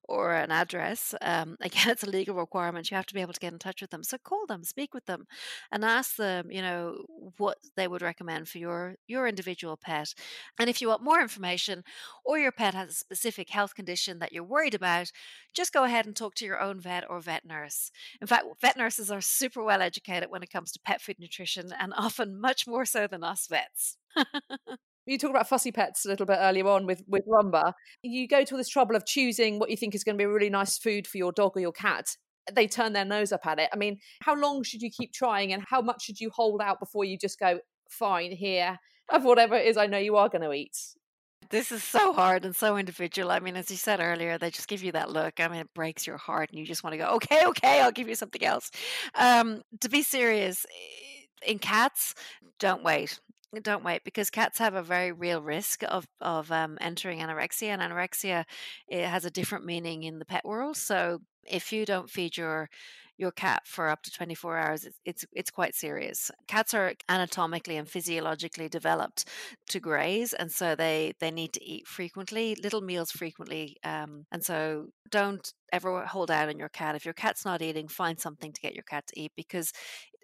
or 0.05 0.33
an 0.33 0.51
address. 0.51 1.13
Um, 1.21 1.57
again, 1.61 1.89
it's 1.89 2.03
a 2.03 2.09
legal 2.09 2.35
requirement. 2.35 2.89
You 2.91 2.95
have 2.97 3.05
to 3.07 3.13
be 3.13 3.21
able 3.21 3.33
to 3.33 3.39
get 3.39 3.53
in 3.53 3.59
touch 3.59 3.81
with 3.81 3.89
them. 3.91 4.03
So 4.03 4.17
call 4.17 4.45
them, 4.47 4.63
speak 4.63 4.93
with 4.93 5.05
them, 5.05 5.25
and 5.71 5.83
ask 5.85 6.15
them, 6.15 6.51
you 6.51 6.61
know, 6.61 7.05
what 7.37 7.57
they 7.75 7.87
would 7.87 8.01
recommend 8.01 8.47
for 8.49 8.57
your 8.57 8.95
your 9.07 9.27
individual 9.27 9.77
pet. 9.77 10.13
And 10.59 10.69
if 10.69 10.81
you 10.81 10.87
want 10.87 11.03
more 11.03 11.21
information, 11.21 11.83
or 12.25 12.37
your 12.39 12.51
pet 12.51 12.73
has 12.73 12.89
a 12.89 12.93
specific 12.93 13.49
health 13.49 13.75
condition 13.75 14.19
that 14.19 14.31
you're 14.33 14.43
worried 14.43 14.73
about, 14.75 15.11
just 15.53 15.73
go 15.73 15.83
ahead 15.83 16.05
and 16.05 16.15
talk 16.15 16.35
to 16.35 16.45
your 16.45 16.59
own 16.59 16.79
vet 16.79 17.09
or 17.09 17.19
vet 17.19 17.45
nurse. 17.45 17.91
In 18.21 18.27
fact, 18.27 18.45
vet 18.61 18.77
nurses 18.77 19.11
are 19.11 19.21
super 19.21 19.63
well 19.63 19.81
educated 19.81 20.29
when 20.29 20.43
it 20.43 20.51
comes 20.51 20.71
to 20.73 20.79
pet 20.79 21.01
food 21.01 21.19
nutrition, 21.19 21.71
and 21.79 21.93
often 21.97 22.39
much 22.39 22.67
more 22.67 22.85
so 22.85 23.07
than 23.07 23.23
us 23.23 23.47
vets. 23.47 23.97
you 25.05 25.17
talked 25.17 25.31
about 25.31 25.49
fussy 25.49 25.71
pets 25.71 26.05
a 26.05 26.09
little 26.09 26.25
bit 26.25 26.37
earlier 26.39 26.67
on 26.67 26.85
with 26.85 27.03
with 27.07 27.23
Rumba. 27.27 27.73
You 28.01 28.27
go 28.27 28.43
to 28.43 28.53
all 28.53 28.57
this 28.57 28.69
trouble 28.69 28.95
of 28.95 29.05
choosing 29.05 29.59
what 29.59 29.69
you 29.69 29.77
think 29.77 29.95
is 29.95 30.03
going 30.03 30.17
to 30.17 30.21
be 30.21 30.25
a 30.25 30.29
really 30.29 30.49
nice 30.49 30.77
food 30.77 31.07
for 31.07 31.17
your 31.17 31.31
dog 31.31 31.53
or 31.55 31.59
your 31.59 31.71
cat. 31.71 32.05
They 32.51 32.67
turn 32.67 32.93
their 32.93 33.05
nose 33.05 33.31
up 33.31 33.45
at 33.45 33.59
it. 33.59 33.69
I 33.73 33.77
mean, 33.77 33.99
how 34.21 34.35
long 34.35 34.63
should 34.63 34.81
you 34.81 34.89
keep 34.89 35.13
trying, 35.13 35.53
and 35.53 35.63
how 35.67 35.81
much 35.81 36.03
should 36.03 36.19
you 36.19 36.29
hold 36.29 36.61
out 36.61 36.79
before 36.79 37.05
you 37.05 37.17
just 37.17 37.39
go, 37.39 37.59
"Fine, 37.89 38.31
here, 38.31 38.79
of 39.09 39.23
whatever 39.23 39.55
it 39.55 39.67
is 39.67 39.77
I 39.77 39.87
know 39.87 39.97
you 39.97 40.15
are 40.15 40.29
going 40.29 40.41
to 40.41 40.53
eat." 40.53 40.77
This 41.49 41.71
is 41.71 41.83
so 41.83 42.13
hard 42.13 42.45
and 42.45 42.55
so 42.55 42.77
individual. 42.77 43.29
I 43.29 43.39
mean, 43.39 43.55
as 43.57 43.69
you 43.69 43.77
said 43.77 43.99
earlier, 43.99 44.37
they 44.37 44.49
just 44.49 44.67
give 44.69 44.83
you 44.83 44.93
that 44.93 45.11
look. 45.11 45.39
I 45.39 45.47
mean, 45.49 45.59
it 45.59 45.73
breaks 45.73 46.07
your 46.07 46.17
heart, 46.17 46.49
and 46.49 46.59
you 46.59 46.65
just 46.65 46.83
want 46.83 46.93
to 46.93 46.97
go, 46.97 47.07
"Okay, 47.15 47.45
okay, 47.45 47.81
I'll 47.81 47.91
give 47.91 48.07
you 48.07 48.15
something 48.15 48.43
else." 48.43 48.71
Um, 49.15 49.61
to 49.81 49.89
be 49.89 50.01
serious, 50.01 50.65
in 51.45 51.59
cats, 51.59 52.15
don't 52.59 52.83
wait 52.83 53.19
don't 53.61 53.83
wait 53.83 54.03
because 54.03 54.29
cats 54.29 54.59
have 54.59 54.75
a 54.75 54.83
very 54.83 55.11
real 55.11 55.41
risk 55.41 55.83
of 55.87 56.07
of 56.21 56.51
um, 56.51 56.77
entering 56.81 57.19
anorexia, 57.19 57.67
and 57.67 57.81
anorexia 57.81 58.45
it 58.87 59.05
has 59.05 59.25
a 59.25 59.31
different 59.31 59.65
meaning 59.65 60.03
in 60.03 60.19
the 60.19 60.25
pet 60.25 60.45
world. 60.45 60.77
So 60.77 61.19
if 61.45 61.71
you 61.71 61.85
don't 61.85 62.09
feed 62.09 62.37
your 62.37 62.69
your 63.17 63.31
cat 63.31 63.61
for 63.65 63.89
up 63.89 64.01
to 64.01 64.11
24 64.11 64.57
hours 64.57 64.85
it's, 64.85 64.99
it's 65.05 65.25
it's 65.33 65.51
quite 65.51 65.75
serious 65.75 66.31
cats 66.47 66.73
are 66.73 66.93
anatomically 67.07 67.77
and 67.77 67.87
physiologically 67.87 68.67
developed 68.67 69.25
to 69.69 69.79
graze 69.79 70.33
and 70.33 70.51
so 70.51 70.75
they 70.75 71.13
they 71.19 71.29
need 71.29 71.53
to 71.53 71.63
eat 71.63 71.87
frequently 71.87 72.55
little 72.63 72.81
meals 72.81 73.11
frequently 73.11 73.77
um, 73.83 74.25
and 74.31 74.43
so 74.43 74.87
don't 75.11 75.53
ever 75.71 76.05
hold 76.05 76.31
out 76.31 76.49
on 76.49 76.57
your 76.57 76.69
cat 76.69 76.95
if 76.95 77.05
your 77.05 77.13
cat's 77.13 77.45
not 77.45 77.61
eating 77.61 77.87
find 77.87 78.19
something 78.19 78.51
to 78.51 78.61
get 78.61 78.73
your 78.73 78.83
cat 78.83 79.05
to 79.05 79.19
eat 79.19 79.31
because 79.35 79.71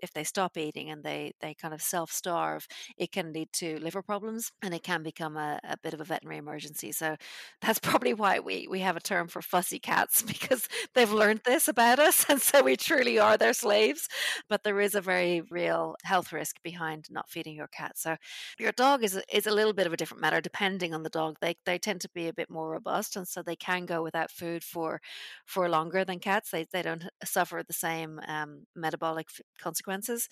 if 0.01 0.13
they 0.13 0.23
stop 0.23 0.57
eating 0.57 0.89
and 0.89 1.03
they 1.03 1.33
they 1.41 1.53
kind 1.53 1.73
of 1.73 1.81
self 1.81 2.11
starve, 2.11 2.67
it 2.97 3.11
can 3.11 3.33
lead 3.33 3.49
to 3.53 3.79
liver 3.79 4.01
problems 4.01 4.51
and 4.63 4.73
it 4.73 4.83
can 4.83 5.03
become 5.03 5.37
a, 5.37 5.59
a 5.63 5.77
bit 5.81 5.93
of 5.93 6.01
a 6.01 6.03
veterinary 6.03 6.37
emergency. 6.37 6.91
So 6.91 7.15
that's 7.61 7.79
probably 7.79 8.13
why 8.13 8.39
we 8.39 8.67
we 8.69 8.79
have 8.81 8.97
a 8.97 9.01
term 9.01 9.27
for 9.27 9.41
fussy 9.41 9.79
cats 9.79 10.21
because 10.33 10.67
they've 10.95 11.11
learned 11.11 11.41
this 11.45 11.67
about 11.67 11.99
us, 11.99 12.25
and 12.29 12.41
so 12.41 12.63
we 12.63 12.75
truly 12.75 13.19
are 13.19 13.37
their 13.37 13.53
slaves. 13.53 14.07
But 14.49 14.63
there 14.63 14.79
is 14.81 14.95
a 14.95 15.01
very 15.01 15.41
real 15.49 15.95
health 16.03 16.31
risk 16.33 16.61
behind 16.63 17.05
not 17.09 17.29
feeding 17.29 17.55
your 17.55 17.67
cat. 17.67 17.97
So 17.97 18.15
your 18.59 18.71
dog 18.71 19.03
is 19.03 19.19
is 19.31 19.47
a 19.47 19.51
little 19.53 19.73
bit 19.73 19.87
of 19.87 19.93
a 19.93 19.97
different 19.97 20.21
matter 20.21 20.41
depending 20.41 20.93
on 20.93 21.03
the 21.03 21.09
dog. 21.09 21.37
They 21.41 21.55
they 21.65 21.77
tend 21.77 22.01
to 22.01 22.09
be 22.13 22.27
a 22.27 22.33
bit 22.33 22.49
more 22.49 22.69
robust, 22.71 23.15
and 23.15 23.27
so 23.27 23.41
they 23.41 23.55
can 23.55 23.85
go 23.85 24.03
without 24.03 24.31
food 24.31 24.63
for 24.63 25.01
for 25.45 25.69
longer 25.69 26.03
than 26.05 26.19
cats. 26.19 26.51
They 26.51 26.65
they 26.71 26.81
don't 26.81 27.05
suffer 27.23 27.63
the 27.65 27.73
same 27.73 28.19
um, 28.27 28.65
metabolic 28.75 29.27
consequences 29.59 29.88
consequences. 29.89 30.27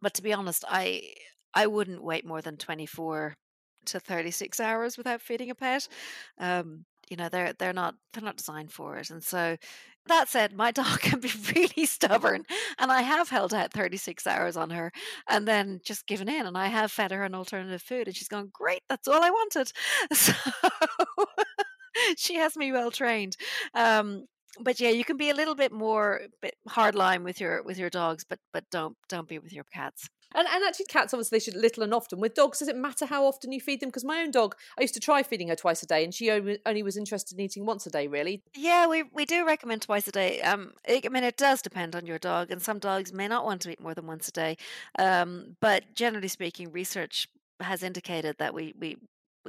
But 0.00 0.14
to 0.14 0.22
be 0.22 0.32
honest, 0.32 0.64
I 0.68 1.02
I 1.54 1.66
wouldn't 1.66 2.02
wait 2.04 2.26
more 2.26 2.42
than 2.42 2.56
24 2.56 3.34
to 3.86 4.00
36 4.00 4.60
hours 4.60 4.96
without 4.96 5.20
feeding 5.20 5.50
a 5.50 5.54
pet. 5.54 5.88
Um, 6.38 6.84
you 7.10 7.16
know, 7.16 7.28
they're 7.28 7.52
they're 7.58 7.72
not 7.74 7.94
they're 8.12 8.24
not 8.24 8.36
designed 8.38 8.72
for 8.72 8.96
it. 8.98 9.10
And 9.10 9.22
so 9.22 9.56
that 10.06 10.28
said, 10.28 10.52
my 10.54 10.70
dog 10.80 11.00
can 11.00 11.20
be 11.20 11.30
really 11.54 11.86
stubborn, 11.86 12.44
and 12.78 12.90
I 12.92 13.02
have 13.02 13.28
held 13.30 13.54
out 13.54 13.72
36 13.72 14.26
hours 14.26 14.56
on 14.56 14.70
her 14.70 14.90
and 15.28 15.46
then 15.46 15.80
just 15.84 16.06
given 16.06 16.28
in. 16.28 16.46
And 16.46 16.56
I 16.58 16.68
have 16.68 16.90
fed 16.92 17.12
her 17.12 17.24
an 17.24 17.34
alternative 17.34 17.82
food, 17.82 18.08
and 18.08 18.16
she's 18.16 18.28
gone, 18.28 18.50
Great, 18.52 18.82
that's 18.88 19.08
all 19.08 19.22
I 19.22 19.30
wanted. 19.30 19.72
So 20.14 20.32
she 22.16 22.36
has 22.36 22.56
me 22.56 22.72
well 22.72 22.90
trained. 22.90 23.36
Um, 23.74 24.26
but 24.60 24.80
yeah, 24.80 24.90
you 24.90 25.04
can 25.04 25.16
be 25.16 25.30
a 25.30 25.34
little 25.34 25.54
bit 25.54 25.72
more 25.72 26.22
bit 26.40 26.56
hard 26.68 26.94
line 26.94 27.24
with 27.24 27.40
your 27.40 27.62
with 27.62 27.78
your 27.78 27.90
dogs, 27.90 28.24
but 28.24 28.38
but 28.52 28.64
don't 28.70 28.96
don't 29.08 29.28
be 29.28 29.38
with 29.38 29.52
your 29.52 29.64
cats. 29.72 30.08
And, 30.34 30.48
and 30.48 30.64
actually, 30.64 30.86
cats 30.86 31.12
obviously 31.12 31.36
they 31.36 31.44
should 31.44 31.56
little 31.56 31.82
and 31.82 31.92
often. 31.92 32.18
With 32.18 32.34
dogs, 32.34 32.60
does 32.60 32.68
it 32.68 32.76
matter 32.76 33.06
how 33.06 33.26
often 33.26 33.52
you 33.52 33.60
feed 33.60 33.80
them? 33.80 33.90
Because 33.90 34.04
my 34.04 34.20
own 34.20 34.30
dog, 34.30 34.54
I 34.78 34.82
used 34.82 34.94
to 34.94 35.00
try 35.00 35.22
feeding 35.22 35.48
her 35.48 35.56
twice 35.56 35.82
a 35.82 35.86
day, 35.86 36.04
and 36.04 36.14
she 36.14 36.30
only 36.30 36.82
was 36.82 36.96
interested 36.96 37.38
in 37.38 37.44
eating 37.44 37.66
once 37.66 37.86
a 37.86 37.90
day. 37.90 38.06
Really? 38.06 38.42
Yeah, 38.56 38.86
we 38.86 39.04
we 39.12 39.24
do 39.24 39.46
recommend 39.46 39.82
twice 39.82 40.08
a 40.08 40.12
day. 40.12 40.40
Um, 40.42 40.72
I 40.88 41.00
mean, 41.10 41.24
it 41.24 41.36
does 41.36 41.62
depend 41.62 41.94
on 41.94 42.06
your 42.06 42.18
dog, 42.18 42.50
and 42.50 42.62
some 42.62 42.78
dogs 42.78 43.12
may 43.12 43.28
not 43.28 43.44
want 43.44 43.62
to 43.62 43.70
eat 43.70 43.80
more 43.80 43.94
than 43.94 44.06
once 44.06 44.28
a 44.28 44.32
day. 44.32 44.56
Um, 44.98 45.56
but 45.60 45.94
generally 45.94 46.28
speaking, 46.28 46.72
research 46.72 47.28
has 47.60 47.82
indicated 47.82 48.36
that 48.38 48.54
we 48.54 48.74
we 48.78 48.96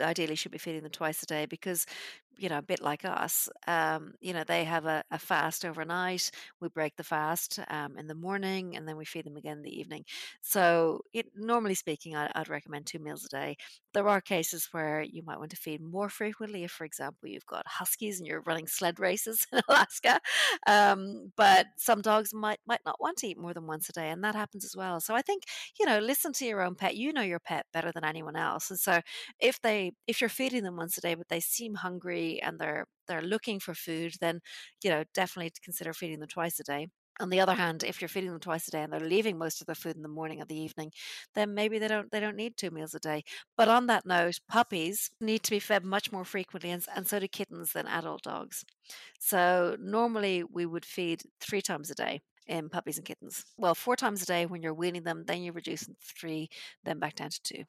ideally 0.02 0.36
should 0.36 0.52
be 0.52 0.58
feeding 0.58 0.82
them 0.82 0.92
twice 0.92 1.22
a 1.24 1.26
day 1.26 1.46
because 1.46 1.86
you 2.38 2.50
know, 2.50 2.58
a 2.58 2.62
bit 2.62 2.82
like 2.82 3.06
us, 3.06 3.50
um, 3.68 4.14
you 4.20 4.34
know, 4.34 4.44
they 4.46 4.64
have 4.64 4.86
a, 4.86 5.04
a, 5.12 5.20
fast 5.20 5.66
overnight. 5.66 6.32
We 6.60 6.68
break 6.70 6.96
the 6.96 7.04
fast 7.04 7.60
um, 7.70 7.98
in 7.98 8.08
the 8.08 8.16
morning 8.16 8.76
and 8.76 8.88
then 8.88 8.98
we 8.98 9.06
feed 9.06 9.26
them 9.26 9.38
again 9.38 9.58
in 9.58 9.64
the 9.64 9.80
evening. 9.80 10.06
So, 10.42 11.02
it, 11.14 11.28
normally 11.36 11.76
speaking, 11.76 12.16
I, 12.16 12.30
would 12.38 12.50
recommend 12.50 12.86
two 12.86 13.00
meals 13.00 13.26
a 13.26 13.30
day. 13.30 13.58
There 13.94 14.08
are 14.08 14.22
cases 14.22 14.70
where 14.72 15.02
you 15.02 15.22
might 15.24 15.40
want 15.40 15.52
to 15.52 15.58
feed 15.58 15.82
more 15.82 16.10
frequently. 16.10 16.64
If, 16.64 16.72
for 16.72 16.86
example, 16.86 17.30
you've 17.30 17.46
got 17.46 17.66
huskies 17.68 18.20
and 18.20 18.28
you're 18.28 18.42
running 18.42 18.68
sled 18.68 19.00
races 19.00 19.46
in 19.54 19.62
Alaska, 19.70 20.20
um, 20.68 21.32
but 21.36 21.68
some 21.78 22.02
dogs 22.02 22.34
might 22.34 22.60
might 22.66 22.82
not 22.86 23.00
want 23.00 23.18
to 23.18 23.28
eat 23.28 23.38
more 23.40 23.54
than 23.54 23.68
once 23.68 23.90
a 23.90 23.94
day, 23.94 24.10
and 24.10 24.24
that 24.24 24.36
happens 24.36 24.66
as 24.66 24.76
well. 24.76 25.00
So, 25.00 25.16
I 25.16 25.22
think 25.22 25.44
you 25.80 25.86
know, 25.86 26.00
listen 26.00 26.34
to 26.34 26.46
your 26.46 26.62
own 26.62 26.76
pet. 26.76 26.96
You 26.96 27.14
know 27.14 27.22
your 27.22 27.40
pet 27.40 27.66
better 27.74 27.92
than 27.92 28.04
anyone 28.06 28.36
else, 28.36 28.70
and 28.70 28.80
so 28.80 29.02
if 29.40 29.62
they 29.62 29.94
if 30.08 30.22
you're 30.22 30.30
feeding 30.30 30.64
them 30.64 30.78
once 30.78 30.98
a 30.98 31.02
day, 31.02 31.16
but 31.16 31.30
they 31.30 31.40
seem 31.40 31.76
hungry 31.76 32.23
and 32.42 32.60
they're 32.60 32.86
they're 33.08 33.22
looking 33.22 33.60
for 33.60 33.74
food, 33.74 34.14
then 34.22 34.40
you 34.84 34.90
know 34.90 35.04
definitely 35.14 35.52
consider 35.64 35.94
feeding 35.94 36.20
them 36.20 36.30
twice 36.30 36.60
a 36.60 36.64
day. 36.64 36.88
On 37.20 37.30
the 37.30 37.40
other 37.40 37.54
hand, 37.54 37.84
if 37.84 38.02
you're 38.02 38.08
feeding 38.10 38.32
them 38.32 38.40
twice 38.40 38.68
a 38.68 38.72
day 38.72 38.82
and 38.82 38.92
they're 38.92 39.00
leaving 39.00 39.38
most 39.38 39.62
of 39.62 39.68
their 39.68 39.76
food 39.76 39.96
in 39.96 40.02
the 40.02 40.08
morning 40.08 40.42
or 40.42 40.46
the 40.46 40.60
evening, 40.60 40.92
then 41.36 41.54
maybe 41.54 41.78
they 41.80 41.88
don't 41.88 42.12
they 42.12 42.20
don't 42.20 42.36
need 42.36 42.58
two 42.58 42.72
meals 42.72 42.94
a 42.96 43.00
day. 43.00 43.24
But 43.58 43.68
on 43.70 43.88
that 43.88 44.06
note, 44.06 44.40
puppies 44.50 45.12
need 45.22 45.44
to 45.44 45.52
be 45.52 45.60
fed 45.60 45.84
much 45.86 46.12
more 46.12 46.26
frequently, 46.26 46.72
and, 46.72 46.84
and 46.96 47.08
so 47.08 47.20
do 47.20 47.28
kittens 47.28 47.74
than 47.74 47.88
adult 47.88 48.24
dogs. 48.24 48.66
So 49.20 49.78
normally 49.80 50.44
we 50.44 50.66
would 50.66 50.86
feed 50.86 51.24
three 51.40 51.62
times 51.62 51.90
a 51.90 51.96
day 51.96 52.22
in 52.48 52.70
puppies 52.70 52.98
and 52.98 53.06
kittens. 53.06 53.46
Well, 53.58 53.76
four 53.76 53.96
times 53.96 54.22
a 54.24 54.26
day 54.26 54.46
when 54.46 54.62
you're 54.62 54.74
weaning 54.74 55.04
them, 55.04 55.24
then 55.26 55.44
you 55.44 55.52
reduce 55.52 55.86
to 55.86 55.96
three, 56.02 56.50
then 56.84 57.00
back 57.00 57.16
down 57.16 57.30
to 57.30 57.42
two. 57.44 57.64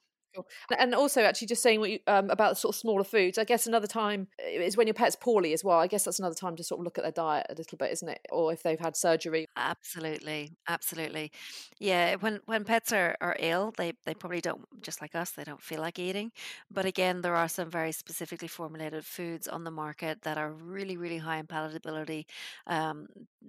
And 0.79 0.95
also, 0.95 1.23
actually, 1.23 1.49
just 1.49 1.63
saying 1.63 1.81
what 1.81 1.91
you, 1.91 1.99
um, 2.07 2.31
about 2.31 2.51
the 2.51 2.57
sort 2.57 2.75
of 2.75 2.79
smaller 2.79 3.05
foods. 3.05 3.39
I 3.39 3.45
guess 3.45 3.67
another 3.67 3.87
time 3.87 4.29
is 4.39 4.77
when 4.77 4.87
your 4.87 4.95
pet's 4.95 5.17
poorly 5.17 5.53
as 5.53 5.65
well. 5.65 5.79
I 5.79 5.87
guess 5.87 6.05
that's 6.05 6.19
another 6.19 6.35
time 6.35 6.57
to 6.57 6.65
sort 6.65 6.81
of 6.81 6.85
look 6.85 6.99
at 6.99 7.05
their 7.05 7.13
diet 7.13 7.47
a 7.51 7.55
little 7.55 7.79
bit, 7.79 7.93
isn't 7.93 8.09
it? 8.09 8.21
Or 8.31 8.53
if 8.53 8.63
they've 8.63 8.79
had 8.81 8.97
surgery. 8.97 9.47
Absolutely, 9.57 10.51
absolutely. 10.69 11.33
Yeah, 11.79 12.17
when 12.17 12.41
when 12.47 12.65
pets 12.65 12.93
are, 12.93 13.17
are 13.21 13.37
ill, 13.39 13.73
they 13.77 13.93
they 14.05 14.15
probably 14.15 14.41
don't 14.41 14.65
just 14.83 15.01
like 15.01 15.15
us. 15.15 15.31
They 15.33 15.45
don't 15.45 15.63
feel 15.63 15.81
like 15.81 15.99
eating. 15.99 16.33
But 16.71 16.87
again, 16.87 17.21
there 17.21 17.37
are 17.37 17.49
some 17.49 17.71
very 17.71 17.93
specifically 17.93 18.49
formulated 18.49 19.05
foods 19.05 19.49
on 19.49 19.65
the 19.65 19.71
market 19.71 20.23
that 20.23 20.39
are 20.39 20.53
really 20.53 20.97
really 20.97 21.19
high 21.19 21.39
in 21.39 21.47
palatability, 21.47 22.25
um, 22.67 23.07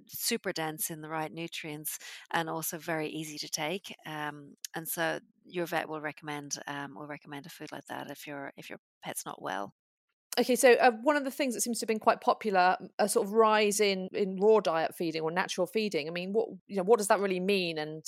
super 0.08 0.52
dense 0.52 0.90
in 0.90 1.02
the 1.02 1.10
right 1.10 1.32
nutrients, 1.32 2.00
and 2.32 2.50
also 2.50 2.78
very 2.78 3.08
easy 3.10 3.38
to 3.40 3.50
take. 3.50 3.96
Um, 4.06 4.56
and 4.76 4.88
so 4.88 5.20
your 5.46 5.66
vet 5.66 5.88
will 5.88 6.02
recommend 6.02 6.58
um, 6.68 6.96
will 6.96 7.08
recommend 7.08 7.46
a 7.46 7.50
food 7.50 7.72
like 7.72 7.86
that 7.88 8.10
if 8.10 8.28
your 8.28 8.52
if 8.58 8.70
your 8.70 8.80
pet's 9.04 9.26
not 9.26 9.42
well. 9.42 9.74
Okay, 10.38 10.56
so 10.56 10.74
uh, 10.74 10.92
one 11.04 11.16
of 11.16 11.24
the 11.24 11.32
things 11.32 11.54
that 11.54 11.62
seems 11.62 11.80
to 11.80 11.84
have 11.84 11.88
been 11.88 12.00
quite 12.00 12.20
popular, 12.20 12.76
a 13.00 13.08
sort 13.08 13.26
of 13.26 13.34
rise 13.34 13.80
in 13.80 14.10
in 14.14 14.38
raw 14.38 14.60
diet 14.60 14.96
feeding 14.96 15.22
or 15.22 15.32
natural 15.32 15.66
feeding. 15.68 16.08
I 16.08 16.12
mean, 16.12 16.34
what 16.34 16.50
you 16.68 16.78
know, 16.78 16.84
what 16.84 16.98
does 16.98 17.08
that 17.08 17.20
really 17.20 17.40
mean, 17.40 17.78
and 17.78 18.04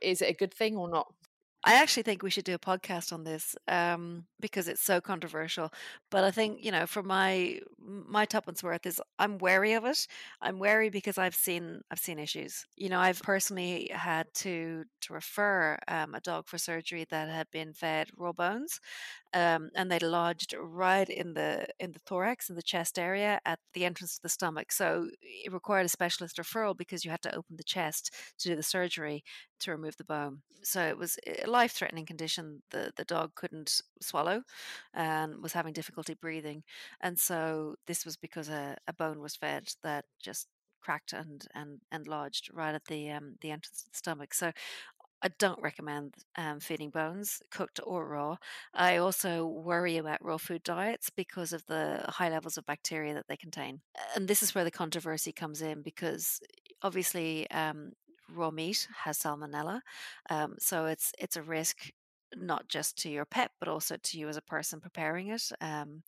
is 0.00 0.22
it 0.22 0.30
a 0.30 0.34
good 0.34 0.54
thing 0.54 0.76
or 0.76 0.88
not? 0.88 1.12
I 1.64 1.74
actually 1.74 2.04
think 2.04 2.22
we 2.22 2.30
should 2.30 2.44
do 2.44 2.54
a 2.54 2.58
podcast 2.58 3.12
on 3.12 3.24
this 3.24 3.56
um, 3.66 4.26
because 4.40 4.68
it's 4.68 4.82
so 4.82 5.00
controversial. 5.00 5.72
But 6.10 6.22
I 6.24 6.30
think 6.30 6.64
you 6.64 6.70
know, 6.70 6.86
for 6.86 7.02
my 7.02 7.60
my 7.78 8.24
tuppence 8.26 8.62
worth 8.62 8.86
is 8.86 9.00
I'm 9.18 9.38
wary 9.38 9.72
of 9.72 9.84
it. 9.84 10.06
I'm 10.40 10.58
wary 10.60 10.88
because 10.88 11.18
I've 11.18 11.34
seen 11.34 11.80
I've 11.90 11.98
seen 11.98 12.18
issues. 12.18 12.64
You 12.76 12.88
know, 12.90 13.00
I've 13.00 13.20
personally 13.22 13.90
had 13.92 14.26
to 14.36 14.84
to 15.02 15.12
refer 15.12 15.78
um, 15.88 16.14
a 16.14 16.20
dog 16.20 16.46
for 16.46 16.58
surgery 16.58 17.06
that 17.10 17.28
had 17.28 17.50
been 17.50 17.72
fed 17.74 18.08
raw 18.16 18.32
bones, 18.32 18.80
um, 19.34 19.70
and 19.74 19.90
they 19.90 19.98
lodged 19.98 20.54
right 20.58 21.08
in 21.08 21.34
the 21.34 21.66
in 21.78 21.92
the 21.92 21.98
thorax 22.06 22.48
in 22.48 22.56
the 22.56 22.62
chest 22.62 22.98
area 22.98 23.40
at 23.44 23.58
the 23.74 23.84
entrance 23.84 24.16
to 24.16 24.22
the 24.22 24.28
stomach. 24.28 24.72
So 24.72 25.08
it 25.22 25.52
required 25.52 25.86
a 25.86 25.88
specialist 25.88 26.38
referral 26.38 26.76
because 26.76 27.04
you 27.04 27.10
had 27.10 27.22
to 27.22 27.34
open 27.34 27.56
the 27.56 27.64
chest 27.64 28.14
to 28.38 28.48
do 28.48 28.56
the 28.56 28.62
surgery 28.62 29.22
to 29.60 29.70
remove 29.72 29.96
the 29.96 30.04
bone. 30.04 30.42
So 30.62 30.82
it 30.86 30.96
was 30.98 31.18
a 31.26 31.47
life 31.48 31.72
threatening 31.72 32.06
condition. 32.06 32.62
The 32.70 32.92
the 32.96 33.04
dog 33.04 33.34
couldn't 33.34 33.80
swallow 34.00 34.42
and 34.94 35.42
was 35.42 35.52
having 35.52 35.72
difficulty 35.72 36.14
breathing, 36.14 36.62
and 37.00 37.18
so 37.18 37.76
this 37.86 38.04
was 38.04 38.16
because 38.16 38.48
a, 38.48 38.76
a 38.86 38.92
bone 38.92 39.20
was 39.20 39.36
fed 39.36 39.68
that 39.82 40.04
just 40.20 40.48
cracked 40.80 41.12
and 41.12 41.46
and 41.54 41.80
and 41.92 42.06
lodged 42.06 42.50
right 42.52 42.74
at 42.74 42.84
the 42.86 43.10
um, 43.10 43.36
the 43.40 43.50
entrance 43.50 43.84
of 43.86 43.92
the 43.92 43.98
stomach. 43.98 44.34
So 44.34 44.52
I 45.22 45.28
don't 45.38 45.60
recommend 45.60 46.14
um, 46.36 46.60
feeding 46.60 46.90
bones, 46.90 47.42
cooked 47.50 47.80
or 47.84 48.06
raw. 48.06 48.36
I 48.72 48.98
also 48.98 49.46
worry 49.46 49.96
about 49.96 50.24
raw 50.24 50.36
food 50.36 50.62
diets 50.62 51.10
because 51.10 51.52
of 51.52 51.66
the 51.66 52.04
high 52.08 52.28
levels 52.28 52.56
of 52.56 52.66
bacteria 52.66 53.14
that 53.14 53.26
they 53.28 53.36
contain. 53.36 53.80
And 54.14 54.28
this 54.28 54.42
is 54.42 54.54
where 54.54 54.64
the 54.64 54.70
controversy 54.70 55.32
comes 55.32 55.60
in 55.60 55.82
because 55.82 56.40
obviously 56.82 57.50
um, 57.50 57.92
raw 58.32 58.50
meat 58.50 58.88
has 59.04 59.18
salmonella, 59.18 59.80
um, 60.30 60.54
so 60.58 60.86
it's 60.86 61.12
it's 61.18 61.36
a 61.36 61.42
risk 61.42 61.90
not 62.36 62.68
just 62.68 62.98
to 62.98 63.08
your 63.08 63.24
pet 63.24 63.50
but 63.58 63.68
also 63.68 63.96
to 64.02 64.18
you 64.18 64.28
as 64.28 64.36
a 64.36 64.42
person 64.42 64.80
preparing 64.80 65.28
it. 65.28 65.50
Um, 65.60 66.02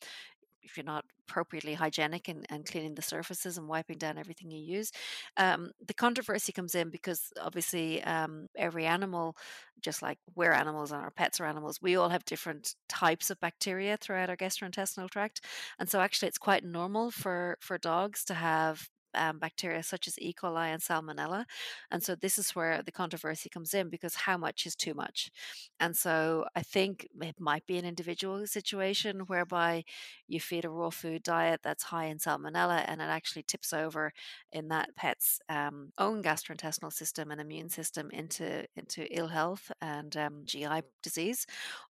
if 0.62 0.76
you're 0.76 0.84
not 0.84 1.04
appropriately 1.28 1.74
hygienic 1.74 2.28
and, 2.28 2.44
and 2.50 2.66
cleaning 2.66 2.94
the 2.94 3.02
surfaces 3.02 3.56
and 3.56 3.68
wiping 3.68 3.98
down 3.98 4.18
everything 4.18 4.50
you 4.50 4.60
use. 4.60 4.90
Um, 5.36 5.70
the 5.86 5.94
controversy 5.94 6.52
comes 6.52 6.74
in 6.74 6.90
because 6.90 7.32
obviously 7.40 8.02
um, 8.04 8.46
every 8.56 8.86
animal, 8.86 9.36
just 9.80 10.02
like 10.02 10.18
we're 10.34 10.52
animals 10.52 10.92
and 10.92 11.00
our 11.00 11.10
pets 11.10 11.40
are 11.40 11.46
animals, 11.46 11.80
we 11.80 11.96
all 11.96 12.08
have 12.08 12.24
different 12.24 12.74
types 12.88 13.30
of 13.30 13.40
bacteria 13.40 13.96
throughout 13.96 14.30
our 14.30 14.36
gastrointestinal 14.36 15.08
tract. 15.10 15.44
And 15.78 15.88
so 15.88 16.00
actually 16.00 16.28
it's 16.28 16.38
quite 16.38 16.64
normal 16.64 17.10
for, 17.10 17.56
for 17.60 17.78
dogs 17.78 18.24
to 18.24 18.34
have 18.34 18.88
um, 19.14 19.38
bacteria 19.38 19.82
such 19.82 20.06
as 20.06 20.18
E. 20.18 20.32
coli 20.32 20.68
and 20.68 20.82
Salmonella. 20.82 21.44
And 21.90 22.02
so 22.02 22.14
this 22.14 22.38
is 22.38 22.54
where 22.54 22.82
the 22.82 22.92
controversy 22.92 23.48
comes 23.48 23.74
in 23.74 23.88
because 23.88 24.14
how 24.14 24.36
much 24.36 24.66
is 24.66 24.76
too 24.76 24.94
much? 24.94 25.30
And 25.78 25.96
so 25.96 26.46
I 26.54 26.62
think 26.62 27.08
it 27.20 27.40
might 27.40 27.66
be 27.66 27.78
an 27.78 27.84
individual 27.84 28.46
situation 28.46 29.20
whereby 29.20 29.84
you 30.28 30.40
feed 30.40 30.64
a 30.64 30.70
raw 30.70 30.90
food 30.90 31.22
diet 31.22 31.60
that's 31.62 31.84
high 31.84 32.06
in 32.06 32.18
Salmonella 32.18 32.84
and 32.86 33.00
it 33.00 33.04
actually 33.04 33.42
tips 33.42 33.72
over 33.72 34.12
in 34.52 34.68
that 34.68 34.94
pet's 34.96 35.40
um, 35.48 35.92
own 35.98 36.22
gastrointestinal 36.22 36.92
system 36.92 37.30
and 37.30 37.40
immune 37.40 37.68
system 37.68 38.10
into, 38.10 38.64
into 38.76 39.06
ill 39.16 39.28
health 39.28 39.70
and 39.80 40.16
um, 40.16 40.42
GI 40.44 40.82
disease 41.02 41.46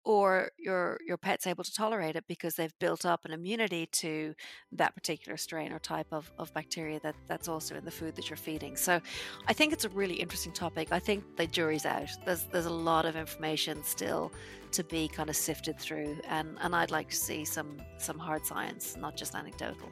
or 0.05 0.49
your 0.57 0.99
your 1.07 1.17
pet's 1.17 1.47
able 1.47 1.63
to 1.63 1.73
tolerate 1.73 2.15
it 2.15 2.25
because 2.27 2.55
they've 2.55 2.77
built 2.79 3.05
up 3.05 3.25
an 3.25 3.31
immunity 3.31 3.85
to 3.87 4.33
that 4.71 4.93
particular 4.95 5.37
strain 5.37 5.71
or 5.71 5.79
type 5.79 6.07
of, 6.11 6.31
of 6.37 6.53
bacteria 6.53 6.99
that 7.01 7.15
that's 7.27 7.47
also 7.47 7.75
in 7.75 7.85
the 7.85 7.91
food 7.91 8.15
that 8.15 8.29
you're 8.29 8.37
feeding. 8.37 8.75
So 8.75 9.01
i 9.47 9.53
think 9.53 9.73
it's 9.73 9.85
a 9.85 9.89
really 9.89 10.15
interesting 10.15 10.53
topic. 10.53 10.89
I 10.91 10.99
think 10.99 11.37
the 11.37 11.47
jury's 11.47 11.85
out. 11.85 12.09
There's 12.25 12.43
there's 12.51 12.65
a 12.65 12.77
lot 12.91 13.05
of 13.05 13.15
information 13.15 13.83
still 13.83 14.31
to 14.73 14.83
be 14.83 15.07
kind 15.07 15.29
of 15.29 15.35
sifted 15.35 15.79
through 15.79 16.17
and 16.27 16.57
and 16.61 16.75
i'd 16.75 16.89
like 16.89 17.09
to 17.09 17.15
see 17.15 17.45
some 17.45 17.77
some 17.97 18.17
hard 18.17 18.43
science 18.43 18.97
not 18.97 19.15
just 19.15 19.35
anecdotal 19.35 19.91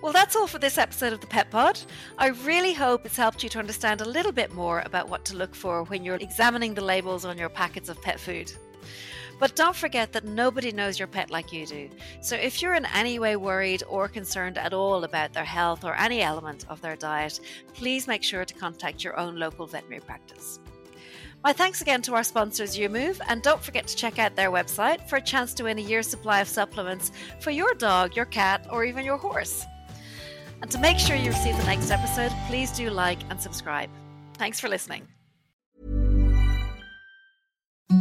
well, 0.00 0.12
that's 0.12 0.36
all 0.36 0.46
for 0.46 0.58
this 0.58 0.78
episode 0.78 1.12
of 1.12 1.20
the 1.20 1.26
Pet 1.26 1.50
Pod. 1.50 1.80
I 2.18 2.28
really 2.28 2.72
hope 2.72 3.04
it's 3.04 3.16
helped 3.16 3.42
you 3.42 3.48
to 3.48 3.58
understand 3.58 4.00
a 4.00 4.08
little 4.08 4.30
bit 4.30 4.52
more 4.52 4.82
about 4.84 5.08
what 5.08 5.24
to 5.26 5.36
look 5.36 5.54
for 5.54 5.82
when 5.84 6.04
you're 6.04 6.16
examining 6.16 6.74
the 6.74 6.84
labels 6.84 7.24
on 7.24 7.36
your 7.36 7.48
packets 7.48 7.88
of 7.88 8.00
pet 8.00 8.20
food. 8.20 8.52
But 9.40 9.56
don't 9.56 9.74
forget 9.74 10.12
that 10.12 10.24
nobody 10.24 10.72
knows 10.72 10.98
your 10.98 11.08
pet 11.08 11.30
like 11.30 11.52
you 11.52 11.66
do. 11.66 11.90
So 12.20 12.36
if 12.36 12.62
you're 12.62 12.74
in 12.74 12.86
any 12.86 13.18
way 13.18 13.36
worried 13.36 13.82
or 13.88 14.08
concerned 14.08 14.58
at 14.58 14.72
all 14.72 15.04
about 15.04 15.32
their 15.32 15.44
health 15.44 15.84
or 15.84 15.94
any 15.96 16.22
element 16.22 16.64
of 16.68 16.80
their 16.80 16.96
diet, 16.96 17.40
please 17.74 18.06
make 18.06 18.22
sure 18.22 18.44
to 18.44 18.54
contact 18.54 19.02
your 19.02 19.18
own 19.18 19.36
local 19.36 19.66
veterinary 19.66 20.00
practice. 20.00 20.60
My 21.44 21.52
thanks 21.52 21.80
again 21.80 22.02
to 22.02 22.14
our 22.14 22.24
sponsors, 22.24 22.76
YuMOVE, 22.76 23.20
and 23.28 23.42
don't 23.42 23.62
forget 23.62 23.86
to 23.86 23.96
check 23.96 24.18
out 24.18 24.34
their 24.34 24.50
website 24.50 25.08
for 25.08 25.16
a 25.16 25.22
chance 25.22 25.54
to 25.54 25.64
win 25.64 25.78
a 25.78 25.82
year's 25.82 26.08
supply 26.08 26.40
of 26.40 26.48
supplements 26.48 27.12
for 27.40 27.52
your 27.52 27.74
dog, 27.74 28.16
your 28.16 28.24
cat, 28.24 28.66
or 28.70 28.84
even 28.84 29.04
your 29.04 29.18
horse. 29.18 29.64
And 30.62 30.70
to 30.70 30.78
make 30.78 30.98
sure 30.98 31.16
you 31.16 31.30
receive 31.30 31.56
the 31.56 31.64
next 31.64 31.90
episode, 31.90 32.32
please 32.46 32.70
do 32.72 32.90
like 32.90 33.18
and 33.30 33.40
subscribe. 33.40 33.90
Thanks 34.34 34.60
for 34.60 34.68
listening. 34.68 35.08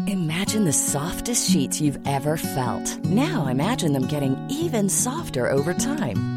Imagine 0.08 0.66
the 0.66 0.74
softest 0.74 1.50
sheets 1.50 1.80
you've 1.80 2.00
ever 2.06 2.36
felt. 2.36 3.06
Now 3.06 3.48
imagine 3.48 3.94
them 3.94 4.08
getting 4.08 4.36
even 4.50 4.90
softer 4.90 5.50
over 5.50 5.74
time. 5.74 6.37